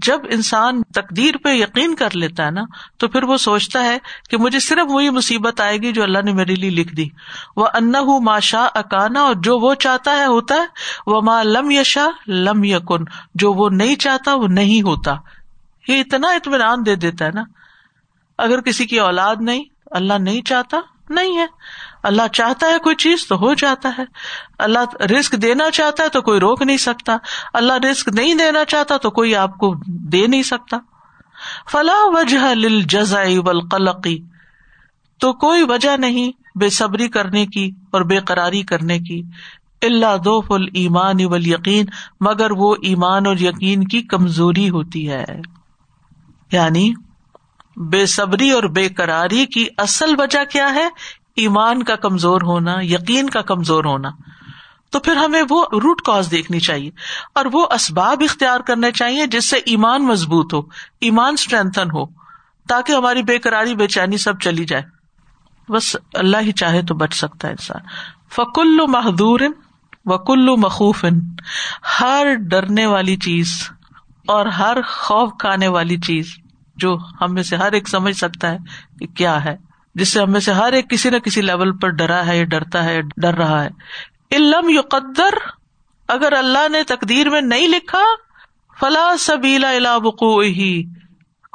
جب 0.05 0.19
انسان 0.33 0.81
تقدیر 0.95 1.35
پہ 1.43 1.49
یقین 1.53 1.93
کر 1.95 2.15
لیتا 2.15 2.45
ہے 2.45 2.51
نا 2.51 2.61
تو 2.99 3.07
پھر 3.15 3.23
وہ 3.31 3.35
سوچتا 3.41 3.83
ہے 3.83 3.97
کہ 4.29 4.37
مجھے 4.45 4.59
صرف 4.67 4.91
وہی 4.91 5.09
مصیبت 5.17 5.59
آئے 5.61 5.77
گی 5.81 5.91
جو 5.97 6.03
اللہ 6.03 6.21
نے 6.25 6.33
میرے 6.39 6.55
لیے 6.61 6.69
لکھ 6.77 6.93
دی 6.99 7.07
وہ 7.55 7.67
انا 7.79 8.01
ماں 8.29 8.39
شاہ 8.49 8.67
اکانا 8.79 9.21
اور 9.27 9.35
جو 9.47 9.57
وہ 9.65 9.73
چاہتا 9.85 10.15
ہے 10.19 10.25
ہوتا 10.25 10.55
ہے 10.61 11.11
وہ 11.11 11.21
ماں 11.29 11.43
لم 11.43 11.69
یشا 11.71 12.07
لم 12.47 12.63
یقن 12.69 13.03
جو 13.43 13.53
وہ 13.61 13.69
نہیں 13.81 13.95
چاہتا 14.07 14.33
وہ 14.35 14.47
نہیں 14.61 14.81
ہوتا 14.87 15.15
یہ 15.87 15.99
اتنا 16.01 16.27
اطمینان 16.39 16.85
دے 16.85 16.95
دیتا 17.05 17.25
ہے 17.25 17.31
نا 17.35 17.43
اگر 18.47 18.61
کسی 18.71 18.85
کی 18.93 18.99
اولاد 18.99 19.41
نہیں 19.51 19.63
اللہ 19.97 20.17
نہیں 20.19 20.41
چاہتا 20.49 20.77
نہیں 21.15 21.37
ہے 21.37 21.45
اللہ 22.09 22.27
چاہتا 22.33 22.67
ہے 22.71 22.77
کوئی 22.83 22.95
چیز 23.03 23.25
تو 23.27 23.35
ہو 23.41 23.53
جاتا 23.61 23.89
ہے 23.97 24.03
اللہ 24.67 25.01
رسک 25.11 25.35
دینا 25.41 25.69
چاہتا 25.79 26.03
ہے 26.03 26.09
تو 26.13 26.21
کوئی 26.29 26.39
روک 26.39 26.61
نہیں 26.61 26.77
سکتا 26.83 27.17
اللہ 27.59 27.77
رسک 27.85 28.07
نہیں 28.19 28.33
دینا 28.43 28.63
چاہتا 28.73 28.97
تو 29.05 29.11
کوئی 29.19 29.35
آپ 29.41 29.57
کو 29.63 29.73
دے 30.13 30.25
نہیں 30.33 30.43
سکتا 30.49 30.77
فلاح 31.71 32.37
ولقی 33.73 34.17
تو 35.21 35.31
کوئی 35.45 35.63
وجہ 35.69 35.95
نہیں 36.05 36.31
بے 36.59 36.69
صبری 36.79 37.07
کرنے 37.17 37.45
کی 37.55 37.69
اور 37.97 38.01
بے 38.13 38.19
قراری 38.31 38.61
کرنے 38.73 38.99
کی 39.09 39.21
اللہ 39.87 40.17
دو 40.25 40.39
فل 40.47 40.65
ایمان 40.81 41.21
اول 41.23 41.47
یقین 41.47 41.85
مگر 42.29 42.51
وہ 42.63 42.75
ایمان 42.91 43.27
اور 43.27 43.41
یقین 43.49 43.83
کی 43.93 44.01
کمزوری 44.13 44.69
ہوتی 44.77 45.09
ہے 45.11 45.23
یعنی 46.51 46.91
بے 47.91 48.05
صبری 48.05 48.49
اور 48.51 48.63
بے 48.77 48.87
قراری 48.97 49.45
کی 49.53 49.65
اصل 49.83 50.13
وجہ 50.19 50.43
کیا 50.51 50.73
ہے 50.73 50.87
ایمان 51.41 51.83
کا 51.83 51.95
کمزور 52.05 52.41
ہونا 52.45 52.75
یقین 52.83 53.29
کا 53.29 53.41
کمزور 53.51 53.85
ہونا 53.85 54.09
تو 54.91 54.99
پھر 54.99 55.15
ہمیں 55.15 55.41
وہ 55.49 55.63
روٹ 55.83 56.01
کاز 56.05 56.29
دیکھنی 56.31 56.59
چاہیے 56.67 56.89
اور 57.39 57.45
وہ 57.53 57.65
اسباب 57.75 58.23
اختیار 58.25 58.59
کرنے 58.67 58.91
چاہیے 58.95 59.25
جس 59.31 59.45
سے 59.49 59.57
ایمان 59.71 60.03
مضبوط 60.07 60.53
ہو 60.53 60.59
ایمان 61.07 61.33
اسٹرینتھن 61.39 61.91
ہو 61.93 62.05
تاکہ 62.69 62.91
ہماری 62.91 63.23
بے 63.29 63.37
قراری 63.47 63.73
بے 63.75 63.87
چینی 63.95 64.17
سب 64.25 64.39
چلی 64.41 64.65
جائے 64.65 64.83
بس 65.71 65.95
اللہ 66.21 66.37
ہی 66.45 66.51
چاہے 66.61 66.81
تو 66.87 66.95
بچ 67.01 67.13
سکتا 67.15 67.47
ہے 67.47 67.53
انسان 67.53 67.87
فکل 68.35 68.85
محدور 68.91 69.39
وکل 70.11 70.49
مخوف 70.61 71.03
ہر 71.99 72.27
ڈرنے 72.49 72.85
والی 72.85 73.15
چیز 73.25 73.49
اور 74.33 74.45
ہر 74.59 74.77
خوف 74.89 75.29
کھانے 75.39 75.67
والی 75.67 75.97
چیز 76.05 76.33
جو 76.81 76.95
ہم 77.21 77.33
میں 77.33 77.43
سے 77.43 77.55
ہر 77.55 77.71
ایک 77.79 77.87
سمجھ 77.89 78.15
سکتا 78.17 78.51
ہے 78.51 78.57
کہ 78.99 79.07
کیا 79.17 79.43
ہے 79.45 79.55
جس 80.01 80.11
سے 80.13 80.21
ہمیں 80.21 80.39
سے 80.39 80.51
ہر 80.59 80.73
ایک 80.73 80.89
کسی 80.89 81.09
نہ 81.09 81.17
کسی 81.25 81.41
لیول 81.41 81.75
پر 81.81 81.89
ڈرا 81.97 82.25
ہے 82.27 82.43
ڈرتا 82.53 82.83
ہے 82.83 82.99
ڈر 83.21 83.33
رہا 83.37 83.63
ہے 83.63 83.69
علم 84.35 84.71
قدر 84.91 85.37
اگر 86.13 86.33
اللہ 86.37 86.67
نے 86.71 86.83
تقدیر 86.93 87.29
میں 87.29 87.41
نہیں 87.41 87.67
لکھا 87.67 88.03
فلاں 88.79 89.15
سبیلا 89.25 89.69
الا 89.71 89.97
بکو 90.05 90.37
ہی 90.39 90.71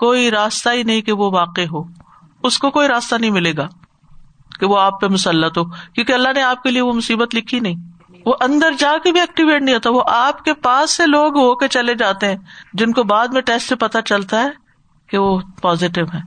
کوئی 0.03 0.31
راستہ 0.31 0.69
ہی 0.75 0.83
نہیں 0.91 1.01
کہ 1.09 1.13
وہ 1.21 1.31
واقع 1.33 1.61
ہو 1.73 1.83
اس 2.49 2.59
کو 2.65 2.71
کوئی 2.71 2.89
راستہ 2.89 3.15
نہیں 3.21 3.31
ملے 3.31 3.53
گا 3.57 3.69
کہ 4.61 4.67
وہ 4.67 4.79
آپ 4.81 5.01
پہ 5.01 5.07
مسلط 5.15 5.59
ہو 5.59 5.65
کیونکہ 5.75 6.13
اللہ 6.13 6.33
نے 6.35 6.43
آپ 6.43 6.63
کے 6.63 6.71
لیے 6.71 6.81
وہ 6.83 6.93
مصیبت 6.93 7.35
لکھی 7.35 7.61
نہیں 7.61 8.21
وہ 8.27 8.35
اندر 8.45 8.73
جا 8.79 8.93
کے 9.03 9.13
بھی 9.13 9.21
ایکٹیویٹ 9.21 9.63
نہیں 9.63 9.75
ہوتا 9.75 9.91
وہ 9.91 10.03
آپ 10.13 10.45
کے 10.45 10.55
پاس 10.67 10.95
سے 10.97 11.07
لوگ 11.07 11.37
ہو 11.39 11.55
کے 11.65 11.69
چلے 11.79 11.95
جاتے 12.05 12.29
ہیں 12.29 12.37
جن 12.81 12.93
کو 12.93 13.03
بعد 13.13 13.33
میں 13.37 13.43
ٹیسٹ 13.51 13.69
سے 13.69 13.77
پتا 13.85 14.03
چلتا 14.13 14.43
ہے 14.43 14.51
کہ 15.11 15.19
وہ 15.19 15.39
پازیٹو 15.63 16.03
ہے 16.15 16.21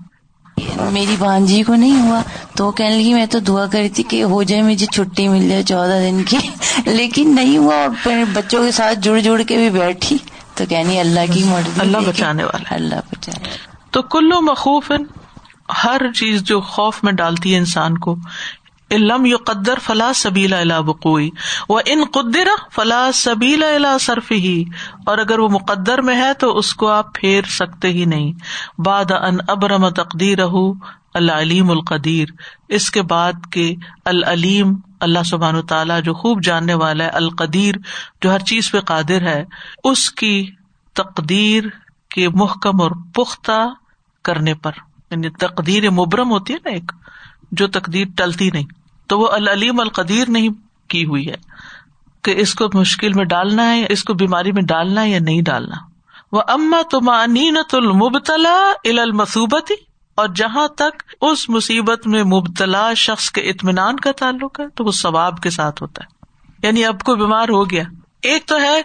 میری 0.94 1.15
بانجی 1.20 1.62
کو 1.63 1.76
نہیں 1.76 2.00
ہوا 2.08 2.22
تو 2.58 2.70
کہنے 2.80 2.96
لگی 2.98 3.13
میں 3.13 3.26
تو 3.36 3.39
کری 3.50 3.67
کرتی 3.88 4.04
کہ 4.10 4.22
ہو 4.32 4.41
جائے 4.52 4.62
مجھے 4.63 4.86
چھٹی 4.91 5.28
مل 5.28 5.48
جائے 5.50 5.63
چودہ 5.72 6.00
دن 6.02 6.22
کی 6.30 6.38
لیکن 6.98 7.34
نہیں 7.36 7.58
ہوا 7.58 7.76
اور 7.82 8.15
بچوں 8.34 8.63
کے 8.63 8.72
ساتھ 8.80 9.00
جڑ 9.08 9.17
جڑ 9.28 9.41
کے 9.48 9.58
بھی 9.58 9.70
بیٹھی 9.80 10.17
تو 10.56 10.63
کہنی 10.70 11.00
اللہ 11.00 11.34
کی 11.34 11.44
مرد 11.50 11.80
اللہ 11.82 12.08
بچانے 12.08 12.44
والا 12.44 12.74
اللہ 12.76 13.02
بچانے 13.12 13.58
تو 13.98 14.02
کلو 14.15 14.41
مخوف 14.52 14.91
ہر 15.84 16.12
چیز 16.15 16.41
جو 16.52 16.60
خوف 16.76 17.04
میں 17.04 17.12
ڈالتی 17.20 17.54
ہے 17.54 17.58
انسان 17.58 17.98
کو 18.06 18.15
علم 18.95 19.25
یو 19.25 19.38
قدر 19.47 19.80
فلاں 19.84 20.12
سبیلا 20.21 20.60
الا 20.60 20.80
بکوئی 20.88 21.30
وہ 21.69 21.80
ان 21.91 22.04
قدر 22.13 22.47
فلاں 22.75 23.04
سبیلا 23.19 23.97
صرف 24.06 24.32
ہی 24.32 24.56
اور 25.12 25.17
اگر 25.17 25.39
وہ 25.39 25.47
مقدر 25.49 26.01
میں 26.08 26.15
ہے 26.21 26.34
تو 26.39 26.49
اس 26.58 26.73
کو 26.82 26.88
آپ 26.93 27.13
پھیر 27.15 27.43
سکتے 27.58 27.89
ہی 27.97 28.06
نہیں 28.13 28.32
باد 28.86 29.12
ان 29.19 29.38
ابرم 29.56 29.88
تقدیر 29.99 30.38
رہ 30.41 30.58
الم 31.19 31.69
القدیر 31.71 32.27
اس 32.80 32.89
کے 32.97 33.01
بعد 33.13 33.45
کے 33.51 33.73
العلیم 34.13 34.73
اللہ 35.08 35.23
سبحان 35.25 35.56
و 35.56 35.62
تعالیٰ 35.71 36.01
جو 36.04 36.13
خوب 36.23 36.41
جاننے 36.43 36.73
والا 36.84 37.04
ہے 37.06 37.10
القدیر 37.23 37.75
جو 38.23 38.32
ہر 38.34 38.43
چیز 38.51 38.71
پہ 38.71 38.80
قادر 38.91 39.27
ہے 39.27 39.43
اس 39.91 40.10
کی 40.21 40.36
تقدیر 41.01 41.69
کے 42.15 42.27
محکم 42.43 42.82
اور 42.82 42.91
پختہ 43.15 43.60
کرنے 44.30 44.54
پر 44.65 44.86
یعنی 45.12 45.30
تقدیر 45.47 45.89
مبرم 46.01 46.32
ہوتی 46.32 46.54
ہے 46.54 46.58
نا 46.65 46.71
ایک 46.73 46.91
جو 47.60 47.67
تقدیر 47.80 48.08
ٹلتی 48.17 48.49
نہیں 48.54 48.80
تو 49.12 49.17
وہ 49.19 49.28
العلیم 49.36 49.80
القدیر 49.84 50.30
نہیں 50.34 50.50
کی 50.91 51.04
ہوئی 51.06 51.28
ہے 51.30 51.36
کہ 52.24 52.34
اس 52.41 52.54
کو 52.60 52.67
مشکل 52.74 53.13
میں 53.19 53.24
ڈالنا 53.34 53.63
ہے 53.71 53.86
اس 53.95 54.04
کو 54.10 54.13
بیماری 54.21 54.52
میں 54.60 54.62
ڈالنا 54.69 55.04
ہے 55.04 55.10
یا 55.10 55.19
نہیں 55.30 55.41
ڈالنا 55.50 55.80
وہ 56.38 56.41
اما 56.56 56.82
تو 56.91 57.89
اور 60.21 60.28
جہاں 60.41 60.67
تک 60.84 61.02
اس 61.32 61.43
مصیبت 61.58 62.06
میں 62.13 62.24
مبتلا 62.36 62.80
شخص 63.04 63.30
کے 63.38 63.41
اطمینان 63.54 64.00
کا 64.08 64.12
تعلق 64.24 64.60
ہے 64.60 64.65
تو 64.80 64.86
وہ 64.86 64.91
ثواب 65.02 65.39
کے 65.43 65.50
ساتھ 65.58 65.82
ہوتا 65.84 66.04
ہے 66.04 66.65
یعنی 66.67 66.84
اب 66.93 67.04
کو 67.10 67.15
بیمار 67.26 67.50
ہو 67.60 67.63
گیا 67.69 67.84
ایک 68.32 68.45
تو 68.52 68.58
ہے 68.63 68.76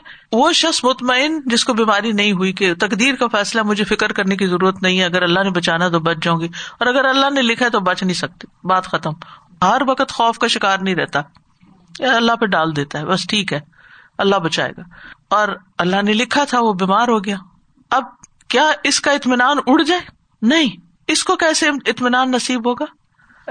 وہ 0.42 0.52
شخص 0.64 0.82
مطمئن 0.84 1.38
جس 1.54 1.64
کو 1.70 1.74
بیماری 1.84 2.12
نہیں 2.24 2.32
ہوئی 2.40 2.52
کہ 2.60 2.72
تقدیر 2.84 3.14
کا 3.22 3.26
فیصلہ 3.38 3.62
مجھے 3.72 3.84
فکر 3.94 4.12
کرنے 4.20 4.36
کی 4.42 4.46
ضرورت 4.56 4.82
نہیں 4.82 4.98
ہے 5.00 5.04
اگر 5.14 5.22
اللہ 5.32 5.42
نے 5.44 5.56
بچانا 5.62 5.88
تو 5.96 6.00
بچ 6.10 6.22
جاؤں 6.28 6.40
گی 6.40 6.48
اور 6.78 6.86
اگر 6.94 7.08
اللہ 7.14 7.30
نے 7.34 7.42
لکھا 7.50 7.64
ہے 7.66 7.70
تو 7.78 7.86
بچ 7.94 8.02
نہیں 8.02 8.20
سکتی 8.26 8.52
بات 8.74 8.86
ختم 8.94 9.20
ہر 9.62 9.82
وقت 9.88 10.12
خوف 10.12 10.38
کا 10.38 10.46
شکار 10.54 10.78
نہیں 10.82 10.94
رہتا 10.94 11.20
اللہ 12.16 12.36
پہ 12.40 12.46
ڈال 12.54 12.74
دیتا 12.76 12.98
ہے 12.98 13.04
بس 13.06 13.26
ٹھیک 13.28 13.52
ہے 13.52 13.60
اللہ 14.24 14.36
بچائے 14.44 14.72
گا 14.76 14.82
اور 15.36 15.48
اللہ 15.84 16.02
نے 16.04 16.12
لکھا 16.12 16.44
تھا 16.48 16.60
وہ 16.64 16.72
بیمار 16.82 17.08
ہو 17.08 17.22
گیا 17.24 17.36
اب 17.96 18.04
کیا 18.54 18.66
اس 18.90 19.00
کا 19.06 19.10
اطمینان 19.20 19.58
اڑ 19.66 19.80
جائے 19.82 20.00
نہیں 20.50 20.76
اس 21.12 21.22
کو 21.24 21.36
کیسے 21.36 21.68
اطمینان 21.90 22.30
نصیب 22.30 22.68
ہوگا 22.68 22.84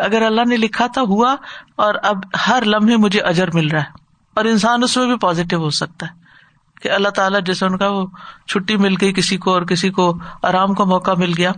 اگر 0.06 0.22
اللہ 0.26 0.46
نے 0.48 0.58
لکھا 0.58 0.88
تھا 0.94 1.02
ہوا 1.10 1.36
اور 1.84 1.96
اب 2.10 2.24
ہر 2.48 2.64
لمحے 2.66 2.96
مجھے 3.04 3.20
اجر 3.34 3.52
مل 3.54 3.68
رہا 3.72 3.82
ہے 3.82 4.04
اور 4.40 4.46
انسان 4.46 4.84
اس 4.84 4.96
میں 4.98 5.06
بھی 5.08 5.18
پازیٹو 5.22 5.58
ہو 5.64 5.70
سکتا 5.80 6.06
ہے 6.08 6.24
کہ 6.82 6.90
اللہ 6.92 7.10
تعالیٰ 7.18 7.40
جیسے 7.46 7.66
ان 7.66 7.78
کا 7.78 7.88
وہ 7.92 8.06
چھٹی 8.48 8.78
مل 8.78 8.96
گئی 9.02 9.14
کسی 9.18 9.38
کو 9.46 9.54
اور 9.54 9.62
کسی 9.72 9.90
کو 10.00 10.14
آرام 10.50 10.74
کا 10.80 10.84
موقع 10.94 11.12
مل 11.18 11.34
گیا 11.38 11.52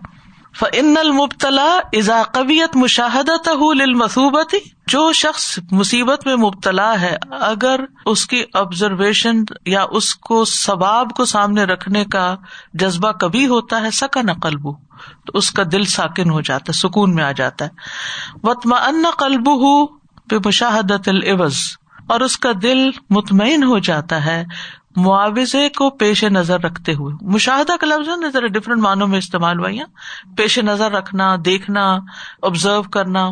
فن 0.55 0.97
المبتلا 0.97 1.69
اضاقویت 1.97 2.75
مشاہدت 2.77 3.47
حل 3.81 3.93
مصبتی 3.93 4.57
جو 4.91 5.12
شخص 5.19 5.45
مصیبت 5.71 6.25
میں 6.27 6.35
مبتلا 6.43 6.89
ہے 7.02 7.15
اگر 7.48 7.81
اس 8.12 8.25
کی 8.27 8.41
آبزرویشن 8.62 9.43
یا 9.65 9.83
اس 10.00 10.13
کو 10.29 10.43
ثباب 10.54 11.10
کو 11.17 11.25
سامنے 11.33 11.63
رکھنے 11.73 12.04
کا 12.12 12.33
جذبہ 12.83 13.12
کبھی 13.21 13.45
ہوتا 13.48 13.81
ہے 13.81 13.91
سکا 14.00 14.21
نقلب 14.27 14.67
تو 15.25 15.37
اس 15.37 15.52
کا 15.58 15.63
دل 15.71 15.85
ساکن 15.98 16.29
ہو 16.31 16.41
جاتا 16.50 16.71
ہے 16.75 16.79
سکون 16.79 17.15
میں 17.15 17.23
آ 17.23 17.31
جاتا 17.41 17.65
ہے 17.65 18.39
وتما 18.43 18.77
ان 18.85 19.06
قلب 19.19 19.50
ہو 19.63 19.75
بے 20.29 20.37
مشاہدت 20.45 21.10
العوض 21.10 21.58
اور 22.15 22.19
اس 22.21 22.37
کا 22.45 22.52
دل 22.63 22.89
مطمئن 23.15 23.63
ہو 23.63 23.77
جاتا 23.89 24.25
ہے 24.25 24.43
معاوضے 25.06 25.67
کو 25.77 25.89
پیش 26.04 26.23
نظر 26.35 26.60
رکھتے 26.62 26.93
ہوئے 27.00 27.13
مشاہدہ 27.33 27.75
کا 27.81 27.87
لفظ 27.87 28.08
ہے 28.10 28.29
ذرا 28.33 28.48
ڈفرینٹ 28.54 28.81
معنوں 28.81 29.08
میں 29.08 29.17
استعمال 29.23 29.60
ہوئی 29.60 29.79
پیش 30.37 30.58
نظر 30.69 30.91
رکھنا 30.91 31.35
دیکھنا 31.45 31.83
آبزرو 32.50 32.81
کرنا 32.95 33.27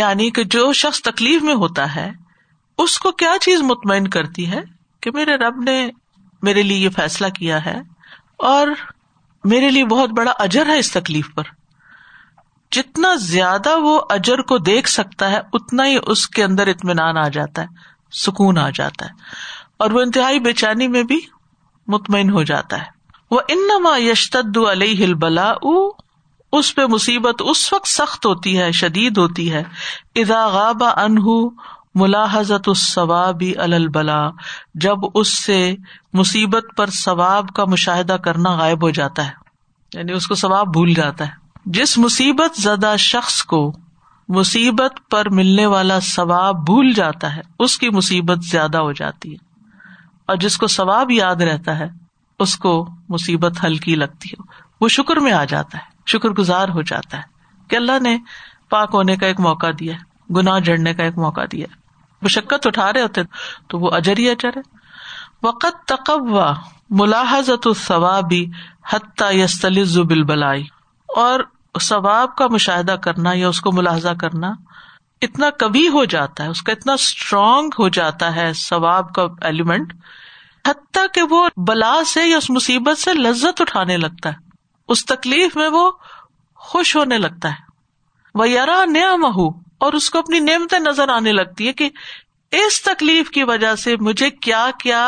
یعنی 0.00 0.28
کہ 0.38 0.44
جو 0.56 0.72
شخص 0.82 1.00
تکلیف 1.10 1.42
میں 1.42 1.54
ہوتا 1.62 1.94
ہے 1.94 2.10
اس 2.84 2.98
کو 3.00 3.12
کیا 3.22 3.32
چیز 3.40 3.62
مطمئن 3.70 4.08
کرتی 4.16 4.50
ہے 4.50 4.60
کہ 5.02 5.10
میرے 5.14 5.36
رب 5.46 5.60
نے 5.70 5.76
میرے 6.48 6.62
لیے 6.62 6.78
یہ 6.84 6.88
فیصلہ 6.96 7.26
کیا 7.38 7.64
ہے 7.66 7.78
اور 8.52 8.68
میرے 9.52 9.70
لیے 9.70 9.84
بہت 9.96 10.10
بڑا 10.18 10.32
اجر 10.48 10.68
ہے 10.70 10.78
اس 10.78 10.90
تکلیف 10.92 11.34
پر 11.34 11.52
جتنا 12.76 13.14
زیادہ 13.30 13.78
وہ 13.82 14.00
اجر 14.10 14.42
کو 14.52 14.58
دیکھ 14.74 14.88
سکتا 14.90 15.30
ہے 15.32 15.40
اتنا 15.58 15.86
ہی 15.86 15.96
اس 16.14 16.26
کے 16.36 16.44
اندر 16.44 16.66
اطمینان 16.70 17.16
آ 17.24 17.28
جاتا 17.38 17.62
ہے 17.62 17.92
سکون 18.24 18.58
آ 18.58 18.68
جاتا 18.78 19.06
ہے 19.06 19.53
اور 19.82 19.90
وہ 19.90 20.00
انتہائی 20.00 20.40
بے 20.40 20.52
چینی 20.62 20.88
میں 20.88 21.02
بھی 21.10 21.18
مطمئن 21.94 22.30
ہو 22.30 22.42
جاتا 22.50 22.78
ہے 22.82 22.92
وہ 23.30 23.40
انما 23.54 23.96
یشتد 23.98 24.56
علیہ 24.70 25.04
البلا 25.04 25.52
اس 26.58 26.74
پہ 26.74 26.82
مصیبت 26.90 27.42
اس 27.50 27.72
وقت 27.72 27.88
سخت 27.88 28.26
ہوتی 28.26 28.58
ہے 28.58 28.70
شدید 28.80 29.16
ہوتی 29.18 29.52
ہے 29.52 29.62
غاب 30.28 30.84
انہ 30.84 31.28
ملاحظت 32.00 32.68
الصواب 32.68 33.42
اس 33.46 33.56
ثواب 33.58 33.72
البلا 33.80 34.20
جب 34.84 35.04
اس 35.14 35.36
سے 35.44 35.58
مصیبت 36.20 36.72
پر 36.76 36.90
ثواب 37.04 37.48
کا 37.56 37.64
مشاہدہ 37.74 38.16
کرنا 38.24 38.54
غائب 38.60 38.82
ہو 38.84 38.90
جاتا 38.98 39.24
ہے 39.26 39.42
یعنی 39.98 40.12
اس 40.12 40.26
کو 40.26 40.34
ثواب 40.34 40.68
بھول 40.72 40.92
جاتا 40.94 41.26
ہے 41.28 41.70
جس 41.78 41.96
مصیبت 41.98 42.60
زدہ 42.60 42.94
شخص 43.08 43.42
کو 43.54 43.60
مصیبت 44.38 45.00
پر 45.10 45.28
ملنے 45.40 45.66
والا 45.76 45.98
ثواب 46.14 46.64
بھول 46.66 46.92
جاتا 46.96 47.34
ہے 47.36 47.40
اس 47.64 47.78
کی 47.78 47.90
مصیبت 47.96 48.44
زیادہ 48.50 48.78
ہو 48.88 48.92
جاتی 49.02 49.32
ہے 49.32 49.42
اور 50.30 50.36
جس 50.42 50.56
کو 50.58 50.66
ثواب 50.76 51.10
یاد 51.10 51.40
رہتا 51.48 51.78
ہے 51.78 51.88
اس 52.44 52.56
کو 52.64 52.70
مصیبت 53.08 53.62
ہلکی 53.64 53.94
لگتی 53.96 54.28
ہے 54.32 54.52
شکر 54.92 55.18
جاتا 55.50 55.78
ہے 55.78 56.28
گزار 56.38 56.68
ہو 56.76 56.80
کہ 57.68 57.76
اللہ 57.76 57.98
نے 58.02 58.16
پاک 58.70 58.90
ہونے 58.94 59.16
کا 59.16 59.26
ایک 59.26 59.40
موقع 59.46 59.66
دیا 59.78 59.94
گناہ 60.36 60.58
جڑنے 60.64 60.92
کا 60.94 61.02
ایک 61.04 61.18
موقع 61.18 61.40
دیا 61.52 61.66
مشقت 62.22 62.66
اٹھا 62.66 62.92
رہے 62.92 63.02
ہوتے 63.02 63.22
تو 63.68 63.78
وہ 63.80 63.90
اجر 64.00 64.18
ہی 64.18 64.28
ہے 64.28 64.60
وقت 65.42 65.92
تقوا 65.92 66.52
ثواب 67.86 68.32
ہی 68.32 68.44
حتیٰ 68.92 69.32
یا 69.34 69.46
سلیس 69.56 69.96
و 69.98 71.22
اور 71.22 71.40
ثواب 71.82 72.34
کا 72.36 72.46
مشاہدہ 72.50 72.96
کرنا 73.02 73.32
یا 73.34 73.48
اس 73.48 73.60
کو 73.60 73.72
ملاحظہ 73.80 74.08
کرنا 74.20 74.52
اتنا 75.24 75.48
کبھی 75.58 75.86
ہو 75.92 76.04
جاتا 76.12 76.44
ہے 76.44 76.48
اس 76.54 76.62
کا 76.68 76.72
اتنا 76.72 76.92
اسٹرانگ 77.02 77.76
ہو 77.78 77.88
جاتا 77.98 78.34
ہے 78.36 78.46
ثواب 78.62 79.12
کا 79.14 79.22
ایلیمنٹ 79.50 79.92
حتیٰ 80.66 81.04
کہ 81.14 81.22
وہ 81.30 81.46
بلا 81.68 81.92
سے 82.12 82.24
یا 82.26 82.36
اس 82.42 82.48
مصیبت 82.56 82.98
سے 82.98 83.14
لذت 83.14 83.60
اٹھانے 83.60 83.96
لگتا 84.04 84.30
ہے 84.32 84.92
اس 84.94 85.04
تکلیف 85.12 85.56
میں 85.56 85.68
وہ 85.76 85.90
خوش 86.70 86.94
ہونے 86.96 87.18
لگتا 87.24 87.50
ہے 87.52 88.38
وہ 88.40 88.48
یارا 88.48 88.78
نیا 88.92 89.14
مہو 89.24 89.48
اور 89.86 89.92
اس 90.00 90.08
کو 90.10 90.18
اپنی 90.18 90.38
نعمتیں 90.48 90.78
نظر 90.78 91.08
آنے 91.16 91.32
لگتی 91.32 91.66
ہے 91.68 91.72
کہ 91.80 91.88
اس 92.62 92.82
تکلیف 92.90 93.30
کی 93.36 93.44
وجہ 93.52 93.74
سے 93.84 93.96
مجھے 94.08 94.30
کیا 94.46 94.64
کیا 94.82 95.02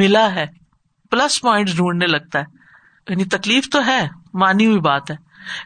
ملا 0.00 0.26
ہے 0.34 0.46
پلس 1.10 1.40
پوائنٹ 1.42 1.70
ڈھونڈنے 1.76 2.06
لگتا 2.06 2.38
ہے 2.44 3.12
یعنی 3.12 3.24
تکلیف 3.36 3.68
تو 3.76 3.84
ہے 3.86 4.00
مانی 4.44 4.66
ہوئی 4.66 4.80
بات 4.90 5.10
ہے 5.10 5.16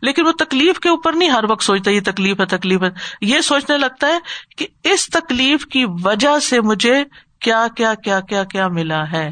لیکن 0.02 0.26
وہ 0.26 0.32
تکلیف 0.38 0.80
کے 0.80 0.88
اوپر 0.88 1.12
نہیں 1.16 1.30
ہر 1.30 1.44
وقت 1.50 1.62
سوچتا 1.64 1.90
یہ 1.90 2.00
تکلیف 2.04 2.40
ہے 2.40 2.46
تکلیف 2.56 2.82
ہے 2.82 2.88
یہ 3.30 3.40
سوچنے 3.48 3.76
لگتا 3.78 4.06
ہے 4.08 4.18
کہ 4.58 4.66
اس 4.92 5.06
تکلیف 5.12 5.66
کی 5.74 5.84
وجہ 6.04 6.38
سے 6.48 6.60
مجھے 6.70 7.02
کیا 7.46 7.66
کیا 7.76 7.94
کیا 8.04 8.20
کیا 8.30 8.42
کیا 8.52 8.68
ملا 8.78 9.02
ہے 9.12 9.28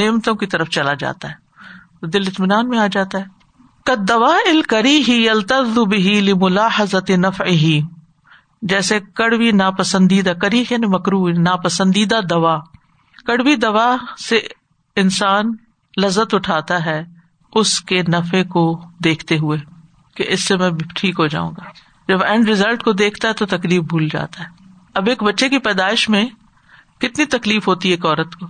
نعمتوں 0.00 0.34
کی 0.40 0.46
طرف 0.54 0.70
چلا 0.78 0.94
جاتا 1.00 1.30
ہے 1.30 2.06
دل 2.14 2.26
اطمینان 2.26 2.68
میں 2.68 2.78
آ 2.78 2.86
جاتا 2.92 3.18
ہے 3.20 3.36
کدوا 3.86 4.34
ہی 4.84 5.22
ہی 6.06 6.30
نف 7.18 7.40
جیسے 8.72 8.98
کڑوی 9.16 9.50
ناپسندیدہ 9.60 10.30
کری 10.42 10.60
ہے 10.60 10.64
یعنی 10.74 10.86
مکرو 10.94 11.26
ناپسندیدہ 11.42 12.18
دوا 12.30 12.58
کڑوی 13.26 13.54
دوا 13.66 13.86
سے 14.28 14.40
انسان 15.02 15.52
لذت 16.02 16.34
اٹھاتا 16.34 16.84
ہے 16.86 17.00
اس 17.56 17.80
کے 17.90 18.02
نفے 18.12 18.42
کو 18.54 18.62
دیکھتے 19.04 19.36
ہوئے 19.42 19.58
کہ 20.16 20.24
اس 20.32 20.44
سے 20.48 20.56
میں 20.58 20.70
ٹھیک 20.96 21.18
ہو 21.20 21.26
جاؤں 21.34 21.50
گا 21.58 21.70
جب 22.08 22.22
اینڈ 22.26 22.48
ریزلٹ 22.48 22.82
کو 22.82 22.92
دیکھتا 23.02 23.28
ہے 23.28 23.32
تو 23.38 23.46
تکلیف 23.56 23.82
بھول 23.88 24.08
جاتا 24.12 24.42
ہے 24.44 24.48
اب 25.00 25.08
ایک 25.08 25.22
بچے 25.22 25.48
کی 25.48 25.58
پیدائش 25.66 26.08
میں 26.08 26.24
کتنی 27.00 27.24
تکلیف 27.38 27.68
ہوتی 27.68 27.88
ہے 27.88 27.94
ایک 27.94 28.06
عورت 28.06 28.34
کو 28.40 28.46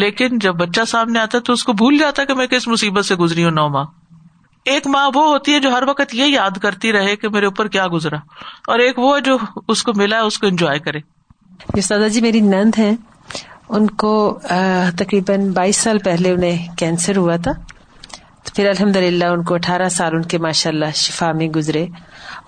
لیکن 0.00 0.38
جب 0.38 0.54
بچہ 0.56 0.84
سامنے 0.88 1.18
آتا 1.18 1.38
ہے 1.38 1.42
تو 1.42 1.52
اس 1.52 1.64
کو 1.64 1.72
بھول 1.82 1.98
جاتا 1.98 2.22
ہے 2.22 2.26
کہ 2.26 2.34
میں 2.34 2.46
کس 2.46 2.66
مصیبت 2.68 3.04
سے 3.06 3.14
گزری 3.22 3.44
ہوں 3.44 3.50
نو 3.50 3.68
ماں 3.76 3.84
ایک 4.72 4.86
ماں 4.94 5.08
وہ 5.14 5.26
ہوتی 5.28 5.54
ہے 5.54 5.60
جو 5.60 5.70
ہر 5.72 5.82
وقت 5.88 6.14
یہ 6.14 6.26
یاد 6.26 6.58
کرتی 6.62 6.92
رہے 6.92 7.14
کہ 7.16 7.28
میرے 7.34 7.46
اوپر 7.46 7.68
کیا 7.76 7.86
گزرا 7.92 8.16
اور 8.72 8.78
ایک 8.86 8.98
وہ 8.98 9.18
جو 9.28 9.36
اس 9.74 9.82
کو 9.82 9.92
ملا 9.96 10.20
اس 10.22 10.38
کو 10.38 10.46
انجوائے 10.46 10.78
کرے 10.88 10.98
دادا 11.88 12.08
جی 12.14 12.20
میری 12.20 12.40
نند 12.40 12.78
ہے 12.78 12.92
ان 13.68 13.86
کو 14.02 14.12
تقریباً 14.98 15.50
بائیس 15.52 15.76
سال 15.82 15.98
پہلے 16.04 16.30
انہیں 16.32 16.74
کینسر 16.78 17.16
ہوا 17.16 17.36
تھا 17.46 17.52
پھر 18.56 18.68
الحمد 18.68 18.96
للہ 18.96 19.24
ان 19.34 19.42
کو 19.44 19.54
اٹھارہ 19.54 19.88
سال 19.94 20.14
ان 20.14 20.22
کے 20.32 20.38
ماشاء 20.38 20.70
اللہ 20.70 20.90
شفا 20.94 21.30
میں 21.36 21.48
گزرے 21.56 21.84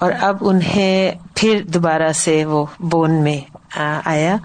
اور 0.04 0.12
اب 0.28 0.36
انہیں 0.48 1.10
پھر 1.36 1.62
دوبارہ 1.74 2.10
سے 2.22 2.44
وہ 2.44 2.64
بون 2.90 3.22
میں 3.24 3.38
آیا 3.78 4.36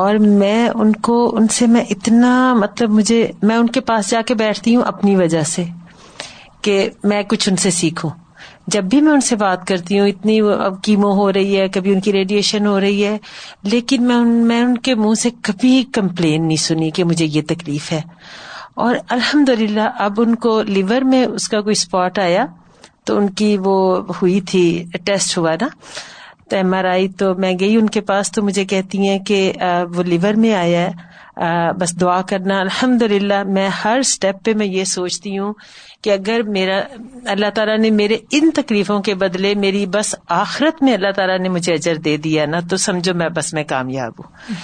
اور 0.00 0.14
میں 0.40 0.68
ان 0.68 0.92
کو 1.08 1.16
ان 1.36 1.46
سے 1.58 1.66
میں 1.66 1.82
اتنا 1.90 2.32
مطلب 2.58 2.90
مجھے 2.94 3.26
میں 3.42 3.56
ان 3.56 3.66
کے 3.76 3.80
پاس 3.90 4.10
جا 4.10 4.20
کے 4.26 4.34
بیٹھتی 4.44 4.74
ہوں 4.76 4.82
اپنی 4.86 5.14
وجہ 5.16 5.42
سے 5.56 5.64
کہ 6.62 6.88
میں 7.12 7.22
کچھ 7.28 7.48
ان 7.48 7.56
سے 7.62 7.70
سیکھوں 7.70 8.10
جب 8.72 8.84
بھی 8.90 9.00
میں 9.02 9.12
ان 9.12 9.20
سے 9.28 9.36
بات 9.36 9.66
کرتی 9.66 9.98
ہوں 10.00 10.08
اتنی 10.08 10.38
اب 10.64 10.82
کیمو 10.84 11.12
ہو 11.20 11.32
رہی 11.32 11.58
ہے 11.60 11.68
کبھی 11.74 11.92
ان 11.92 12.00
کی 12.06 12.12
ریڈیشن 12.12 12.66
ہو 12.66 12.78
رہی 12.80 13.04
ہے 13.06 13.16
لیکن 13.70 14.02
میں 14.48 14.60
ان 14.62 14.76
کے 14.88 14.94
منہ 14.94 15.14
سے 15.22 15.30
کبھی 15.50 15.82
کمپلین 15.94 16.46
نہیں 16.46 16.62
سنی 16.66 16.90
کہ 16.98 17.04
مجھے 17.04 17.24
یہ 17.26 17.42
تکلیف 17.48 17.90
ہے 17.92 18.00
اور 18.84 18.96
الحمد 19.10 19.48
للہ 19.58 19.86
اب 20.02 20.20
ان 20.20 20.34
کو 20.44 20.50
لیور 20.66 21.02
میں 21.12 21.24
اس 21.26 21.48
کا 21.52 21.60
کوئی 21.68 21.72
اسپاٹ 21.78 22.18
آیا 22.24 22.44
تو 23.06 23.16
ان 23.18 23.28
کی 23.40 23.56
وہ 23.64 23.72
ہوئی 24.20 24.40
تھی 24.50 24.60
ٹیسٹ 25.06 25.36
ہوا 25.38 25.54
نا 25.60 25.68
تو 26.50 26.56
ایم 26.56 26.74
آر 26.74 26.84
آئی 26.90 27.08
تو 27.22 27.34
میں 27.44 27.52
گئی 27.60 27.74
ان 27.76 27.88
کے 27.96 28.00
پاس 28.10 28.30
تو 28.32 28.42
مجھے 28.48 28.64
کہتی 28.72 29.08
ہیں 29.08 29.18
کہ 29.30 29.40
وہ 29.94 30.02
لیور 30.12 30.34
میں 30.44 30.52
آیا 30.60 30.80
ہے 30.86 31.07
بس 31.80 31.92
دعا 32.00 32.20
کرنا 32.28 32.58
الحمد 32.60 33.02
للہ 33.10 33.42
میں 33.46 33.68
ہر 33.84 33.98
اسٹیپ 33.98 34.44
پہ 34.44 34.54
میں 34.62 34.66
یہ 34.66 34.84
سوچتی 34.92 35.38
ہوں 35.38 35.52
کہ 36.02 36.12
اگر 36.12 36.42
میرا 36.56 36.78
اللہ 37.30 37.50
تعالیٰ 37.54 37.76
نے 37.78 37.90
میرے 38.00 38.16
ان 38.38 38.50
تکلیفوں 38.54 39.00
کے 39.08 39.14
بدلے 39.22 39.54
میری 39.64 39.84
بس 39.94 40.14
آخرت 40.38 40.82
میں 40.82 40.92
اللہ 40.94 41.10
تعالیٰ 41.16 41.38
نے 41.40 41.48
مجھے 41.56 41.72
اجر 41.74 41.96
دے 42.04 42.16
دیا 42.24 42.46
نا 42.46 42.60
تو 42.70 42.76
سمجھو 42.86 43.14
میں 43.22 43.28
بس 43.36 43.52
میں 43.54 43.64
کامیاب 43.74 44.12
ہوں 44.20 44.56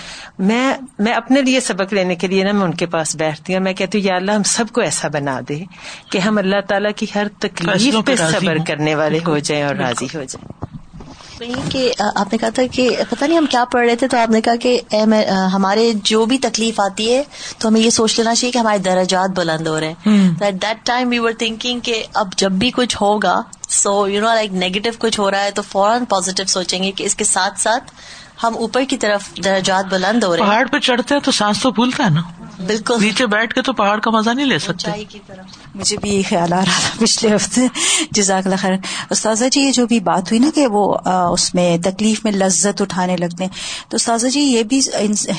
میں 0.47 0.73
میں 1.05 1.13
اپنے 1.15 1.43
لیے 1.43 1.61
سبق 1.71 1.93
لینے 1.95 2.15
کے 2.17 2.27
لیے 2.29 2.45
نا 2.45 2.53
میں 2.59 2.65
ان 2.67 2.75
کے 2.83 2.87
پاس 2.97 3.15
بیٹھتی 3.17 3.55
ہوں 3.55 3.61
میں 3.69 3.73
کہتی 3.83 3.99
ہوں 3.99 4.07
یا 4.07 4.17
اللہ 4.17 4.33
ہم 4.33 4.43
سب 4.57 4.73
کو 4.75 4.81
ایسا 4.81 5.09
بنا 5.13 5.39
دے 5.49 5.63
کہ 6.13 6.19
ہم 6.29 6.39
اللہ 6.39 6.61
تعالیٰ 6.69 6.91
کی 6.97 7.07
ہر 7.15 7.29
تکلیف 7.47 8.05
پہ 8.07 8.15
صبر 8.31 8.59
کرنے 8.67 8.95
والے 8.95 9.19
ہو 9.27 9.39
جائیں 9.39 9.63
اور 9.65 9.75
راضی 9.77 10.07
ہو 10.17 10.23
جائیں 10.29 10.83
کہ 11.39 11.91
آپ 12.15 12.33
نے 12.33 12.39
کہا 12.39 12.49
تھا 12.55 12.63
کہ 12.73 12.89
پتا 13.11 13.27
نہیں 13.27 13.37
ہم 13.39 13.47
کیا 13.51 13.65
پڑھ 13.73 13.87
رہے 13.87 13.97
تھے 14.03 14.09
تو 14.09 14.19
آپ 14.19 14.31
نے 14.31 14.41
کہا 14.49 14.57
کہ 14.63 14.79
ہمارے 15.55 15.91
جو 16.11 16.25
بھی 16.33 16.39
تکلیف 16.47 16.81
آتی 16.81 17.13
ہے 17.13 17.23
تو 17.59 17.69
ہمیں 17.69 17.81
یہ 17.81 17.91
سوچ 17.99 18.19
لینا 18.19 18.35
چاہیے 18.35 18.53
کہ 18.53 18.59
ہمارے 18.59 18.79
درجات 18.89 19.37
بلند 19.39 19.67
ہو 19.67 19.79
رہے 19.81 19.93
ہیں 20.07 20.29
at 20.41 20.63
that 20.63 20.85
time 20.87 21.09
we 21.11 21.19
were 21.25 21.33
thinking 21.39 21.81
کہ 21.89 22.03
اب 22.23 22.35
جب 22.45 22.53
بھی 22.65 22.71
کچھ 22.77 22.97
ہوگا 23.01 23.41
so 23.81 23.97
you 24.09 24.21
know 24.21 24.35
like 24.35 24.53
negative 24.65 24.91
کچھ 25.07 25.21
ہو 25.21 25.31
رہا 25.31 25.45
ہے 25.45 25.51
تو 25.55 25.63
فوراً 25.71 26.05
پازیٹو 26.09 26.45
سوچیں 26.57 26.83
گے 26.83 26.91
کہ 26.99 27.05
اس 27.11 27.15
کے 27.15 27.25
ساتھ 27.35 27.61
ساتھ 27.61 27.91
ہم 28.43 28.57
اوپر 28.61 28.83
کی 28.89 28.97
طرف 29.07 29.33
درجات 29.45 29.93
بلند 29.93 30.25
ہو 30.25 30.35
رہے 30.37 30.43
ہیں 30.43 30.51
پہاڑ 30.51 30.67
پہ 30.73 30.79
چڑھتے 30.89 31.15
ہیں 31.15 31.21
تو 31.25 31.31
سانس 31.41 31.61
تو 31.63 31.71
بھولتا 31.81 32.05
ہے 32.05 32.11
نا 32.15 32.23
بالکل 32.67 33.03
نیچے 33.05 33.27
بیٹھ 33.37 33.55
کے 33.55 33.63
تو 33.63 33.73
پہاڑ 33.83 33.99
کا 34.01 34.11
مزہ 34.19 34.31
نہیں 34.31 34.47
لے 34.47 34.59
سکتے 34.65 34.91
مجھے 35.75 35.97
بھی 36.03 36.15
یہ 36.15 36.23
خیال 36.29 36.53
آ 36.53 36.59
رہا 36.67 36.73
تھا 36.83 36.91
پچھلے 37.03 37.35
ہفتے 37.35 37.67
جزاک 38.17 38.47
اللہ 38.47 38.57
خیر 38.61 38.73
استاذہ 39.11 39.45
جی 39.53 39.61
یہ 39.61 39.71
جو 39.77 39.87
بھی 39.87 39.99
بات 40.09 40.31
ہوئی 40.33 40.39
نا 40.43 40.51
کہ 40.55 40.67
وہ 40.73 40.83
اس 41.13 41.55
میں 41.55 41.77
تکلیف 41.85 42.25
میں 42.25 42.33
لذت 42.33 42.83
اٹھانے 42.83 43.17
لگتے 43.17 43.45
ہیں 43.45 43.91
تو 43.91 43.97
استاذہ 43.97 44.27
جی 44.35 44.41
یہ 44.41 44.63
بھی 44.73 44.81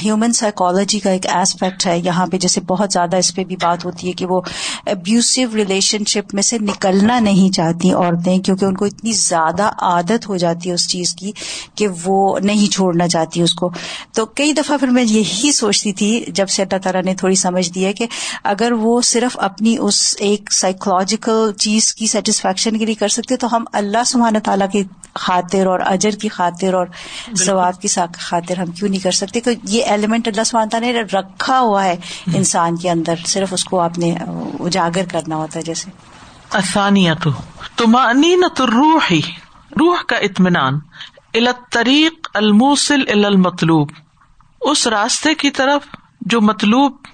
ہیومن 0.03 0.33
سائیکالوجی 0.39 0.99
کا 1.05 1.09
ایک 1.11 1.25
ایسپیکٹ 1.35 1.85
ہے 1.87 1.97
یہاں 1.99 2.25
پہ 2.31 2.37
جیسے 2.45 2.61
بہت 2.71 2.93
زیادہ 2.93 3.15
اس 3.23 3.33
پہ 3.35 3.43
بھی 3.51 3.55
بات 3.61 3.85
ہوتی 3.85 4.07
ہے 4.07 4.13
کہ 4.21 4.25
وہ 4.29 4.41
ابیوسو 4.95 5.43
ریلیشن 5.53 6.05
شپ 6.15 6.33
میں 6.35 6.43
سے 6.49 6.57
نکلنا 6.71 7.19
نہیں 7.29 7.53
چاہتی 7.55 7.91
عورتیں 7.93 8.37
کیونکہ 8.45 8.65
ان 8.65 8.75
کو 8.81 8.85
اتنی 8.85 9.11
زیادہ 9.21 9.69
عادت 9.91 10.29
ہو 10.29 10.37
جاتی 10.45 10.69
ہے 10.69 10.73
اس 10.75 10.87
چیز 10.91 11.13
کی 11.19 11.31
کہ 11.77 11.87
وہ 12.03 12.17
نہیں 12.49 12.71
چھوڑنا 12.73 13.07
چاہتی 13.07 13.41
اس 13.41 13.53
کو 13.61 13.69
تو 14.15 14.25
کئی 14.41 14.53
دفعہ 14.59 14.77
پھر 14.79 14.87
میں 14.99 15.03
یہی 15.07 15.51
سوچتی 15.61 15.93
تھی 16.01 16.13
جب 16.35 16.49
سے 16.49 16.61
اللہ 16.61 16.77
تعالیٰ 16.83 17.01
نے 17.03 17.13
تھوڑی 17.19 17.35
سمجھ 17.45 17.69
دی 17.75 17.85
ہے 17.85 17.93
کہ 17.93 18.05
اگر 18.55 18.71
وہ 18.79 18.99
صرف 19.15 19.37
اپنی 19.49 19.75
اس 19.79 20.01
ایک 20.27 20.51
سائیکولوجیکل 20.53 21.51
چیز 21.63 21.93
کی 21.99 22.07
سیٹسفیکشن 22.07 22.77
کے 22.79 22.85
لیے 22.85 22.95
کر 23.01 23.07
سکتے 23.15 23.35
تو 23.43 23.55
ہم 23.55 23.63
اللہ 23.79 24.39
تعالیٰ 24.45 24.67
کی 24.71 24.81
خاطر 25.25 25.65
اور 25.73 25.79
اجر 25.85 26.15
کی 26.21 26.29
خاطر 26.37 26.73
اور 26.79 26.87
ضوابط 27.43 27.81
کی 27.81 27.87
خاطر 28.29 28.59
ہم 28.59 28.71
کیوں 28.79 28.89
نہیں 28.89 29.03
کر 29.03 29.17
سکتے 29.19 29.41
کہ 29.47 29.53
یہ 29.75 29.91
ایلیمنٹ 29.95 30.27
اللہ 30.27 30.51
تعالیٰ 30.71 30.79
نے 30.93 31.01
رکھا 31.01 31.59
ہوا 31.59 31.83
ہے 31.85 31.95
انسان 32.41 32.77
کے 32.85 32.89
اندر 32.95 33.23
صرف 33.35 33.53
اس 33.59 33.63
کو 33.73 33.79
آپ 33.85 33.97
نے 34.05 34.13
اجاگر 34.23 35.05
کرنا 35.13 35.35
ہوتا 35.45 35.59
ہے 35.59 35.63
جیسے 35.71 35.91
آسانیت 36.63 37.27
تمانی 37.83 38.35
نہ 38.43 38.47
تو 38.57 38.67
روح 38.75 39.11
ہی 39.11 39.21
روح 39.79 40.01
کا 40.07 40.17
اطمینان 40.29 40.79
الطریق 41.43 42.29
الموسل 42.41 43.03
ال 43.17 43.25
المطلوب 43.25 43.89
اس 44.71 44.85
راستے 44.99 45.33
کی 45.45 45.49
طرف 45.61 45.87
جو 46.33 46.41
مطلوب 46.53 47.07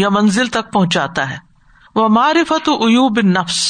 یا 0.00 0.08
منزل 0.16 0.48
تک 0.56 0.72
پہنچاتا 0.72 1.30
ہے 1.30 1.36
وہ 1.94 2.08
معرفت 2.16 2.68
ایوب 2.68 3.18
نفس 3.24 3.60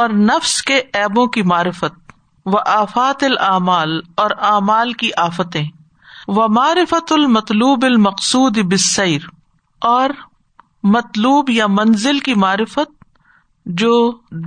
اور 0.00 0.10
نفس 0.30 0.60
کے 0.70 0.80
ایبوں 1.02 1.26
کی 1.36 1.42
معرفت 1.52 2.12
و 2.46 2.56
آفات 2.72 3.22
العمال 3.24 3.98
اور 4.24 4.30
اعمال 4.48 4.92
کی 5.02 5.10
آفتیں 5.22 5.64
و 6.28 6.48
معرفت 6.58 7.12
المطلوب 7.12 7.84
المقصود 7.84 8.58
بسیر 8.72 9.26
اور 9.92 10.10
مطلوب 10.96 11.50
یا 11.50 11.66
منزل 11.78 12.18
کی 12.28 12.34
معرفت 12.42 12.90
جو 13.82 13.92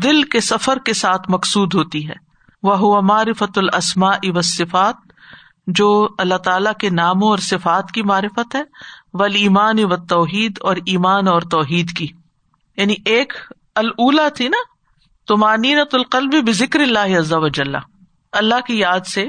دل 0.04 0.22
کے 0.34 0.40
سفر 0.50 0.80
کے 0.86 0.94
ساتھ 1.02 1.30
مقصود 1.32 1.74
ہوتی 1.76 2.08
ہے 2.10 2.14
وہ 2.64 2.78
ہوا 2.78 3.00
معرفت 3.10 3.58
الاسماء 3.58 4.14
اب 4.30 4.38
و 4.38 4.42
صفات 4.52 4.96
جو 5.80 5.90
اللہ 6.24 6.38
تعالی 6.46 6.70
کے 6.80 6.90
ناموں 7.02 7.30
اور 7.30 7.38
صفات 7.50 7.92
کی 7.96 8.02
معرفت 8.14 8.56
ہے 8.56 8.62
ولی 9.20 9.42
ایمان 9.42 9.80
و 9.90 9.96
توحید 10.10 10.60
اور 10.72 10.76
ایمان 10.96 11.28
اور 11.28 11.42
توحید 11.52 11.92
کی 11.98 12.08
یعنی 12.80 12.96
ایک 13.14 13.34
الولا 13.80 14.28
تھی 14.36 14.48
نا 14.50 14.58
تو 15.28 15.36
مانینت 15.38 15.96
القلب 15.96 16.34
بے 16.46 16.52
ذکر 16.60 16.80
اللہ 16.88 17.48
جل 17.54 17.76
اللہ 18.42 18.62
کی 18.68 18.78
یاد 18.80 19.08
سے 19.14 19.26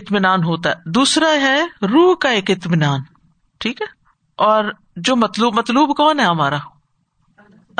اطمینان 0.00 0.42
ہوتا 0.50 0.70
ہے 0.70 0.90
دوسرا 0.98 1.30
ہے 1.44 1.56
روح 1.94 2.14
کا 2.24 2.28
ایک 2.38 2.50
اطمینان 2.50 3.00
ٹھیک 3.64 3.80
ہے 3.82 3.86
اور 4.48 4.70
جو 5.08 5.16
مطلوب 5.24 5.54
مطلوب 5.58 5.96
کون 5.96 6.20
ہے 6.20 6.24
ہمارا 6.24 6.58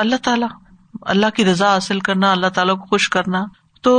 اللہ 0.04 0.22
تعالیٰ 0.28 0.48
اللہ 1.14 1.34
کی 1.36 1.44
رضا 1.44 1.72
حاصل 1.74 2.00
کرنا 2.08 2.32
اللہ 2.32 2.54
تعالیٰ 2.60 2.76
کو 2.78 2.84
خوش 2.92 3.08
کرنا 3.16 3.44
تو 3.86 3.94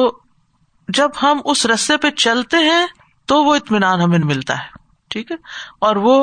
جب 1.02 1.22
ہم 1.24 1.42
اس 1.54 1.66
رستے 1.74 1.98
پہ 2.06 2.10
چلتے 2.26 2.58
ہیں 2.72 2.86
تو 3.32 3.44
وہ 3.44 3.56
اطمینان 3.62 4.02
ہمیں 4.02 4.18
ملتا 4.34 4.58
ہے 4.64 4.78
ٹھیک 5.14 5.32
ہے 5.32 5.36
اور 5.90 5.96
وہ 6.08 6.16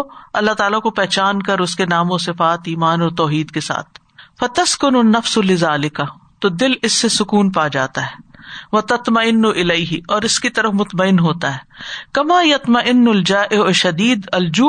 اللہ 0.43 0.59
تعالیٰ 0.63 0.81
کو 0.83 0.91
پہچان 1.01 1.43
کر 1.51 1.59
اس 1.67 1.77
کے 1.83 1.87
نام 1.95 2.11
و 2.11 2.19
صفات 2.27 2.69
ایمان 2.75 3.03
اور 3.03 3.11
توحید 3.23 3.51
کے 3.55 3.61
ساتھ 3.71 4.01
تسکن 4.45 4.97
النفس 4.97 5.39
الزال 5.39 5.89
کا 5.99 6.05
تو 6.41 6.49
دل 6.63 6.73
اس 6.85 6.93
سے 7.01 7.09
سکون 7.09 7.51
پا 7.53 7.67
جاتا 7.73 8.03
ہے 8.07 8.25
وہ 8.73 8.81
تتما 8.91 9.21
انہی 9.29 10.01
اور 10.17 10.23
اس 10.29 10.39
کی 10.41 10.49
طرف 10.59 10.73
مطمئن 10.81 11.19
ہوتا 11.19 11.53
ہے 11.55 12.15
کما 12.15 12.41
یتما 12.45 12.81
ان 12.91 13.07
الجا 13.15 13.43
شدید 13.83 14.27
الجو 14.39 14.69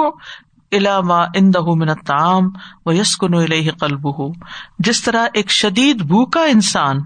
الا 0.78 1.00
ما 1.10 1.20
ان 1.42 1.52
من 1.80 1.94
تام 2.06 2.50
و 2.86 2.94
یسکن 2.94 3.34
الہ 3.40 3.70
قلب 3.80 4.08
ہو 4.20 4.30
جس 4.88 5.02
طرح 5.04 5.28
ایک 5.42 5.50
شدید 5.58 6.02
بھوکا 6.14 6.44
انسان 6.56 7.00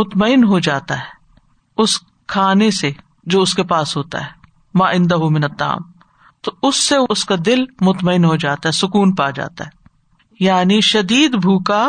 مطمئن 0.00 0.44
ہو 0.52 0.58
جاتا 0.68 0.98
ہے 0.98 1.82
اس 1.82 1.98
کھانے 2.34 2.70
سے 2.80 2.90
جو 3.34 3.40
اس 3.42 3.54
کے 3.54 3.62
پاس 3.72 3.96
ہوتا 3.96 4.20
ہے 4.26 4.48
ماں 4.78 4.92
ان 4.94 5.08
من 5.32 5.48
تام 5.58 5.90
تو 6.44 6.52
اس 6.68 6.76
سے 6.88 6.96
اس 7.12 7.24
کا 7.24 7.34
دل 7.46 7.64
مطمئن 7.90 8.24
ہو 8.24 8.36
جاتا 8.46 8.68
ہے 8.68 8.72
سکون 8.80 9.14
پا 9.14 9.30
جاتا 9.40 9.64
ہے 9.66 9.78
یعنی 10.44 10.80
شدید 10.82 11.34
بھوکا 11.44 11.80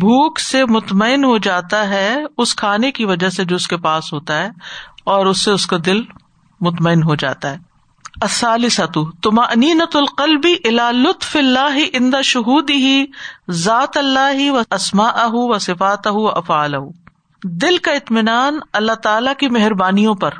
بھوک 0.00 0.38
سے 0.40 0.64
مطمئن 0.76 1.24
ہو 1.24 1.36
جاتا 1.46 1.88
ہے 1.88 2.06
اس 2.44 2.54
کھانے 2.62 2.90
کی 2.92 3.04
وجہ 3.10 3.28
سے 3.36 3.44
جو 3.52 3.56
اس 3.56 3.66
کے 3.68 3.76
پاس 3.84 4.12
ہوتا 4.12 4.38
ہے 4.42 4.48
اور 5.16 5.26
اس 5.26 5.44
سے 5.44 5.50
اس 5.58 5.66
کا 5.72 5.76
دل 5.86 6.00
مطمئن 6.66 7.02
ہو 7.10 7.14
جاتا 7.24 7.52
ہے 7.52 7.68
تما 9.22 9.42
انینت 9.52 9.96
الا 10.26 10.90
لطف 10.90 11.36
ذات 13.62 13.96
اللہ 13.96 14.60
اسما 14.74 15.06
اہ 15.24 15.34
و 15.46 15.58
صفات 15.70 16.06
اہ 16.06 16.20
افعال 16.34 16.74
اہ 16.74 17.48
دل 17.62 17.76
کا 17.84 17.92
اطمینان 18.02 18.58
اللہ 18.80 18.94
تعالی 19.02 19.30
کی 19.38 19.48
مہربانیوں 19.58 20.14
پر 20.24 20.34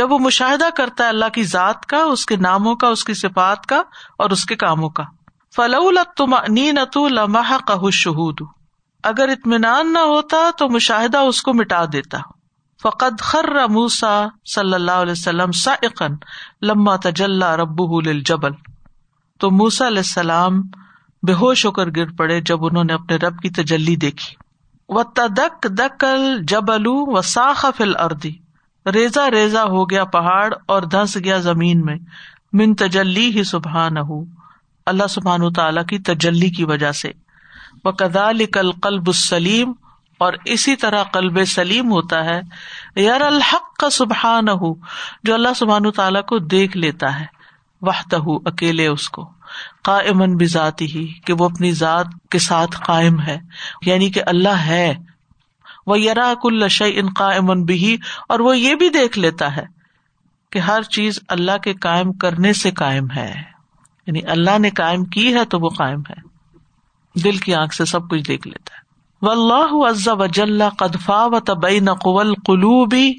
جب 0.00 0.12
وہ 0.12 0.18
مشاہدہ 0.28 0.68
کرتا 0.76 1.04
ہے 1.04 1.08
اللہ 1.08 1.28
کی 1.34 1.42
ذات 1.58 1.86
کا 1.94 2.02
اس 2.12 2.26
کے 2.26 2.36
ناموں 2.48 2.74
کا 2.84 2.88
اس 2.98 3.04
کی 3.04 3.14
صفات 3.24 3.66
کا 3.74 3.82
اور 4.24 4.30
اس 4.38 4.44
کے 4.52 4.56
کاموں 4.66 4.88
کا 5.00 5.04
فلولت 5.56 6.20
نین 6.54 6.78
تو 6.92 7.06
لمحہ 7.08 7.56
کہ 7.68 8.44
اگر 9.10 9.28
اطمینان 9.34 9.92
نہ 9.92 9.98
ہوتا 10.12 10.38
تو 10.58 10.68
مشاہدہ 10.72 11.18
اس 11.28 11.40
کو 11.42 11.52
مٹا 11.60 11.84
دیتا 11.92 12.18
فقد 12.82 13.20
خر 13.28 13.48
موسا 13.78 14.10
صلی 14.54 14.74
اللہ 14.74 15.00
علیہ 15.04 15.12
وسلم 15.12 15.52
سائقن 15.62 16.14
لما 16.70 16.96
تجلا 17.08 17.54
رب 17.62 17.80
الجبل 18.06 18.52
تو 19.40 19.50
موسا 19.62 19.86
علیہ 19.86 20.06
السلام 20.06 20.60
بے 21.26 21.32
ہوش 21.42 21.64
ہو 21.66 21.70
کر 21.78 21.90
گر 21.96 22.12
پڑے 22.18 22.40
جب 22.50 22.64
انہوں 22.66 22.84
نے 22.84 22.92
اپنے 22.94 23.16
رب 23.26 23.38
کی 23.42 23.50
تجلی 23.62 23.96
دیکھی 24.06 24.34
و 24.98 25.02
تدک 25.20 25.66
دکل 25.78 26.28
جبل 26.54 26.86
و 26.92 27.22
ساخ 27.34 27.64
فل 27.76 27.96
اردی 28.04 28.32
ریزا 28.96 29.30
ریزا 29.38 29.64
ہو 29.76 29.88
گیا 29.90 30.04
پہاڑ 30.18 30.52
اور 30.74 30.82
دھنس 30.96 31.16
گیا 31.24 31.38
زمین 31.50 31.84
میں 31.84 31.96
من 32.60 32.74
تجلی 32.84 33.30
ہی 33.38 33.44
سبحان 33.56 33.98
ہوں 34.10 34.24
اللہ 34.90 35.06
سبحان 35.10 35.42
و 35.42 35.50
تعالیٰ 35.58 35.84
کی 35.92 35.98
تجلی 36.08 36.48
کی 36.56 36.64
وجہ 36.70 36.90
سے 37.02 37.10
وہ 37.84 37.92
کدال 38.02 38.44
کل 38.52 38.70
قلب 38.82 39.10
سلیم 39.20 39.72
اور 40.26 40.32
اسی 40.54 40.74
طرح 40.82 41.02
قلب 41.14 41.42
سلیم 41.54 41.90
ہوتا 41.92 42.24
ہے 42.24 42.40
یار 43.02 43.20
الحق 43.20 43.72
کا 43.80 43.88
سبحان 43.96 44.48
ہو 44.60 44.72
جو 45.24 45.34
اللہ 45.34 45.54
سبحان 45.56 45.90
تعالیٰ 45.96 46.22
کو 46.28 46.38
دیکھ 46.54 46.76
لیتا 46.76 47.18
ہے 47.18 47.24
وہ 47.88 47.92
تو 48.10 48.36
اکیلے 48.50 48.86
اس 48.88 49.08
کو 49.16 49.24
کا 49.84 49.96
امن 50.12 50.36
بھی 50.36 50.46
ذاتی 50.54 50.86
ہی 50.94 51.06
کہ 51.26 51.32
وہ 51.38 51.44
اپنی 51.48 51.70
ذات 51.80 52.06
کے 52.30 52.38
ساتھ 52.46 52.80
قائم 52.86 53.20
ہے 53.26 53.38
یعنی 53.86 54.10
کہ 54.16 54.22
اللہ 54.34 54.64
ہے 54.68 54.92
وہ 55.90 55.96
کل 56.42 56.62
الشن 56.62 57.12
کا 57.18 57.28
امن 57.40 57.62
بھی 57.64 57.74
ہی 57.84 57.96
اور 58.34 58.40
وہ 58.46 58.56
یہ 58.58 58.74
بھی 58.82 58.88
دیکھ 59.00 59.18
لیتا 59.18 59.54
ہے 59.56 59.64
کہ 60.52 60.58
ہر 60.70 60.82
چیز 60.98 61.18
اللہ 61.36 61.58
کے 61.64 61.74
قائم 61.88 62.12
کرنے 62.24 62.52
سے 62.62 62.70
قائم 62.82 63.10
ہے 63.16 63.30
یعنی 64.06 64.20
اللہ 64.32 64.58
نے 64.58 64.70
کائم 64.80 65.04
کی 65.14 65.32
ہے 65.34 65.44
تو 65.54 65.58
وہ 65.60 65.68
قائم 65.76 66.00
ہے 66.10 66.14
دل 67.24 67.36
کی 67.44 67.54
آنکھ 67.54 67.74
سے 67.74 67.84
سب 67.92 68.08
کچھ 68.10 68.22
دیکھ 68.28 68.46
لیتا 68.48 68.74
ہے 68.76 68.84
اللہ 69.30 69.70
عزا 69.88 70.12
وجل 70.22 70.62
قدفا 70.78 71.24
و 71.24 71.38
تبئی 71.50 71.78
نقول 71.80 72.32
قول 72.34 72.34
قلوبی 72.46 73.12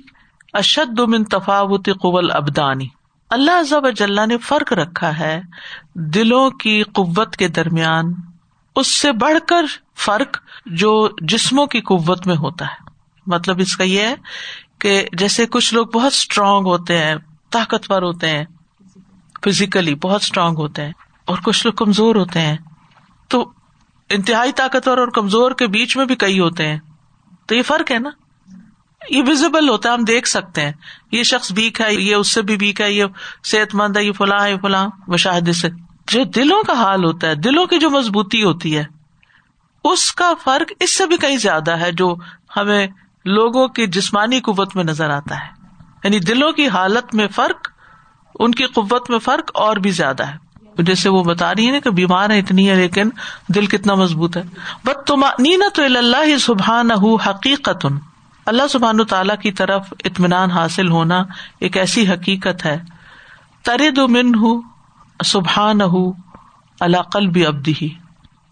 اشد 0.59 0.99
من 1.13 1.23
تفاوت 1.33 1.89
قول 2.01 2.31
ابدانی 2.33 2.87
اللہ 3.37 3.59
عزا 3.59 3.77
وجلّہ 3.83 4.25
نے 4.25 4.37
فرق 4.49 4.71
رکھا 4.81 5.17
ہے 5.19 5.39
دلوں 6.15 6.49
کی 6.63 6.81
قوت 6.99 7.35
کے 7.37 7.47
درمیان 7.57 8.13
اس 8.81 8.87
سے 9.01 9.11
بڑھ 9.23 9.37
کر 9.47 9.65
فرق 10.05 10.37
جو 10.83 10.91
جسموں 11.33 11.65
کی 11.75 11.81
قوت 11.91 12.27
میں 12.27 12.35
ہوتا 12.43 12.65
ہے 12.67 12.85
مطلب 13.33 13.59
اس 13.61 13.75
کا 13.77 13.83
یہ 13.83 14.05
ہے 14.07 14.15
کہ 14.81 14.95
جیسے 15.19 15.45
کچھ 15.55 15.73
لوگ 15.73 15.85
بہت 15.93 16.13
اسٹرانگ 16.13 16.65
ہوتے 16.73 16.97
ہیں 17.03 17.15
طاقتور 17.51 18.01
ہوتے 18.01 18.29
ہیں 18.37 18.43
فزیکلی 19.47 19.93
بہت 20.03 20.21
اسٹرانگ 20.23 20.57
ہوتے 20.63 20.85
ہیں 20.85 20.91
اور 21.31 21.37
کچھ 21.43 21.65
لوگ 21.65 21.73
کمزور 21.85 22.15
ہوتے 22.15 22.41
ہیں 22.41 22.55
تو 23.33 23.43
انتہائی 24.15 24.51
طاقتور 24.61 24.97
اور 24.97 25.07
کمزور 25.17 25.51
کے 25.61 25.67
بیچ 25.77 25.95
میں 25.97 26.05
بھی 26.11 26.15
کئی 26.25 26.39
ہوتے 26.39 26.67
ہیں 26.67 26.77
تو 27.47 27.55
یہ 27.55 27.61
فرق 27.67 27.91
ہے 27.91 27.99
نا 27.99 28.09
یہ 29.09 29.23
وزبل 29.27 29.69
ہوتا 29.69 29.89
ہے 29.89 29.93
ہم 29.93 30.03
دیکھ 30.07 30.27
سکتے 30.27 30.65
ہیں 30.65 30.71
یہ 31.11 31.23
شخص 31.31 31.51
ویک 31.55 31.81
ہے 31.81 31.93
یہ 31.93 32.13
اس 32.15 32.31
سے 32.33 32.41
بھی 32.49 32.55
ویک 32.61 32.81
ہے 32.81 32.91
یہ 32.91 33.21
صحت 33.51 33.75
مند 33.81 33.97
ہے 33.97 34.03
یہ 34.03 34.11
فلاں 34.17 34.47
یہ 34.49 34.55
فلاں 34.61 34.87
مشاہدے 35.15 35.53
سے 35.59 35.69
جو 36.11 36.23
دلوں 36.39 36.63
کا 36.67 36.73
حال 36.81 37.03
ہوتا 37.05 37.27
ہے 37.29 37.35
دلوں 37.47 37.65
کی 37.73 37.79
جو 37.79 37.89
مضبوطی 37.89 38.43
ہوتی 38.43 38.77
ہے 38.77 38.83
اس 39.91 40.11
کا 40.21 40.31
فرق 40.43 40.71
اس 40.85 40.97
سے 40.97 41.05
بھی 41.07 41.17
کہیں 41.21 41.37
زیادہ 41.47 41.79
ہے 41.79 41.91
جو 42.01 42.13
ہمیں 42.57 42.85
لوگوں 43.37 43.67
کی 43.77 43.87
جسمانی 43.97 44.39
قوت 44.49 44.75
میں 44.75 44.83
نظر 44.83 45.09
آتا 45.21 45.37
ہے 45.43 45.55
یعنی 46.03 46.19
دلوں 46.31 46.51
کی 46.59 46.67
حالت 46.77 47.15
میں 47.15 47.27
فرق 47.35 47.69
ان 48.45 48.51
کی 48.59 48.65
قوت 48.73 49.09
میں 49.09 49.19
فرق 49.27 49.51
اور 49.65 49.77
بھی 49.85 49.91
زیادہ 49.99 50.25
ہے 50.31 50.83
جیسے 50.87 51.09
وہ 51.09 51.23
بتا 51.23 51.51
رہی 51.55 51.69
ہیں 51.73 51.79
کہ 51.81 51.89
بیمار 51.99 52.29
اتنی 52.29 52.69
ہے 52.69 52.75
لیکن 52.75 53.09
دل 53.55 53.65
کتنا 53.73 53.93
مضبوط 54.01 54.35
ہے 54.37 54.41
بت 54.85 55.05
تم 55.07 55.23
نینا 55.45 55.67
تو 55.75 55.83
اللہ 55.85 56.37
سبحان 56.41 56.91
حقیقت 57.27 57.85
اللہ 58.51 58.67
سبحان 58.69 59.03
تعالیٰ 59.13 59.35
کی 59.41 59.51
طرف 59.61 59.93
اطمینان 60.09 60.51
حاصل 60.51 60.89
ہونا 60.89 61.21
ایک 61.67 61.77
ایسی 61.77 62.07
حقیقت 62.11 62.65
ہے 62.65 62.77
دو 63.95 64.07
من 64.07 64.35
ہوں 64.41 64.61
سبحان 65.25 65.81
ہُ 65.93 65.99
اللہ 66.85 67.01
قلب 67.13 67.37
ابدی 67.47 67.73
ہی 67.81 67.87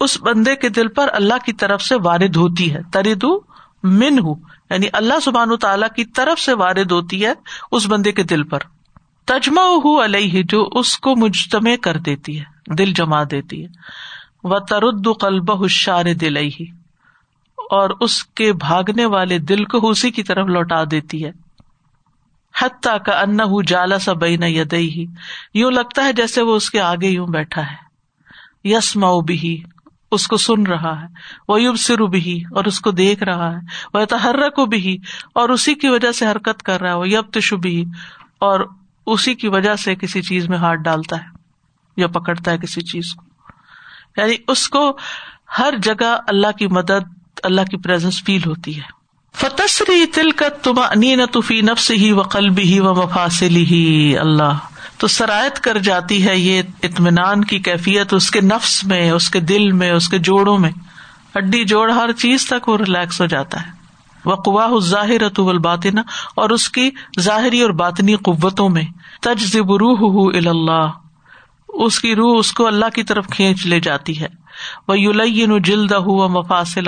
اس 0.03 0.17
بندے 0.21 0.55
کے 0.63 0.69
دل 0.77 0.88
پر 0.97 1.09
اللہ 1.19 1.43
کی 1.45 1.53
طرف 1.63 1.81
سے 1.83 1.95
وارد 2.03 2.36
ہوتی 2.36 2.73
ہے 2.73 2.79
ترے 2.93 3.13
دو 3.25 3.38
من 4.01 4.19
ہوں 4.23 4.36
یعنی 4.69 4.88
اللہ 5.01 5.19
سبحان 5.25 5.55
تعالیٰ 5.67 5.88
کی 5.95 6.05
طرف 6.19 6.39
سے 6.41 6.53
وارد 6.63 6.91
ہوتی 6.91 7.25
ہے 7.25 7.33
اس 7.79 7.88
بندے 7.89 8.11
کے 8.19 8.23
دل 8.33 8.43
پر 8.55 8.63
تجمہ 9.28 9.61
ہو 9.84 9.93
علیہ 10.03 10.41
جو 10.49 10.63
اس 10.80 10.97
کو 11.05 11.15
مجتمع 11.19 11.76
کر 11.84 11.97
دیتی 12.07 12.39
ہے 12.39 12.73
دل 12.78 12.91
جما 12.95 13.23
دیتی 13.32 13.61
ہے 13.63 13.67
وہ 14.51 14.59
ترد 14.69 15.07
قلبہ 15.19 15.53
ہوشار 15.57 16.13
دل 16.21 16.38
ہی 16.38 16.65
اور 17.78 17.89
اس 18.05 18.23
کے 18.39 18.51
بھاگنے 18.65 19.05
والے 19.13 19.38
دل 19.51 19.63
کو 19.73 19.89
اسی 19.89 20.11
کی 20.17 20.23
طرف 20.23 20.47
لوٹا 20.57 20.84
دیتی 20.91 21.23
ہے 21.23 21.32
حتیٰ 22.61 22.97
کا 23.05 23.19
انا 23.21 23.43
ان 23.47 23.65
جالا 23.67 23.97
سا 23.99 24.13
بین 24.26 24.43
یدئی 24.43 24.89
ہی 24.91 25.05
یوں 25.59 25.71
لگتا 25.71 26.03
ہے 26.05 26.13
جیسے 26.21 26.41
وہ 26.49 26.55
اس 26.55 26.69
کے 26.71 26.80
آگے 26.82 27.07
یوں 27.09 27.26
بیٹھا 27.38 27.61
ہے 27.71 28.69
یس 28.73 28.95
مئو 29.03 29.19
بھی 29.32 29.57
اس 30.17 30.28
کو 30.28 30.38
سن 30.47 30.65
رہا 30.67 30.91
ہے 31.01 31.05
وہ 31.47 31.61
یوب 31.61 31.76
سرو 31.86 32.05
بھی 32.13 32.39
اور 32.55 32.65
اس 32.71 32.80
کو 32.82 32.91
دیکھ 33.01 33.23
رہا 33.30 33.51
ہے 33.55 33.89
وہ 33.97 34.05
تحرک 34.09 34.59
بھی 34.69 34.97
اور 35.41 35.49
اسی 35.55 35.73
کی 35.84 35.88
وجہ 35.95 36.11
سے 36.21 36.26
حرکت 36.32 36.63
کر 36.69 36.82
رہا 36.82 36.89
ہے 36.91 36.97
وہ 36.97 37.07
یب 37.09 37.32
تشو 37.34 37.57
بھی 37.65 37.82
اور 38.49 38.61
اسی 39.14 39.34
کی 39.41 39.47
وجہ 39.56 39.76
سے 39.84 39.95
کسی 40.01 40.22
چیز 40.28 40.47
میں 40.49 40.58
ہاتھ 40.58 40.80
ڈالتا 40.84 41.18
ہے 41.24 42.01
یا 42.01 42.08
پکڑتا 42.14 42.51
ہے 42.51 42.58
کسی 42.62 42.82
چیز 42.91 43.14
کو 43.16 44.22
یعنی 44.22 44.36
اس 44.53 44.68
کو 44.76 44.84
ہر 45.58 45.74
جگہ 45.84 46.18
اللہ 46.34 46.51
کی 46.60 46.68
مدد 46.78 47.14
اللہ 47.49 47.70
کی 47.72 47.78
پرزنس 47.86 48.24
فیل 48.26 48.45
ہوتی 48.45 48.76
ہے 48.78 48.93
فتسری 49.39 50.06
تل 50.16 50.30
تم 50.39 50.51
تما 50.74 50.88
ن 50.95 51.26
تفی 51.32 51.60
نفس 51.70 51.89
ہی 52.01 52.12
و 52.12 52.22
قلب 52.36 52.60
ہی 52.70 52.80
و 52.80 52.93
مفاصلی 53.01 53.64
ہی 53.72 54.18
اللہ 54.20 54.60
تو 54.97 55.08
سرایت 55.16 55.60
کر 55.64 55.78
جاتی 55.88 56.26
ہے 56.28 56.38
یہ 56.38 56.62
اطمینان 56.89 57.43
کی 57.45 57.60
کیفیت 57.70 58.14
اس 58.14 58.30
کے 58.32 58.41
نفس 58.41 58.84
میں 58.91 59.10
اس 59.12 59.30
کے 59.30 59.39
دل 59.53 59.72
میں 59.82 59.91
اس 59.91 60.08
کے 60.10 60.18
جوڑوں 60.30 60.58
میں 60.66 60.70
ہڈی 61.38 61.64
جوڑ 61.74 61.89
ہر 61.91 62.12
چیز 62.24 62.45
تک 62.49 62.70
وہ 62.70 62.78
ریلیکس 62.78 63.20
ہو 63.22 63.26
جاتا 63.34 63.66
ہے 63.66 63.84
وقواہ 64.26 64.78
ظاہر 64.89 65.23
اطول 65.23 65.57
باطنا 65.67 66.01
اور 66.43 66.49
اس 66.55 66.69
کی 66.78 66.89
ظاہری 67.21 67.61
اور 67.61 67.69
باطنی 67.82 68.15
قوتوں 68.30 68.69
میں 68.78 68.84
روح 69.80 69.99
ہُو 70.13 70.28
اللہ 70.28 71.84
اس 71.86 71.99
کی 71.99 72.15
روح 72.15 72.38
اس 72.39 72.51
کو 72.59 72.67
اللہ 72.67 72.89
کی 72.95 73.03
طرف 73.11 73.28
کھینچ 73.36 73.65
لے 73.67 73.80
جاتی 73.89 74.19
ہے 74.19 74.28
وہ 74.88 74.99
یو 74.99 75.11
لئی 75.11 75.45
نل 75.49 75.89
دہ 75.89 76.07
و 76.13 76.28
مفاصل 76.36 76.88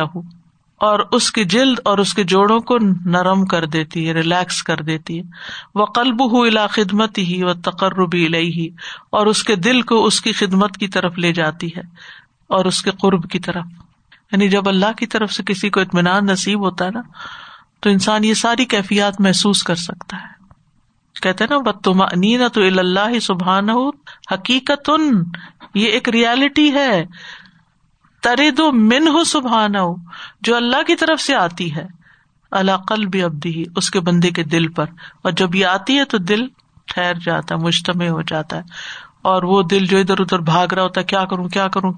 اور 0.90 1.00
اس 1.18 1.32
کی 1.36 1.44
جلد 1.56 1.80
اور 1.92 1.98
اس 1.98 2.14
کے 2.14 2.24
جوڑوں 2.34 2.60
کو 2.72 2.78
نرم 3.16 3.46
کر 3.54 3.66
دیتی 3.76 4.08
ہے 4.08 4.14
ریلیکس 4.14 4.62
کر 4.64 4.82
دیتی 4.90 5.18
ہے 5.18 5.24
وہ 5.80 5.86
قلب 5.96 6.22
ہُو 6.34 6.44
خدمت 6.74 7.18
ہی 7.30 7.42
و 7.44 7.54
تقرب 7.70 8.16
الہی 8.26 8.68
اور 9.20 9.28
اس 9.34 9.44
کے 9.50 9.56
دل 9.70 9.82
کو 9.92 10.04
اس 10.06 10.22
کی 10.28 10.32
خدمت 10.42 10.78
کی 10.84 10.88
طرف 10.98 11.18
لے 11.26 11.34
جاتی 11.42 11.70
ہے 11.78 11.82
اور 12.58 12.66
اس 12.66 12.82
کے 12.84 12.92
قرب 13.02 13.30
کی 13.32 13.40
طرف 13.50 13.76
یعنی 14.32 14.48
جب 14.50 14.68
اللہ 14.70 14.92
کی 14.98 15.06
طرف 15.16 15.32
سے 15.34 15.44
کسی 15.48 15.70
کو 15.76 15.80
اطمینان 15.80 16.26
نصیب 16.26 16.66
ہوتا 16.66 16.86
ہے 16.86 16.92
نا 16.94 17.02
تو 17.82 17.90
انسان 17.90 18.24
یہ 18.24 18.34
ساری 18.34 18.66
کیفیات 18.76 19.20
محسوس 19.22 19.64
کر 19.64 19.76
سکتا 19.90 20.18
ہے 20.24 20.36
کہتے 21.22 21.46
نا 21.50 22.06
نینا 22.16 22.48
تو 22.56 22.62
اللہ 22.64 23.18
سبحان 23.22 23.70
ہو 23.70 23.92
سبحان 29.34 29.76
جو 30.48 30.56
اللہ 30.56 30.84
کی 30.88 30.96
طرف 31.04 31.22
سے 31.22 31.36
آتی 31.36 31.74
ہے 31.76 31.86
اللہ 32.60 32.84
قلب 32.88 33.16
اب 33.26 33.40
بھی 33.42 33.64
اس 33.82 33.90
کے 33.92 34.00
بندے 34.10 34.32
کے 34.40 34.44
دل 34.56 34.68
پر 34.80 34.88
اور 35.24 35.32
جب 35.42 35.56
یہ 35.56 35.66
آتی 35.68 35.98
ہے 36.00 36.06
تو 36.12 36.18
دل 36.34 36.46
ٹھہر 36.94 37.20
جاتا 37.26 37.56
ہے 37.56 37.60
مجتمع 37.64 38.08
ہو 38.08 38.22
جاتا 38.34 38.58
ہے 38.58 38.76
اور 39.32 39.44
وہ 39.54 39.62
دل 39.72 39.86
جو 39.94 39.98
ادھر 40.00 40.20
ادھر 40.22 40.40
بھاگ 40.52 40.74
رہا 40.74 40.84
ہوتا 40.84 41.02
ہے 41.02 41.06
کیا 41.06 41.24
کروں 41.34 41.48
کیا 41.58 41.68
کروں 41.78 41.92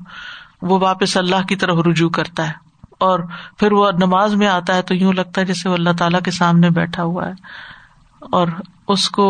وہ 0.67 0.79
واپس 0.79 1.15
اللہ 1.17 1.45
کی 1.49 1.55
طرف 1.55 1.77
رجوع 1.87 2.09
کرتا 2.15 2.47
ہے 2.47 2.67
اور 3.07 3.19
پھر 3.59 3.71
وہ 3.71 3.89
نماز 3.99 4.33
میں 4.41 4.47
آتا 4.47 4.75
ہے 4.75 4.81
تو 4.87 4.95
یوں 4.95 5.13
لگتا 5.13 5.41
ہے 5.41 5.45
جیسے 5.45 5.69
وہ 5.69 5.73
اللہ 5.73 5.89
تعالیٰ 5.99 6.21
کے 6.21 6.31
سامنے 6.37 6.69
بیٹھا 6.79 7.03
ہوا 7.03 7.27
ہے 7.27 8.29
اور 8.39 8.47
اس 8.95 9.09
کو 9.17 9.27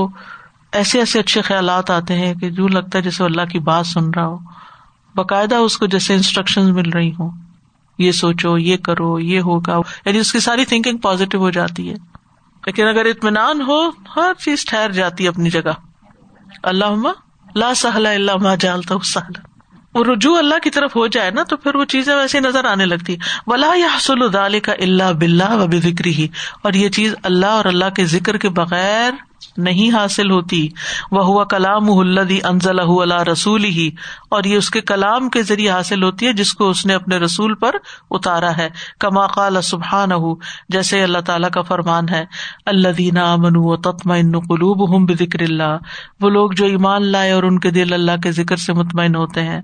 ایسے 0.80 0.99
ایسے 0.99 1.19
اچھے 1.19 1.41
خیالات 1.41 1.89
آتے 1.91 2.15
ہیں 2.19 2.34
کہ 2.39 2.45
یوں 2.57 2.69
لگتا 2.69 2.97
ہے 2.97 3.03
جیسے 3.03 3.23
اللہ 3.23 3.45
کی 3.51 3.59
بات 3.69 3.88
سن 3.88 4.09
رہا 4.15 4.25
ہو 4.25 4.38
باقاعدہ 5.15 5.55
اس 5.67 5.77
کو 5.77 5.86
جیسے 5.95 6.13
انسٹرکشن 6.13 6.73
مل 6.75 6.89
رہی 6.93 7.11
ہوں 7.19 7.30
یہ 7.99 8.11
سوچو 8.17 8.57
یہ 8.57 8.77
کرو 8.84 9.17
یہ 9.19 9.41
ہوگا 9.51 9.77
یعنی 10.05 10.19
اس 10.19 10.32
کی 10.34 10.39
ساری 10.47 10.65
تھنکنگ 10.65 10.97
پوزیٹیو 11.07 11.39
ہو 11.41 11.49
جاتی 11.59 11.89
ہے 11.89 11.95
لیکن 12.65 12.88
اگر 12.88 13.05
اطمینان 13.05 13.61
ہو 13.67 13.80
ہر 14.15 14.34
چیز 14.39 14.65
ٹھہر 14.69 14.91
جاتی 14.99 15.23
ہے 15.23 15.30
اپنی 15.30 15.49
جگہ 15.49 15.71
اللہ 16.73 17.07
لا 17.55 17.73
سہلا 17.84 18.11
اللہ 18.11 18.55
جالتا 18.59 18.95
سہلا 19.13 19.47
رجوع 20.06 20.38
اللہ 20.38 20.60
کی 20.64 20.70
طرف 20.70 20.96
ہو 20.96 21.06
جائے 21.14 21.30
نا 21.36 21.44
تو 21.50 21.58
پھر 21.58 21.76
وہ 21.76 21.84
چیزیں 21.94 22.16
ویسے 22.16 22.40
نظر 22.40 22.66
آنے 22.72 22.86
لگتی 22.86 23.14
یا 23.78 23.88
حسل 23.96 24.24
ادال 24.24 24.60
کا 24.68 24.74
اللہ 24.88 25.12
بلّہ 25.20 25.52
و 25.64 25.68
بکری 25.72 26.14
ہی 26.18 26.28
اور 26.64 26.74
یہ 26.82 26.90
چیز 27.00 27.16
اللہ 27.32 27.58
اور 27.62 27.66
اللہ 27.74 27.90
کے 27.96 28.06
ذکر 28.16 28.38
کے 28.46 28.50
بغیر 28.62 29.12
نہیں 29.66 29.94
حاصل 29.94 30.32
ہوتی 30.32 30.68
وہ 31.12 31.24
ہوا 31.26 31.44
کلام 31.50 31.90
الدی 31.98 32.40
انزل 32.50 32.80
اللہ 32.80 33.22
رسول 33.32 33.64
ہی 33.76 33.90
اور 34.38 34.44
یہ 34.44 34.58
اس 34.58 34.70
کے 34.70 34.82
کلام 34.92 35.30
کے 35.36 35.44
ذریعے 35.44 35.70
حاصل 35.72 36.04
ہوتی 36.04 36.28
ہے 36.28 36.34
جس 36.40 36.54
کو 36.62 36.70
اس 36.70 36.86
نے 36.86 36.94
اپنے 36.94 37.18
رسول 37.18 37.54
پر 37.64 37.76
اتارا 38.20 38.56
ہے 38.58 38.68
کما 39.00 39.26
قال 39.38 39.62
سبحان 39.70 40.10
جیسے 40.76 41.02
اللہ 41.04 41.20
تعالیٰ 41.26 41.50
کا 41.54 41.62
فرمان 41.72 42.10
ہے 42.10 42.24
اللہ 42.74 42.92
دینا 42.98 43.32
امن 43.34 43.60
تتم 43.82 44.12
ان 44.12 44.40
قلوب 44.50 44.88
ہوں 44.94 45.06
بکر 45.10 45.42
اللہ 45.44 45.78
وہ 46.22 46.30
لوگ 46.30 46.52
جو 46.58 46.66
ایمان 46.74 47.06
لائے 47.12 47.32
اور 47.32 47.44
ان 47.50 47.60
کے 47.60 47.72
دل 47.80 47.94
اللہ 47.94 48.18
کے 48.24 48.32
ذکر 48.42 48.56
سے 48.66 48.74
مطمئن 48.74 49.16
ہوتے 49.16 49.44
ہیں 49.48 49.60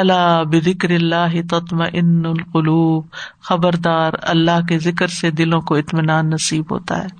اللہ 0.00 0.42
بکر 0.52 0.90
اللہ 0.98 1.40
تتم 1.50 1.82
القلوب 1.82 3.06
خبردار 3.48 4.12
اللہ 4.36 4.66
کے 4.68 4.78
ذکر 4.88 5.06
سے 5.20 5.30
دلوں 5.42 5.60
کو 5.70 5.74
اطمینان 5.76 6.30
نصیب 6.30 6.72
ہوتا 6.72 7.02
ہے 7.02 7.19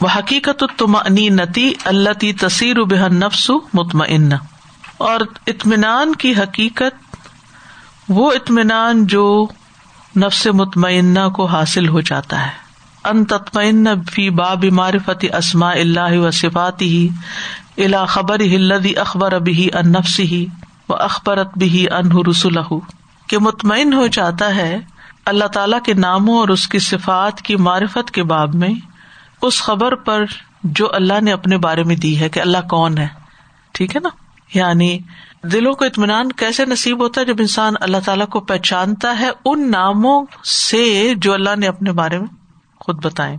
میں 0.00 0.14
حقیقت 0.16 0.64
تم 0.78 0.96
عنی 0.96 1.28
نتی 1.34 1.72
اللہ 1.92 2.12
تی 2.20 2.32
تصیر 2.44 2.78
و 2.78 2.84
بحن 2.94 3.14
نفسو 3.24 3.58
مطمئن 3.80 4.32
اور 5.10 5.20
اطمینان 5.54 6.14
کی 6.24 6.32
حقیقت 6.40 7.04
وہ 8.08 8.30
اطمینان 8.32 9.06
جو 9.16 9.24
نفس 10.24 10.46
مطمئنہ 10.58 11.28
کو 11.36 11.44
حاصل 11.54 11.88
ہو 11.94 12.00
جاتا 12.10 12.44
ہے 12.46 12.64
ان 13.08 13.86
فی 14.12 14.28
باب 14.38 14.64
معرفت 14.78 15.24
اسماء 15.38 15.72
اللہ 15.80 16.16
و 16.18 16.30
صفات 16.40 16.82
ہی 16.82 17.08
ہلدی 18.54 18.96
اخبر 19.02 19.32
ابھی 19.32 19.68
ان 19.80 19.92
نفس 19.92 20.18
ہی 20.32 20.44
و 20.88 20.94
اخبرت 21.02 21.58
بھی 21.58 21.68
ہی 21.70 21.84
انہ 21.98 22.22
رسول 22.30 22.58
کہ 23.28 23.38
مطمئن 23.48 23.92
ہو 23.92 24.06
جاتا 24.16 24.54
ہے 24.56 24.76
اللہ 25.30 25.46
تعالیٰ 25.54 25.78
کے 25.84 25.94
ناموں 25.94 26.38
اور 26.38 26.48
اس 26.54 26.66
کی 26.72 26.78
صفات 26.88 27.40
کی 27.46 27.56
معرفت 27.68 28.10
کے 28.18 28.22
باب 28.32 28.54
میں 28.62 28.68
اس 29.46 29.60
خبر 29.62 29.94
پر 30.08 30.24
جو 30.80 30.92
اللہ 30.94 31.20
نے 31.22 31.32
اپنے 31.32 31.56
بارے 31.64 31.82
میں 31.86 31.96
دی 32.04 32.18
ہے 32.20 32.28
کہ 32.36 32.40
اللہ 32.40 32.66
کون 32.70 32.98
ہے 32.98 33.06
ٹھیک 33.78 33.96
ہے 33.96 34.00
نا 34.02 34.08
یعنی 34.54 34.96
دلوں 35.52 35.72
کو 35.80 35.84
اطمینان 35.84 36.30
کیسے 36.40 36.64
نصیب 36.66 37.02
ہوتا 37.02 37.20
ہے 37.20 37.26
جب 37.26 37.36
انسان 37.40 37.74
اللہ 37.86 38.00
تعالیٰ 38.04 38.26
کو 38.34 38.40
پہچانتا 38.50 39.18
ہے 39.18 39.28
ان 39.50 39.70
ناموں 39.70 40.14
سے 40.52 40.82
جو 41.26 41.32
اللہ 41.32 41.56
نے 41.58 41.66
اپنے 41.68 41.92
بارے 42.00 42.18
میں 42.18 42.26
خود 42.86 43.04
بتائے 43.04 43.36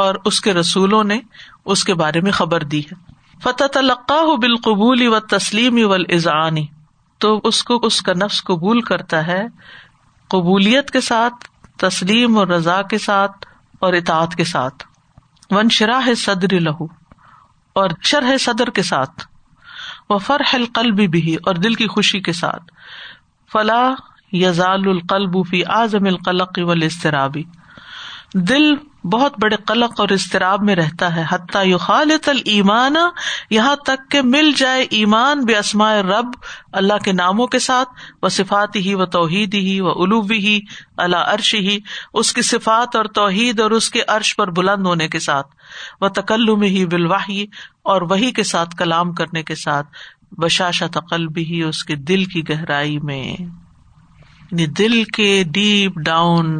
اور 0.00 0.14
اس 0.30 0.40
کے 0.46 0.52
رسولوں 0.54 1.02
نے 1.12 1.18
اس 1.74 1.84
کے 1.84 1.94
بارے 2.02 2.20
میں 2.26 2.32
خبر 2.40 2.62
دی 2.74 2.80
ہے 2.90 2.96
فتح 3.44 3.78
بال 4.42 4.56
قبول 4.64 5.06
و 5.06 5.18
و 5.88 5.92
الزانی 5.94 6.64
تو 7.24 7.34
اس 7.50 7.62
کو 7.64 7.78
اس 7.86 8.00
کا 8.08 8.12
نفس 8.22 8.42
قبول 8.50 8.80
کرتا 8.92 9.26
ہے 9.26 9.42
قبولیت 10.36 10.90
کے 10.90 11.00
ساتھ 11.10 11.48
تسلیم 11.86 12.38
اور 12.38 12.46
رضا 12.56 12.80
کے 12.94 12.98
ساتھ 13.08 13.46
اور 13.86 13.92
اطاعت 14.00 14.34
کے 14.40 14.44
ساتھ 14.54 14.84
ون 15.54 15.68
ہے 16.06 16.14
صدر 16.24 16.58
لہو 16.70 16.86
اور 17.82 17.98
شرح 18.12 18.36
صدر 18.46 18.70
کے 18.80 18.82
ساتھ 18.94 19.30
فرح 20.18 20.54
القلبی 20.54 21.06
بھی 21.14 21.34
اور 21.46 21.54
دل 21.66 21.74
کی 21.74 21.86
خوشی 21.94 22.20
کے 22.22 22.32
ساتھ 22.32 22.72
فلاح 23.52 24.10
یزال 24.36 24.88
القلب 24.88 25.36
فی 25.50 25.62
آزم 25.80 26.04
القلق 26.12 26.58
ولسترابی 26.66 27.42
دل 28.48 28.72
بہت 29.10 29.34
بڑے 29.42 29.56
قلق 29.66 30.00
اور 30.00 30.08
اضطراب 30.14 30.62
میں 30.64 30.74
رہتا 30.76 31.14
ہے 31.14 31.22
حتیٰ 31.30 31.64
یو 31.66 31.78
خالط 31.84 32.28
المان 32.28 32.96
یہاں 33.50 33.74
تک 33.86 34.10
کہ 34.10 34.20
مل 34.34 34.50
جائے 34.56 34.82
ایمان 34.98 35.40
بے 35.44 35.56
اسماء 35.58 35.92
رب 36.02 36.30
اللہ 36.80 37.02
کے 37.04 37.12
ناموں 37.12 37.46
کے 37.54 37.58
ساتھ 37.68 37.88
وہ 38.22 38.28
صفات 38.38 38.76
ہی 38.84 38.94
و 38.94 39.06
توحید 39.16 39.54
ہی 39.54 39.80
وہ 39.86 39.94
اللہ 41.04 41.16
عرش 41.32 41.54
ہی 41.54 41.78
اس 42.22 42.32
کی 42.32 42.42
صفات 42.52 42.96
اور 42.96 43.04
توحید 43.14 43.60
اور 43.60 43.70
اس 43.78 43.90
کے 43.90 44.02
عرش 44.16 44.34
پر 44.36 44.50
بلند 44.60 44.86
ہونے 44.86 45.08
کے 45.08 45.18
ساتھ 45.20 45.48
وہ 46.00 46.08
ہی 46.64 46.84
بالواہی 46.92 47.44
اور 47.92 48.02
وہی 48.10 48.30
کے 48.32 48.42
ساتھ 48.54 48.76
کلام 48.78 49.12
کرنے 49.20 49.42
کے 49.42 49.54
ساتھ 49.64 49.86
بشاشا 50.42 50.86
تقلب 50.92 51.38
ہی 51.50 51.62
اس 51.62 51.82
کے 51.84 51.94
دل 52.12 52.24
کی 52.34 52.48
گہرائی 52.48 52.98
میں 53.10 53.22
یعنی 53.22 54.66
دل 54.82 55.02
کے 55.14 55.32
ڈیپ 55.52 55.98
ڈاؤن 56.04 56.58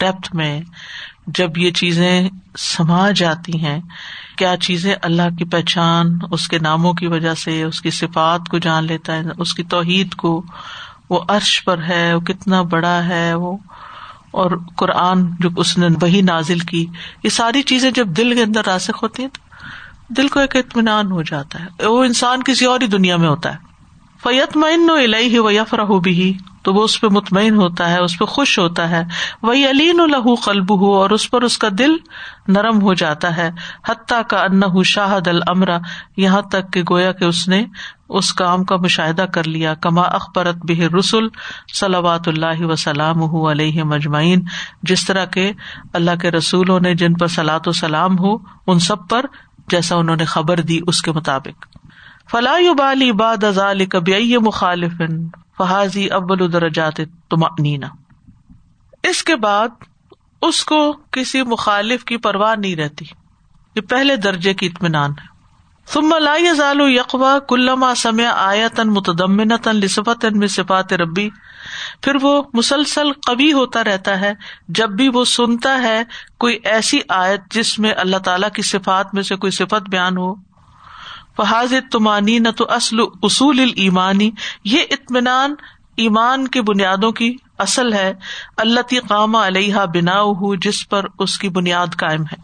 ڈیپتھ 0.00 0.34
میں 0.36 0.60
جب 1.36 1.56
یہ 1.58 1.70
چیزیں 1.74 2.28
سما 2.58 3.08
جاتی 3.16 3.58
ہیں 3.64 3.78
کیا 4.38 4.54
چیزیں 4.62 4.94
اللہ 5.02 5.34
کی 5.38 5.44
پہچان 5.50 6.12
اس 6.30 6.46
کے 6.48 6.58
ناموں 6.62 6.92
کی 6.94 7.06
وجہ 7.08 7.34
سے 7.44 7.62
اس 7.62 7.80
کی 7.82 7.90
صفات 8.00 8.48
کو 8.50 8.58
جان 8.66 8.84
لیتا 8.86 9.14
ہے 9.16 9.32
اس 9.44 9.54
کی 9.54 9.62
توحید 9.74 10.14
کو 10.22 10.40
وہ 11.10 11.20
عرش 11.28 11.62
پر 11.64 11.82
ہے 11.88 12.12
وہ 12.14 12.20
کتنا 12.32 12.62
بڑا 12.74 12.98
ہے 13.08 13.32
وہ 13.34 13.56
اور 14.42 14.50
قرآن 14.76 15.24
جو 15.40 15.48
اس 15.60 15.76
نے 15.78 15.86
وہی 16.02 16.20
نازل 16.30 16.58
کی 16.70 16.84
یہ 17.24 17.28
ساری 17.30 17.62
چیزیں 17.72 17.90
جب 17.96 18.08
دل 18.16 18.34
کے 18.36 18.42
اندر 18.42 18.64
راسک 18.66 18.98
ہوتی 19.02 19.22
ہیں 19.22 19.28
تو 19.34 20.12
دل 20.16 20.28
کو 20.28 20.40
ایک 20.40 20.56
اطمینان 20.56 21.10
ہو 21.12 21.22
جاتا 21.32 21.64
ہے 21.64 21.86
وہ 21.86 22.02
انسان 22.04 22.42
کسی 22.46 22.64
اور 22.64 22.80
ہی 22.80 22.86
دنیا 22.96 23.16
میں 23.16 23.28
ہوتا 23.28 23.52
ہے 23.52 23.72
و 24.24 24.28
اللہ 24.28 25.38
و 25.38 25.76
رہو 25.76 25.98
بھی 26.04 26.32
تو 26.66 26.72
وہ 26.74 26.82
اس 26.84 27.00
پہ 27.00 27.06
مطمئن 27.12 27.54
ہوتا 27.56 27.88
ہے 27.90 27.98
اس 28.02 28.18
پہ 28.18 28.24
خوش 28.34 28.58
ہوتا 28.58 28.88
ہے 28.90 29.02
وہی 29.42 29.64
علین 29.70 29.96
نلح 29.96 30.28
قلب 30.44 30.72
ہو 30.80 30.92
اور 31.00 31.10
اس 31.16 31.22
اس 31.22 31.30
پر 31.30 31.44
کا 31.60 31.68
دل 31.78 31.96
نرم 32.56 32.80
ہو 32.82 32.94
جاتا 33.02 33.36
ہے 33.36 33.50
حتیٰ 33.88 34.20
کا 34.28 34.42
ان 34.44 34.82
شاہد 34.92 35.28
المرا 35.32 35.76
یہاں 36.24 36.40
تک 36.52 36.72
کہ 36.72 36.82
گویا 36.90 37.12
کہ 37.18 37.24
اس 37.24 37.46
نے 37.48 37.62
اس 38.20 38.32
کام 38.40 38.64
کا 38.70 38.76
مشاہدہ 38.86 39.24
کر 39.34 39.46
لیا 39.56 39.74
کما 39.86 40.02
اخبرت 40.20 40.64
بہ 40.70 40.88
رسول 40.96 41.28
سلاوات 41.80 42.28
اللہ 42.28 42.64
وسلام 42.70 43.22
علیہ 43.46 43.84
مجمعین 43.94 44.44
جس 44.92 45.06
طرح 45.06 45.24
کے 45.38 45.50
اللہ 46.00 46.16
کے 46.22 46.30
رسولوں 46.30 46.80
نے 46.88 46.94
جن 47.04 47.14
پر 47.20 47.26
سلاۃ 47.38 47.66
و 47.68 47.72
سلام 47.84 48.18
ہو 48.18 48.36
ان 48.72 48.78
سب 48.90 49.08
پر 49.10 49.26
جیسا 49.76 49.96
انہوں 49.96 50.16
نے 50.16 50.24
خبر 50.36 50.60
دی 50.72 50.80
اس 50.92 51.00
کے 51.02 51.12
مطابق 51.20 51.68
فلاح 52.30 53.74
کبی 53.92 54.36
مخالف 54.44 55.02
فہازی 55.58 56.06
ابلات 56.18 57.00
اس 59.08 59.22
کے 59.30 59.36
بعد 59.44 59.84
اس 60.48 60.64
کو 60.70 60.78
کسی 61.12 61.42
مخالف 61.52 62.04
کی 62.04 62.16
پرواہ 62.24 62.54
نہیں 62.60 62.76
رہتی 62.76 63.04
یہ 63.76 63.80
پہلے 63.88 64.16
درجے 64.28 64.54
کی 64.62 64.66
اطمینان 64.72 65.12
ہے 65.20 65.32
کلام 67.48 67.84
سمیا 68.02 68.30
آیتن 68.46 68.90
متدمن 68.92 69.56
تن 69.62 69.76
لسفت 69.80 70.24
میں 70.42 70.46
صفات 70.56 70.92
ربی 71.02 71.28
پھر 72.02 72.16
وہ 72.22 72.32
مسلسل 72.54 73.12
قبی 73.26 73.52
ہوتا 73.52 73.84
رہتا 73.84 74.20
ہے 74.20 74.32
جب 74.80 74.90
بھی 75.00 75.08
وہ 75.14 75.24
سنتا 75.34 75.76
ہے 75.82 76.02
کوئی 76.44 76.58
ایسی 76.76 77.00
آیت 77.18 77.52
جس 77.54 77.78
میں 77.86 77.92
اللہ 78.06 78.22
تعالی 78.28 78.46
کی 78.54 78.62
صفات 78.72 79.14
میں 79.14 79.22
سے 79.30 79.36
کوئی 79.44 79.50
صفت 79.60 79.90
بیان 79.90 80.16
ہو 80.18 80.34
فحاظ 81.36 81.72
تمانی 81.92 82.38
نہ 82.38 82.48
تو 82.56 82.64
اصل 82.74 83.00
اصول 83.28 83.60
المانی 83.60 84.30
یہ 84.72 84.82
اطمینان 84.96 85.54
ایمان 86.04 86.46
کے 86.54 86.62
بنیادوں 86.68 87.10
کی 87.20 87.34
اصل 87.66 87.92
ہے 87.92 88.12
اللہ 88.64 88.80
تی 88.88 88.98
علیہ 89.46 89.84
بنا 89.94 90.20
ہُو 90.40 90.54
جس 90.66 90.88
پر 90.88 91.06
اس 91.26 91.38
کی 91.38 91.48
بنیاد 91.58 91.96
قائم 91.98 92.22
ہے 92.32 92.36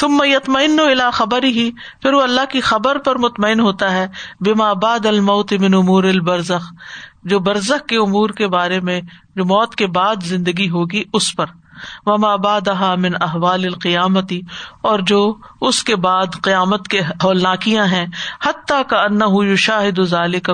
سمیتمین 0.00 0.80
الا 0.80 1.08
خبر 1.18 1.42
ہی 1.58 1.70
پھر 2.02 2.12
وہ 2.12 2.20
اللہ 2.22 2.44
کی 2.50 2.60
خبر 2.68 2.98
پر 3.08 3.18
مطمئن 3.24 3.60
ہوتا 3.60 3.92
ہے 3.92 4.06
بما 4.46 4.72
باد 4.84 5.06
الموت 5.06 5.52
من 5.62 5.74
امور 5.74 6.04
البرزخ 6.12 6.72
جو 7.32 7.38
برزخ 7.48 7.86
کے 7.88 7.96
امور 8.04 8.30
کے 8.38 8.46
بارے 8.56 8.80
میں 8.90 9.00
جو 9.36 9.44
موت 9.54 9.74
کے 9.82 9.86
بعد 9.98 10.22
زندگی 10.30 10.68
ہوگی 10.70 11.02
اس 11.20 11.34
پر 11.36 11.50
وما 12.06 12.34
بادہ 12.46 12.94
من 12.98 13.14
احوال 13.22 13.64
القیامتی 13.66 14.40
اور 14.90 14.98
جو 15.12 15.20
اس 15.68 15.82
کے 15.90 15.96
بعد 16.06 16.40
قیامت 16.42 16.88
کے 16.94 17.00
ہولناکیاں 17.24 17.86
ہیں 17.94 18.06
حتیٰ 18.46 18.80
کا 18.88 19.02
انا 19.02 19.26
ہو 19.36 19.42
شاہد 19.66 20.00
کا 20.44 20.52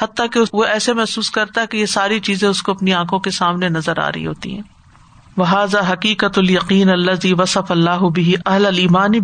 حتیٰ 0.00 0.26
کہ 0.32 0.40
وہ 0.52 0.64
ایسے 0.64 0.92
محسوس 1.00 1.30
کرتا 1.30 1.60
ہے 1.60 1.66
کہ 1.70 1.76
یہ 1.76 1.86
ساری 1.96 2.18
چیزیں 2.28 2.48
اس 2.48 2.62
کو 2.62 2.72
اپنی 2.72 2.92
آنکھوں 2.94 3.18
کے 3.26 3.30
سامنے 3.40 3.68
نظر 3.68 3.98
آ 4.04 4.10
رہی 4.14 4.26
ہوتی 4.26 4.54
ہیں 4.54 4.62
وہذا 5.36 5.80
حقیقت 5.90 6.38
القین 6.38 6.90
اللہ 6.90 7.32
وصف 7.38 7.70
اللہ 7.72 8.04
بھی 8.14 8.34
اہل 8.44 8.66
المانی 8.66 9.20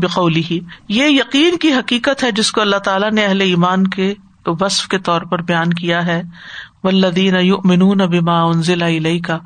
ہی 0.50 0.58
یہ 0.98 1.08
یقین 1.10 1.56
کی 1.62 1.72
حقیقت 1.72 2.24
ہے 2.24 2.30
جس 2.40 2.52
کو 2.52 2.60
اللہ 2.60 2.84
تعالیٰ 2.88 3.10
نے 3.12 3.24
اہل 3.26 3.40
ایمان 3.40 3.86
کے 3.96 4.12
وصف 4.60 4.86
کے 4.92 4.98
طور 5.08 5.22
پر 5.30 5.42
بیان 5.50 5.72
کیا 5.80 6.04
ہے 6.06 6.20
ولدین 6.84 7.34
یؤمنون 7.40 7.98
ضلع 8.62 8.84
انزل 8.84 9.18
کا 9.26 9.38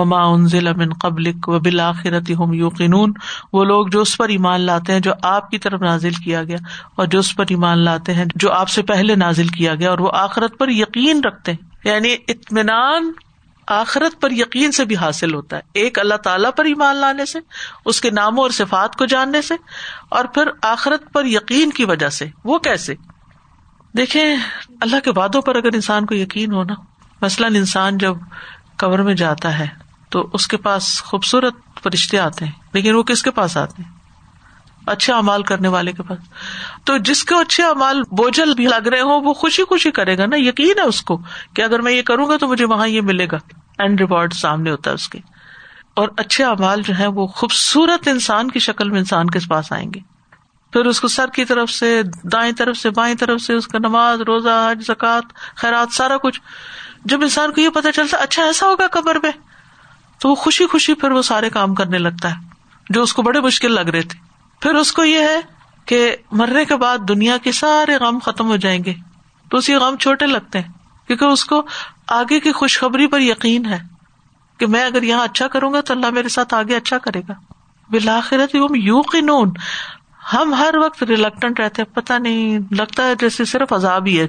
انزل 0.00 0.72
من 0.76 0.92
قبلک 1.00 1.48
و 1.48 1.58
بالآخرت 1.60 2.30
ہم 2.38 2.52
یوقین 2.54 2.94
وہ 3.52 3.64
لوگ 3.64 3.86
جو 3.92 4.00
اس 4.00 4.16
پر 4.18 4.28
ایمان 4.34 4.60
لاتے 4.66 4.92
ہیں 4.92 5.00
جو 5.06 5.12
آپ 5.30 5.50
کی 5.50 5.58
طرف 5.64 5.80
نازل 5.82 6.12
کیا 6.24 6.42
گیا 6.44 6.56
اور 6.96 7.06
جو 7.14 7.18
اس 7.18 7.34
پر 7.36 7.50
ایمان 7.56 7.78
لاتے 7.84 8.14
ہیں 8.14 8.24
جو 8.34 8.52
آپ 8.52 8.68
سے 8.68 8.82
پہلے 8.92 9.14
نازل 9.24 9.48
کیا 9.58 9.74
گیا 9.74 9.90
اور 9.90 9.98
وہ 9.98 10.10
آخرت 10.20 10.58
پر 10.58 10.68
یقین 10.70 11.20
رکھتے 11.24 11.52
ہیں 11.52 11.70
یعنی 11.88 12.14
اطمینان 12.34 13.10
آخرت 13.80 14.20
پر 14.20 14.30
یقین 14.36 14.72
سے 14.76 14.84
بھی 14.84 14.96
حاصل 14.96 15.34
ہوتا 15.34 15.56
ہے 15.56 15.80
ایک 15.82 15.98
اللہ 15.98 16.14
تعالیٰ 16.24 16.50
پر 16.56 16.64
ایمان 16.70 16.96
لانے 16.96 17.24
سے 17.32 17.38
اس 17.92 18.00
کے 18.00 18.10
ناموں 18.20 18.42
اور 18.44 18.50
صفات 18.60 18.96
کو 18.98 19.06
جاننے 19.12 19.42
سے 19.48 19.54
اور 20.18 20.24
پھر 20.34 20.48
آخرت 20.70 21.12
پر 21.12 21.24
یقین 21.34 21.70
کی 21.78 21.84
وجہ 21.92 22.08
سے 22.18 22.26
وہ 22.52 22.58
کیسے 22.68 22.94
دیکھیں 23.96 24.22
اللہ 24.24 25.00
کے 25.04 25.10
وعدوں 25.16 25.42
پر 25.48 25.56
اگر 25.56 25.74
انسان 25.74 26.06
کو 26.06 26.14
یقین 26.14 26.52
ہونا 26.52 26.74
مثلاً 27.22 27.54
انسان 27.56 27.98
جب 28.06 28.14
قبر 28.78 29.02
میں 29.08 29.14
جاتا 29.14 29.58
ہے 29.58 29.66
تو 30.12 30.22
اس 30.36 30.46
کے 30.52 30.56
پاس 30.66 30.86
خوبصورت 31.02 31.60
فرشتے 31.82 32.18
آتے 32.18 32.44
ہیں 32.44 32.52
لیکن 32.72 32.94
وہ 32.94 33.02
کس 33.10 33.22
کے 33.26 33.30
پاس 33.36 33.56
آتے 33.56 33.82
ہیں 33.82 33.90
اچھے 34.94 35.12
امال 35.12 35.42
کرنے 35.50 35.68
والے 35.74 35.92
کے 35.98 36.02
پاس 36.08 36.56
تو 36.90 36.96
جس 37.10 37.22
کے 37.28 37.34
اچھے 37.40 37.64
امال 37.64 38.02
بوجھل 38.20 38.52
بھی 38.60 38.64
لگ 38.68 38.88
رہے 38.94 39.00
ہو 39.10 39.18
وہ 39.26 39.32
خوشی 39.42 39.62
خوشی 39.72 39.90
کرے 39.98 40.16
گا 40.18 40.26
نا 40.32 40.36
یقین 40.40 40.78
ہے 40.78 40.84
اس 40.92 41.00
کو 41.10 41.16
کہ 41.56 41.62
اگر 41.62 41.82
میں 41.86 41.92
یہ 41.92 42.02
کروں 42.10 42.28
گا 42.28 42.36
تو 42.44 42.48
مجھے 42.48 42.64
وہاں 42.74 42.88
یہ 42.88 43.02
ملے 43.10 43.26
گا 43.32 43.38
اینڈ 43.84 44.00
ریوارڈ 44.00 44.32
سامنے 44.40 44.70
ہوتا 44.70 44.90
ہے 44.90 44.94
اس 45.02 45.08
کے 45.14 45.18
اور 46.02 46.08
اچھے 46.24 46.44
امال 46.44 46.82
جو 46.88 46.94
ہے 46.98 47.06
وہ 47.20 47.26
خوبصورت 47.38 48.08
انسان 48.12 48.50
کی 48.50 48.58
شکل 48.66 48.90
میں 48.90 48.98
انسان 48.98 49.30
کے 49.36 49.38
پاس 49.50 49.72
آئیں 49.78 49.86
گے 49.94 50.00
پھر 50.76 50.86
اس 50.90 51.00
کو 51.04 51.08
سر 51.14 51.30
کی 51.38 51.44
طرف 51.52 51.70
سے 51.70 51.88
دائیں 52.32 52.52
طرف 52.58 52.76
سے 52.82 52.90
بائیں 52.98 53.14
طرف 53.22 53.40
سے 53.46 53.54
اس 53.62 53.66
کا 53.72 53.78
نماز 53.86 54.20
روزہ 54.28 54.54
زکات 54.88 55.32
خیرات 55.64 55.94
سارا 56.00 56.16
کچھ 56.22 56.40
جب 57.12 57.22
انسان 57.26 57.52
کو 57.52 57.60
یہ 57.60 57.68
پتا 57.74 57.92
چلتا 57.92 58.22
اچھا 58.26 58.44
ایسا 58.52 58.68
ہوگا 58.70 58.86
قبر 58.96 59.18
میں 59.22 59.30
تو 60.22 60.28
وہ 60.30 60.34
خوشی 60.40 60.66
خوشی 60.72 60.94
پھر 60.94 61.10
وہ 61.10 61.20
سارے 61.26 61.48
کام 61.50 61.74
کرنے 61.74 61.98
لگتا 61.98 62.30
ہے 62.30 62.94
جو 62.94 63.02
اس 63.02 63.12
کو 63.18 63.22
بڑے 63.28 63.40
مشکل 63.46 63.72
لگ 63.74 63.88
رہے 63.94 64.02
تھے 64.12 64.18
پھر 64.62 64.74
اس 64.80 64.92
کو 64.98 65.04
یہ 65.04 65.22
ہے 65.28 65.38
کہ 65.92 65.98
مرنے 66.40 66.60
کے 66.64 66.68
کے 66.68 66.76
بعد 66.82 66.98
دنیا 67.08 67.36
سارے 67.60 67.96
غم 68.00 68.18
ختم 68.24 68.48
ہو 68.50 68.56
جائیں 68.64 68.82
گے 68.84 68.94
تو 69.50 69.58
اسے 69.58 69.76
غم 69.84 69.96
چھوٹے 70.04 70.26
لگتے 70.26 70.58
ہیں 70.60 70.70
کیونکہ 71.06 71.24
اس 71.24 71.44
کو 71.52 71.60
آگے 72.18 72.38
کی 72.46 72.52
خوشخبری 72.60 73.06
پر 73.14 73.20
یقین 73.30 73.66
ہے 73.72 73.78
کہ 74.58 74.66
میں 74.76 74.84
اگر 74.90 75.02
یہاں 75.10 75.24
اچھا 75.24 75.48
کروں 75.56 75.72
گا 75.72 75.80
تو 75.88 75.94
اللہ 75.94 76.10
میرے 76.20 76.28
ساتھ 76.36 76.54
آگے 76.60 76.76
اچھا 76.76 76.98
کرے 77.08 77.20
گا 77.28 77.34
بالآخرت 77.90 78.54
یو 78.76 79.00
قینون 79.12 79.50
ہم 80.32 80.54
ہر 80.58 80.74
وقت 80.84 81.02
ریلکٹنٹ 81.08 81.60
رہتے 81.60 81.82
ہیں 81.82 81.94
پتہ 81.96 82.18
نہیں 82.28 82.72
لگتا 82.80 83.06
ہے 83.08 83.14
جیسے 83.20 83.44
صرف 83.56 83.72
عذاب 83.80 84.06
ہی 84.06 84.18
ہے 84.20 84.26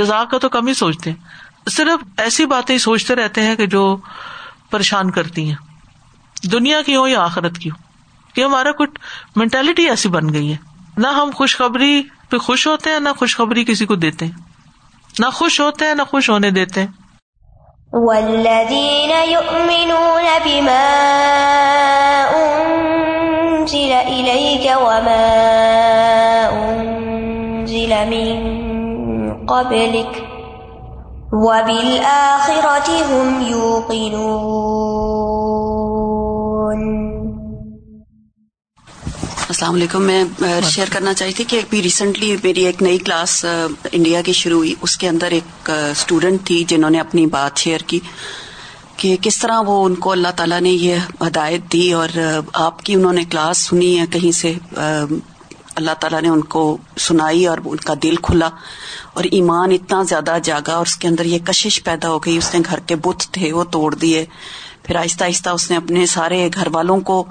جزا 0.00 0.22
کا 0.30 0.38
تو 0.38 0.48
کم 0.58 0.66
ہی 0.68 0.74
سوچتے 0.84 1.10
ہیں 1.10 1.70
صرف 1.76 2.04
ایسی 2.26 2.46
باتیں 2.56 2.76
سوچتے 2.90 3.14
رہتے 3.24 3.42
ہیں 3.42 3.54
کہ 3.56 3.66
جو 3.76 3.84
پریشان 4.74 5.10
کرتی 5.16 5.42
ہیں 5.48 6.48
دنیا 6.52 6.80
کی 6.86 6.94
ہو 6.96 7.06
یا 7.08 7.22
آخرت 7.24 7.58
کی 7.64 7.70
ہو 7.74 7.82
یہ 8.40 8.44
ہمارا 8.44 8.70
کچھ 8.78 8.98
مینٹلٹی 9.42 9.86
ایسی 9.90 10.08
بن 10.16 10.32
گئی 10.36 10.50
ہے 10.52 10.56
نہ 11.04 11.12
ہم 11.18 11.30
خوشخبری 11.40 11.94
پہ 12.32 12.38
خوش 12.48 12.66
ہوتے 12.66 12.90
ہیں 12.96 13.00
نہ 13.06 13.12
خوشخبری 13.20 13.64
کسی 13.70 13.86
کو 13.92 13.94
دیتے 14.06 14.26
ہیں 14.26 15.22
نہ 15.24 15.30
خوش 15.38 15.60
ہوتے 15.60 15.90
ہیں 15.92 15.94
نہ 16.00 16.08
خوش 16.10 16.30
ہونے 16.34 16.50
دیتے 16.58 16.82
ہیں 16.86 18.00
والذین 18.06 19.12
یؤمنون 19.30 20.28
بما 20.48 20.78
انزل 22.42 23.96
الیک 24.02 24.68
وما 24.84 25.18
انزل 26.66 27.98
من 28.10 29.46
قبلک 29.56 30.20
السلام 31.34 31.84
علیکم 39.74 40.02
میں 40.06 40.22
شیئر 40.70 40.86
کرنا 40.92 41.14
چاہتی 41.14 41.32
تھی 41.36 41.44
کہ 41.48 41.60
ابھی 41.64 41.82
ریسنٹلی 41.82 42.34
میری 42.44 42.64
ایک 42.66 42.82
نئی 42.82 42.98
کلاس 43.06 43.44
انڈیا 43.92 44.20
کی 44.26 44.32
شروع 44.42 44.58
ہوئی 44.58 44.74
اس 44.80 44.96
کے 44.98 45.08
اندر 45.08 45.30
ایک 45.38 45.70
اسٹوڈنٹ 45.70 46.46
تھی 46.46 46.62
جنہوں 46.68 46.90
نے 46.90 47.00
اپنی 47.00 47.26
بات 47.36 47.56
شیئر 47.64 47.86
کی 47.92 48.00
کہ 48.96 49.14
کس 49.22 49.38
طرح 49.38 49.60
وہ 49.66 49.84
ان 49.86 49.94
کو 50.06 50.12
اللہ 50.12 50.36
تعالیٰ 50.36 50.60
نے 50.68 50.70
یہ 50.70 51.12
ہدایت 51.26 51.72
دی 51.72 51.90
اور 52.02 52.18
آپ 52.68 52.82
کی 52.82 52.94
انہوں 52.94 53.12
نے 53.12 53.24
کلاس 53.30 53.66
سنی 53.68 53.98
ہے 54.00 54.06
کہیں 54.12 54.30
سے 54.42 54.54
اللہ 55.80 55.94
تعالیٰ 56.00 56.20
نے 56.22 56.28
ان 56.28 56.40
کو 56.54 56.60
سنائی 57.04 57.46
اور 57.52 57.58
ان 57.70 57.76
کا 57.86 57.94
دل 58.02 58.16
کھلا 58.26 58.48
اور 59.14 59.24
ایمان 59.38 59.70
اتنا 59.72 60.02
زیادہ 60.08 60.36
جاگا 60.44 60.74
اور 60.74 60.86
اس 60.86 60.96
کے 61.02 61.08
اندر 61.08 61.24
یہ 61.32 61.38
کشش 61.46 61.82
پیدا 61.84 62.10
ہو 62.10 62.18
گئی 62.26 62.36
اس 62.36 62.52
نے 62.54 62.60
گھر 62.70 62.80
کے 62.90 62.96
بت 63.06 63.26
تھے 63.34 63.52
وہ 63.52 63.64
توڑ 63.76 63.94
دیے 63.94 64.24
پھر 64.86 64.96
آہستہ 64.96 65.24
آہستہ 65.24 65.50
اس 65.56 65.70
نے 65.70 65.76
اپنے 65.76 66.04
سارے 66.12 66.48
گھر 66.54 66.68
والوں 66.72 67.00
کو 67.10 67.22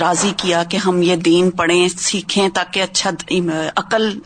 راضی 0.00 0.30
کیا 0.40 0.62
کہ 0.70 0.76
ہم 0.84 1.00
یہ 1.02 1.16
دین 1.28 1.50
پڑھیں 1.60 1.86
سیکھیں 1.96 2.48
تاکہ 2.54 2.82
اچھا 2.82 3.10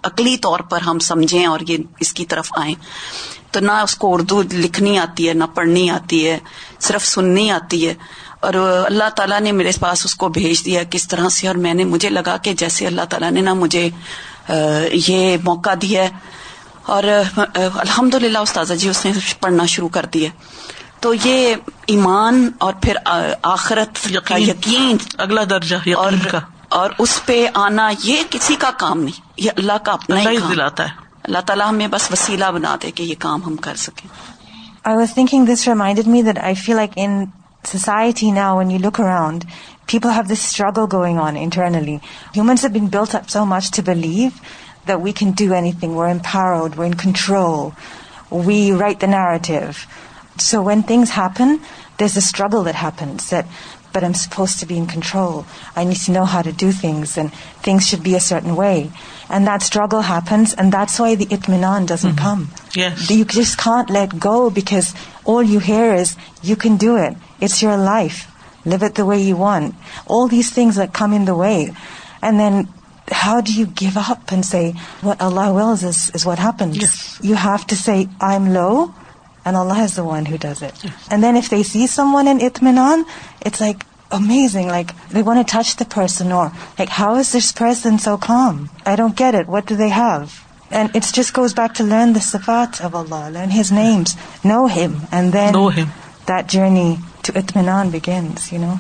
عقلی 0.09 0.37
طور 0.47 0.61
پر 0.71 0.81
ہم 0.87 0.99
سمجھیں 1.09 1.45
اور 1.47 1.61
یہ 1.69 1.77
اس 2.05 2.13
کی 2.15 2.25
طرف 2.33 2.51
آئیں 2.63 2.75
تو 3.53 3.61
نہ 3.61 3.73
اس 3.85 3.95
کو 4.03 4.13
اردو 4.15 4.41
لکھنی 4.53 4.99
آتی 4.99 5.29
ہے 5.29 5.35
نہ 5.35 5.45
پڑھنی 5.55 5.89
آتی 5.91 6.27
ہے 6.29 6.39
صرف 6.89 7.07
سننی 7.07 7.51
آتی 7.51 7.87
ہے 7.87 7.95
اور 8.49 8.55
اللہ 8.63 9.09
تعالیٰ 9.17 9.41
نے 9.41 9.53
میرے 9.53 9.71
پاس 9.81 10.05
اس 10.07 10.15
کو 10.21 10.29
بھیج 10.41 10.65
دیا 10.65 10.83
کس 10.91 11.09
طرح 11.09 11.29
سے 11.39 11.47
اور 11.49 11.57
میں 11.67 11.75
نے 11.75 11.85
مجھے 11.95 12.09
لگا 12.09 12.37
کہ 12.43 12.55
جیسے 12.65 12.87
اللہ 12.87 13.09
تعالیٰ 13.11 13.31
نے 13.31 13.41
نا 13.49 13.55
مجھے 13.63 13.89
یہ 15.09 15.37
موقع 15.45 15.75
دیا 15.83 16.07
اور 16.95 17.05
الحمد 17.55 18.15
للہ 18.23 18.39
استاذہ 18.49 18.75
جی 18.85 18.89
اس 18.89 19.05
نے 19.07 19.13
پڑھنا 19.41 19.67
شروع 19.77 19.89
کر 19.99 20.07
دیا 20.15 20.29
تو 21.05 21.13
یہ 21.25 21.55
ایمان 21.93 22.49
اور 22.65 22.73
پھر 22.83 22.97
آخرت 23.51 23.99
یقین 24.11 24.97
اگلا 25.27 25.45
درجہ 25.51 25.77
اور 26.03 26.13
کا 26.31 26.41
اور 26.79 26.91
اس 27.05 27.15
پہ 27.27 27.37
آنا 27.61 27.89
یہ 28.03 28.23
کسی 28.31 28.57
کا 28.65 28.71
کام 28.83 29.01
نہیں 29.03 29.29
یہ 29.45 29.51
اللہ 29.63 29.79
کا 29.85 29.93
اپنا 29.93 30.17
اللہ 30.17 30.31
ہی 30.31 30.49
دلاتا 30.53 30.85
ہے 30.89 31.09
اللہ 31.29 31.45
تعالیٰ 31.47 31.69
ہمیں 31.69 31.87
بس 31.95 32.11
وسیلہ 32.13 32.51
بنا 32.57 32.75
دے 32.83 32.91
کہ 32.99 33.03
یہ 33.03 33.15
کام 33.27 33.43
ہم 33.47 33.57
کر 33.67 33.75
سکیں 33.87 34.07
I 34.09 34.93
I 34.93 34.97
was 34.97 35.15
thinking 35.15 35.47
this 35.53 35.61
this 35.61 35.67
reminded 35.69 36.07
me 36.15 36.23
that 36.29 36.39
feel 36.65 36.77
like 36.77 36.91
in 37.07 37.25
society 37.71 38.31
when 38.37 38.71
you 38.71 38.79
look 38.87 39.01
around 39.01 39.45
people 39.93 40.11
have 40.17 40.33
struggle 40.33 40.85
going 40.93 41.19
on 41.23 41.37
internally 41.41 41.97
humans 42.37 42.65
been 42.77 42.87
built 42.97 43.15
up 43.15 43.29
so 43.31 43.45
much 43.55 43.71
to 43.77 43.83
believe 43.87 44.29
internally 44.29 44.99
we 45.05 45.13
can 45.21 45.31
do 45.39 45.53
anything 45.81 45.99
empowered 46.11 46.79
vowed 46.79 46.93
in 46.95 46.95
control 47.07 47.69
we 48.47 48.61
right 48.81 49.03
the 49.13 49.61
So 50.41 50.63
when 50.63 50.83
things 50.83 51.11
happen, 51.11 51.61
there's 51.99 52.17
a 52.17 52.23
struggle 52.23 52.63
that 52.65 52.75
happens 52.75 53.29
that, 53.31 53.47
but 53.93 54.03
I'm 54.03 54.15
supposed 54.15 54.59
to 54.61 54.67
be 54.67 54.79
in 54.79 54.87
control. 54.87 55.45
I 55.77 55.85
need 55.85 55.99
to 56.07 56.13
know 56.13 56.25
how 56.25 56.41
to 56.41 56.51
do 56.51 56.73
things, 56.73 57.19
and 57.19 57.33
things 57.67 57.87
should 57.87 58.03
be 58.03 58.15
a 58.15 58.21
certain 58.21 58.57
way. 58.57 58.91
And 59.29 59.47
that 59.47 59.63
struggle 59.63 60.01
happens, 60.01 60.55
and 60.55 60.73
that's 60.73 60.99
why 60.99 61.15
the 61.15 61.27
itminan 61.27 61.87
doesn't 61.87 62.13
mm-hmm. 62.13 62.19
come. 62.19 62.51
Yes. 62.75 63.11
You 63.11 63.25
just 63.25 63.59
can't 63.59 63.91
let 63.91 64.19
go, 64.19 64.49
because 64.49 64.95
all 65.25 65.43
you 65.43 65.59
hear 65.59 65.93
is, 65.93 66.17
you 66.43 66.57
can 66.57 66.77
do 66.77 66.97
it. 66.97 67.17
It's 67.41 67.63
your 67.63 67.77
life. 67.77 68.27
Live 68.65 68.83
it 68.83 68.95
the 68.95 69.05
way 69.05 69.21
you 69.21 69.37
want. 69.37 69.75
All 70.07 70.29
these 70.29 70.51
things 70.51 70.77
that 70.77 70.93
come 70.93 71.13
in 71.13 71.25
the 71.25 71.37
way. 71.37 71.75
And 72.23 72.39
then 72.39 72.69
how 73.09 73.41
do 73.41 73.53
you 73.53 73.67
give 73.67 73.97
up 73.97 74.31
and 74.31 74.47
say, 74.47 74.73
what 75.01 75.21
Allah 75.21 75.53
wills 75.53 75.83
is 75.85 76.25
what 76.25 76.39
happens? 76.39 76.79
Yes. 76.79 77.21
You 77.23 77.35
have 77.35 77.67
to 77.67 77.77
say, 77.77 78.09
I'm 78.21 78.55
low. 78.55 78.95
And 79.45 79.57
Allah 79.57 79.81
is 79.85 79.95
the 79.97 80.05
one 80.05 80.27
who 80.27 80.37
does 80.39 80.63
it. 80.63 80.75
And 81.11 81.23
then 81.23 81.37
if 81.37 81.49
they 81.49 81.63
see 81.63 81.87
someone 81.87 82.29
in 82.29 82.39
itminan, 82.41 83.05
it's 83.41 83.61
like 83.61 83.87
amazing. 84.11 84.69
Like 84.69 84.93
they 85.09 85.23
want 85.23 85.47
to 85.47 85.51
touch 85.51 85.77
the 85.77 85.85
person 85.87 86.31
or 86.33 86.53
like, 86.79 86.91
how 86.91 87.17
is 87.17 87.33
this 87.33 87.53
person 87.53 87.99
so 87.99 88.17
calm? 88.19 88.69
I 88.85 88.97
don't 88.97 89.17
get 89.17 89.35
it. 89.35 89.49
What 89.49 89.67
do 89.67 89.77
they 89.77 89.89
have? 89.89 90.45
And 90.71 90.95
it 90.95 91.03
just 91.13 91.35
goes 91.35 91.53
back 91.55 91.75
to 91.75 91.85
learn 91.85 92.13
the 92.13 92.21
sifat 92.21 92.81
of 92.81 92.95
Allah, 92.95 93.29
learn 93.31 93.51
His 93.51 93.73
names, 93.73 94.17
know 94.45 94.69
Him, 94.69 95.01
and 95.11 95.33
then 95.33 95.53
know 95.53 95.69
him. 95.71 95.89
that 96.27 96.47
journey 96.47 96.99
to 97.25 97.33
itminan 97.33 97.91
begins, 97.91 98.53
you 98.53 98.59
know? 98.59 98.79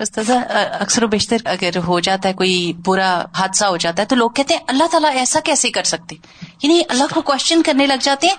اکثر 0.00 1.04
و 1.04 1.06
بیشتر 1.08 1.36
اگر 1.44 1.76
ہو 1.86 1.98
جاتا 2.08 2.28
ہے 2.28 2.34
کوئی 2.40 2.72
برا 2.86 3.08
حادثہ 3.38 3.64
ہو 3.64 3.76
جاتا 3.84 4.02
ہے 4.02 4.06
تو 4.08 4.16
لوگ 4.16 4.30
کہتے 4.38 4.54
ہیں 4.54 4.60
اللہ 4.74 4.88
تعالیٰ 4.90 5.10
ایسا 5.22 5.40
کیسے 5.44 5.70
کر 5.78 5.84
سکتے 5.92 6.16
یعنی 6.62 6.80
اللہ 6.88 7.12
کو 7.14 7.20
کوشچن 7.30 7.62
کرنے 7.68 7.86
لگ 7.86 8.02
جاتے 8.02 8.26
ہیں 8.26 8.34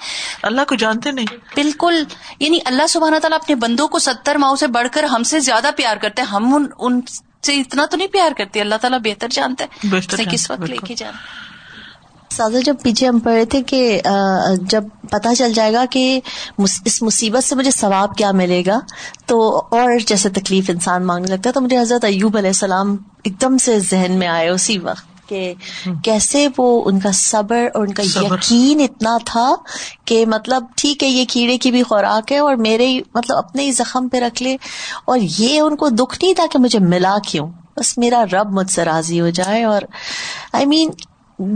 اللہ 0.51 0.68
کو 0.68 0.76
جانتے 0.84 1.12
نہیں 1.18 1.28
بالکل 1.55 2.03
یعنی 2.39 2.60
اللہ 2.72 2.88
سبحانہ 2.89 3.20
تعالیٰ 3.22 3.39
اپنے 3.41 3.55
بندوں 3.66 3.88
کو 3.88 3.99
ستر 4.07 4.36
ماؤں 4.45 4.55
سے 4.64 4.68
بڑھ 4.78 4.88
کر 4.93 5.03
ہم 5.16 5.24
سے 5.34 5.39
زیادہ 5.49 5.70
پیار 5.78 5.97
کرتے 6.01 6.22
ہیں 6.22 6.30
ہم 6.30 6.60
ان 6.78 6.99
سے 7.45 7.60
اتنا 7.60 7.86
تو 7.91 7.97
نہیں 7.97 8.07
پیار 8.14 8.32
کرتے 8.38 8.62
اللہ 8.62 8.76
تعالیٰ 8.82 8.99
بہتر 9.03 9.28
جانتے 9.32 9.66
کس 10.32 10.49
وقت 10.51 10.70
لے 10.70 10.78
کے 10.88 10.95
جانا 11.03 11.18
سازا 12.36 12.59
جب 12.65 12.75
پیچھے 12.84 13.07
ہم 13.07 13.19
پڑھے 13.23 13.43
تھے 13.51 13.61
کہ 13.71 13.80
جب 14.69 14.84
پتہ 15.11 15.34
چل 15.38 15.53
جائے 15.53 15.73
گا 15.73 15.84
کہ 15.91 16.03
اس 16.86 17.01
مصیبت 17.03 17.43
سے 17.43 17.55
مجھے 17.55 17.71
ثواب 17.71 18.15
کیا 18.17 18.32
ملے 18.41 18.61
گا 18.67 18.80
تو 19.27 19.39
اور 19.80 19.97
جیسے 20.07 20.30
تکلیف 20.41 20.69
انسان 20.73 21.05
مانگنے 21.07 21.32
لگتا 21.36 21.49
ہے 21.49 21.53
تو 21.53 21.61
مجھے 21.61 21.80
حضرت 21.80 22.03
ایوب 22.05 22.38
علیہ 22.38 22.49
السلام 22.49 22.95
ایک 23.23 23.41
دم 23.41 23.57
سے 23.65 23.80
ذہن 23.89 24.17
میں 24.19 24.27
آئے 24.27 24.49
اسی 24.49 24.77
وقت 24.89 25.07
کہ 25.30 25.53
کیسے 26.03 26.47
وہ 26.57 26.67
ان 26.89 26.99
کا 26.99 27.09
صبر 27.13 27.67
اور 27.73 27.88
ان 27.88 27.93
کا 27.93 28.03
یقین 28.21 28.80
اتنا 28.84 29.17
تھا 29.25 29.51
کہ 30.11 30.25
مطلب 30.36 30.63
ٹھیک 30.77 31.03
ہے 31.03 31.07
یہ 31.07 31.25
کیڑے 31.30 31.57
کی 31.65 31.71
بھی 31.71 31.84
خوراک 31.89 32.32
ہے 32.32 32.38
اور 32.45 32.55
میرے 32.67 32.88
ہی 32.88 32.99
مطلب 33.15 33.38
اپنے 33.38 33.63
ہی 33.65 33.71
زخم 33.82 34.07
پہ 34.11 34.19
رکھ 34.23 34.41
لے 34.43 34.55
اور 35.05 35.17
یہ 35.38 35.59
ان 35.59 35.75
کو 35.84 35.89
دکھ 36.01 36.17
نہیں 36.23 36.34
تھا 36.41 36.45
کہ 36.51 36.59
مجھے 36.59 36.80
ملا 36.93 37.15
کیوں 37.27 37.47
بس 37.77 37.97
میرا 37.97 38.23
رب 38.32 38.51
مجھ 38.53 38.69
سے 38.71 38.86
راضی 38.86 39.21
ہو 39.21 39.30
جائے 39.41 39.63
اور 39.63 39.82
I 40.53 40.63
I 40.63 40.67
mean 40.69 40.80
mean, 40.88 40.97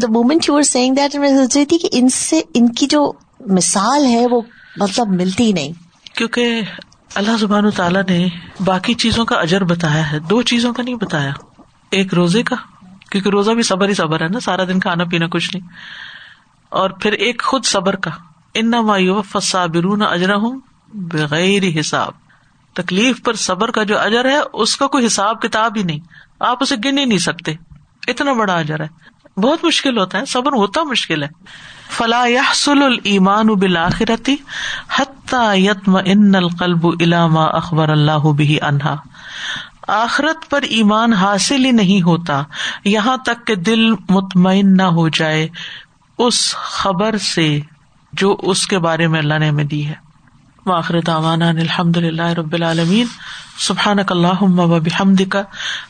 the 0.01 0.07
moment 0.11 0.47
you 0.47 0.55
are 0.55 0.61
seeing 0.63 0.95
that 0.95 1.15
میں 1.21 1.29
سوچ 1.35 1.55
رہی 1.55 1.65
تھی 1.71 1.77
کہ 1.77 1.87
ان 1.99 2.09
سے 2.17 2.39
ان 2.55 2.67
کی 2.79 2.85
جو 2.89 2.99
مثال 3.55 4.05
ہے 4.05 4.25
وہ 4.31 4.39
مطلب 4.81 5.07
ملتی 5.19 5.51
نہیں 5.53 5.71
کیونکہ 6.17 6.61
اللہ 7.21 7.35
زبان 7.39 7.69
تعالیٰ 7.77 8.01
نے 8.09 8.19
باقی 8.65 8.93
چیزوں 9.03 9.25
کا 9.31 9.35
اجر 9.35 9.63
بتایا 9.73 10.11
ہے 10.11 10.19
دو 10.29 10.41
چیزوں 10.51 10.73
کا 10.73 10.83
نہیں 10.83 10.95
بتایا 11.01 11.31
ایک 11.97 12.13
روزے 12.13 12.43
کا 12.51 12.55
کیونکہ 13.11 13.29
روزہ 13.29 13.51
بھی 13.59 13.63
صبر 13.71 13.89
ہی 13.89 13.93
صبر 13.93 14.21
ہے 14.23 14.27
نا 14.27 14.39
سارا 14.45 14.63
دن 14.69 14.79
کھانا 14.85 15.03
پینا 15.11 15.27
کچھ 15.31 15.49
نہیں 15.55 15.67
اور 16.83 16.89
پھر 17.01 17.11
ایک 17.27 17.41
خود 17.51 17.65
صبر 17.73 17.95
کا 18.05 18.11
انسا 18.63 19.65
برونا 19.73 20.05
اجرا 20.11 20.35
ہوں 20.45 20.59
بغیر 21.13 21.63
حساب 21.79 22.11
تکلیف 22.81 23.21
پر 23.23 23.33
صبر 23.51 23.71
کا 23.71 23.83
جو 23.91 23.99
اجر 23.99 24.29
ہے 24.29 24.39
اس 24.63 24.75
کا 24.77 24.87
کوئی 24.95 25.05
حساب 25.05 25.41
کتاب 25.41 25.77
ہی 25.77 25.83
نہیں 25.83 25.99
آپ 26.53 26.63
اسے 26.63 26.75
گن 26.85 26.97
ہی 26.97 27.05
نہیں 27.05 27.19
سکتے 27.27 27.53
اتنا 28.11 28.33
بڑا 28.37 28.53
اجر 28.59 28.81
ہے 28.83 28.87
بہت 29.41 29.63
مشکل 29.65 29.97
ہوتا 29.97 30.19
ہے 30.19 30.25
صبر 30.33 30.53
ہوتا 30.61 30.83
مشکل 30.89 31.23
ہے 31.23 31.27
فلاح 31.97 32.99
علامہ 37.01 37.39
اخبر 37.59 37.89
اللہ 37.91 38.27
انہا 38.67 38.95
آخرت 39.99 40.49
پر 40.49 40.61
ایمان 40.77 41.13
حاصل 41.21 41.65
ہی 41.65 41.71
نہیں 41.81 42.01
ہوتا 42.01 42.41
یہاں 42.85 43.15
تک 43.25 43.45
کہ 43.47 43.55
دل 43.69 43.85
مطمئن 44.09 44.75
نہ 44.77 44.83
ہو 44.97 45.07
جائے 45.19 45.47
اس 46.25 46.43
خبر 46.63 47.17
سے 47.33 47.47
جو 48.21 48.35
اس 48.53 48.65
کے 48.67 48.79
بارے 48.87 49.07
میں 49.13 49.19
اللہ 49.19 49.39
نے 49.39 49.47
ہمیں 49.49 49.63
دی 49.71 49.85
ہے 49.87 49.93
واخر 50.65 50.95
الحمد 51.11 51.97
اللہ 51.97 52.31
رب 52.37 52.53
العالمین 52.53 53.05
سبحان 53.65 53.99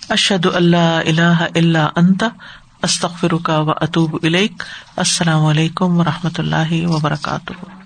اشد 0.09 0.45
اللہ 0.53 0.77
اللہ 1.07 1.41
اللہ 1.55 1.87
انتا 1.99 2.27
استخفروکا 2.87 3.55
و 3.65 3.69
اطوب 3.83 4.17
السلام 4.23 5.45
علیکم 5.45 5.99
و 5.99 6.03
رحمۃ 6.11 6.39
اللہ 6.45 6.73
وبرکاتہ 6.95 7.82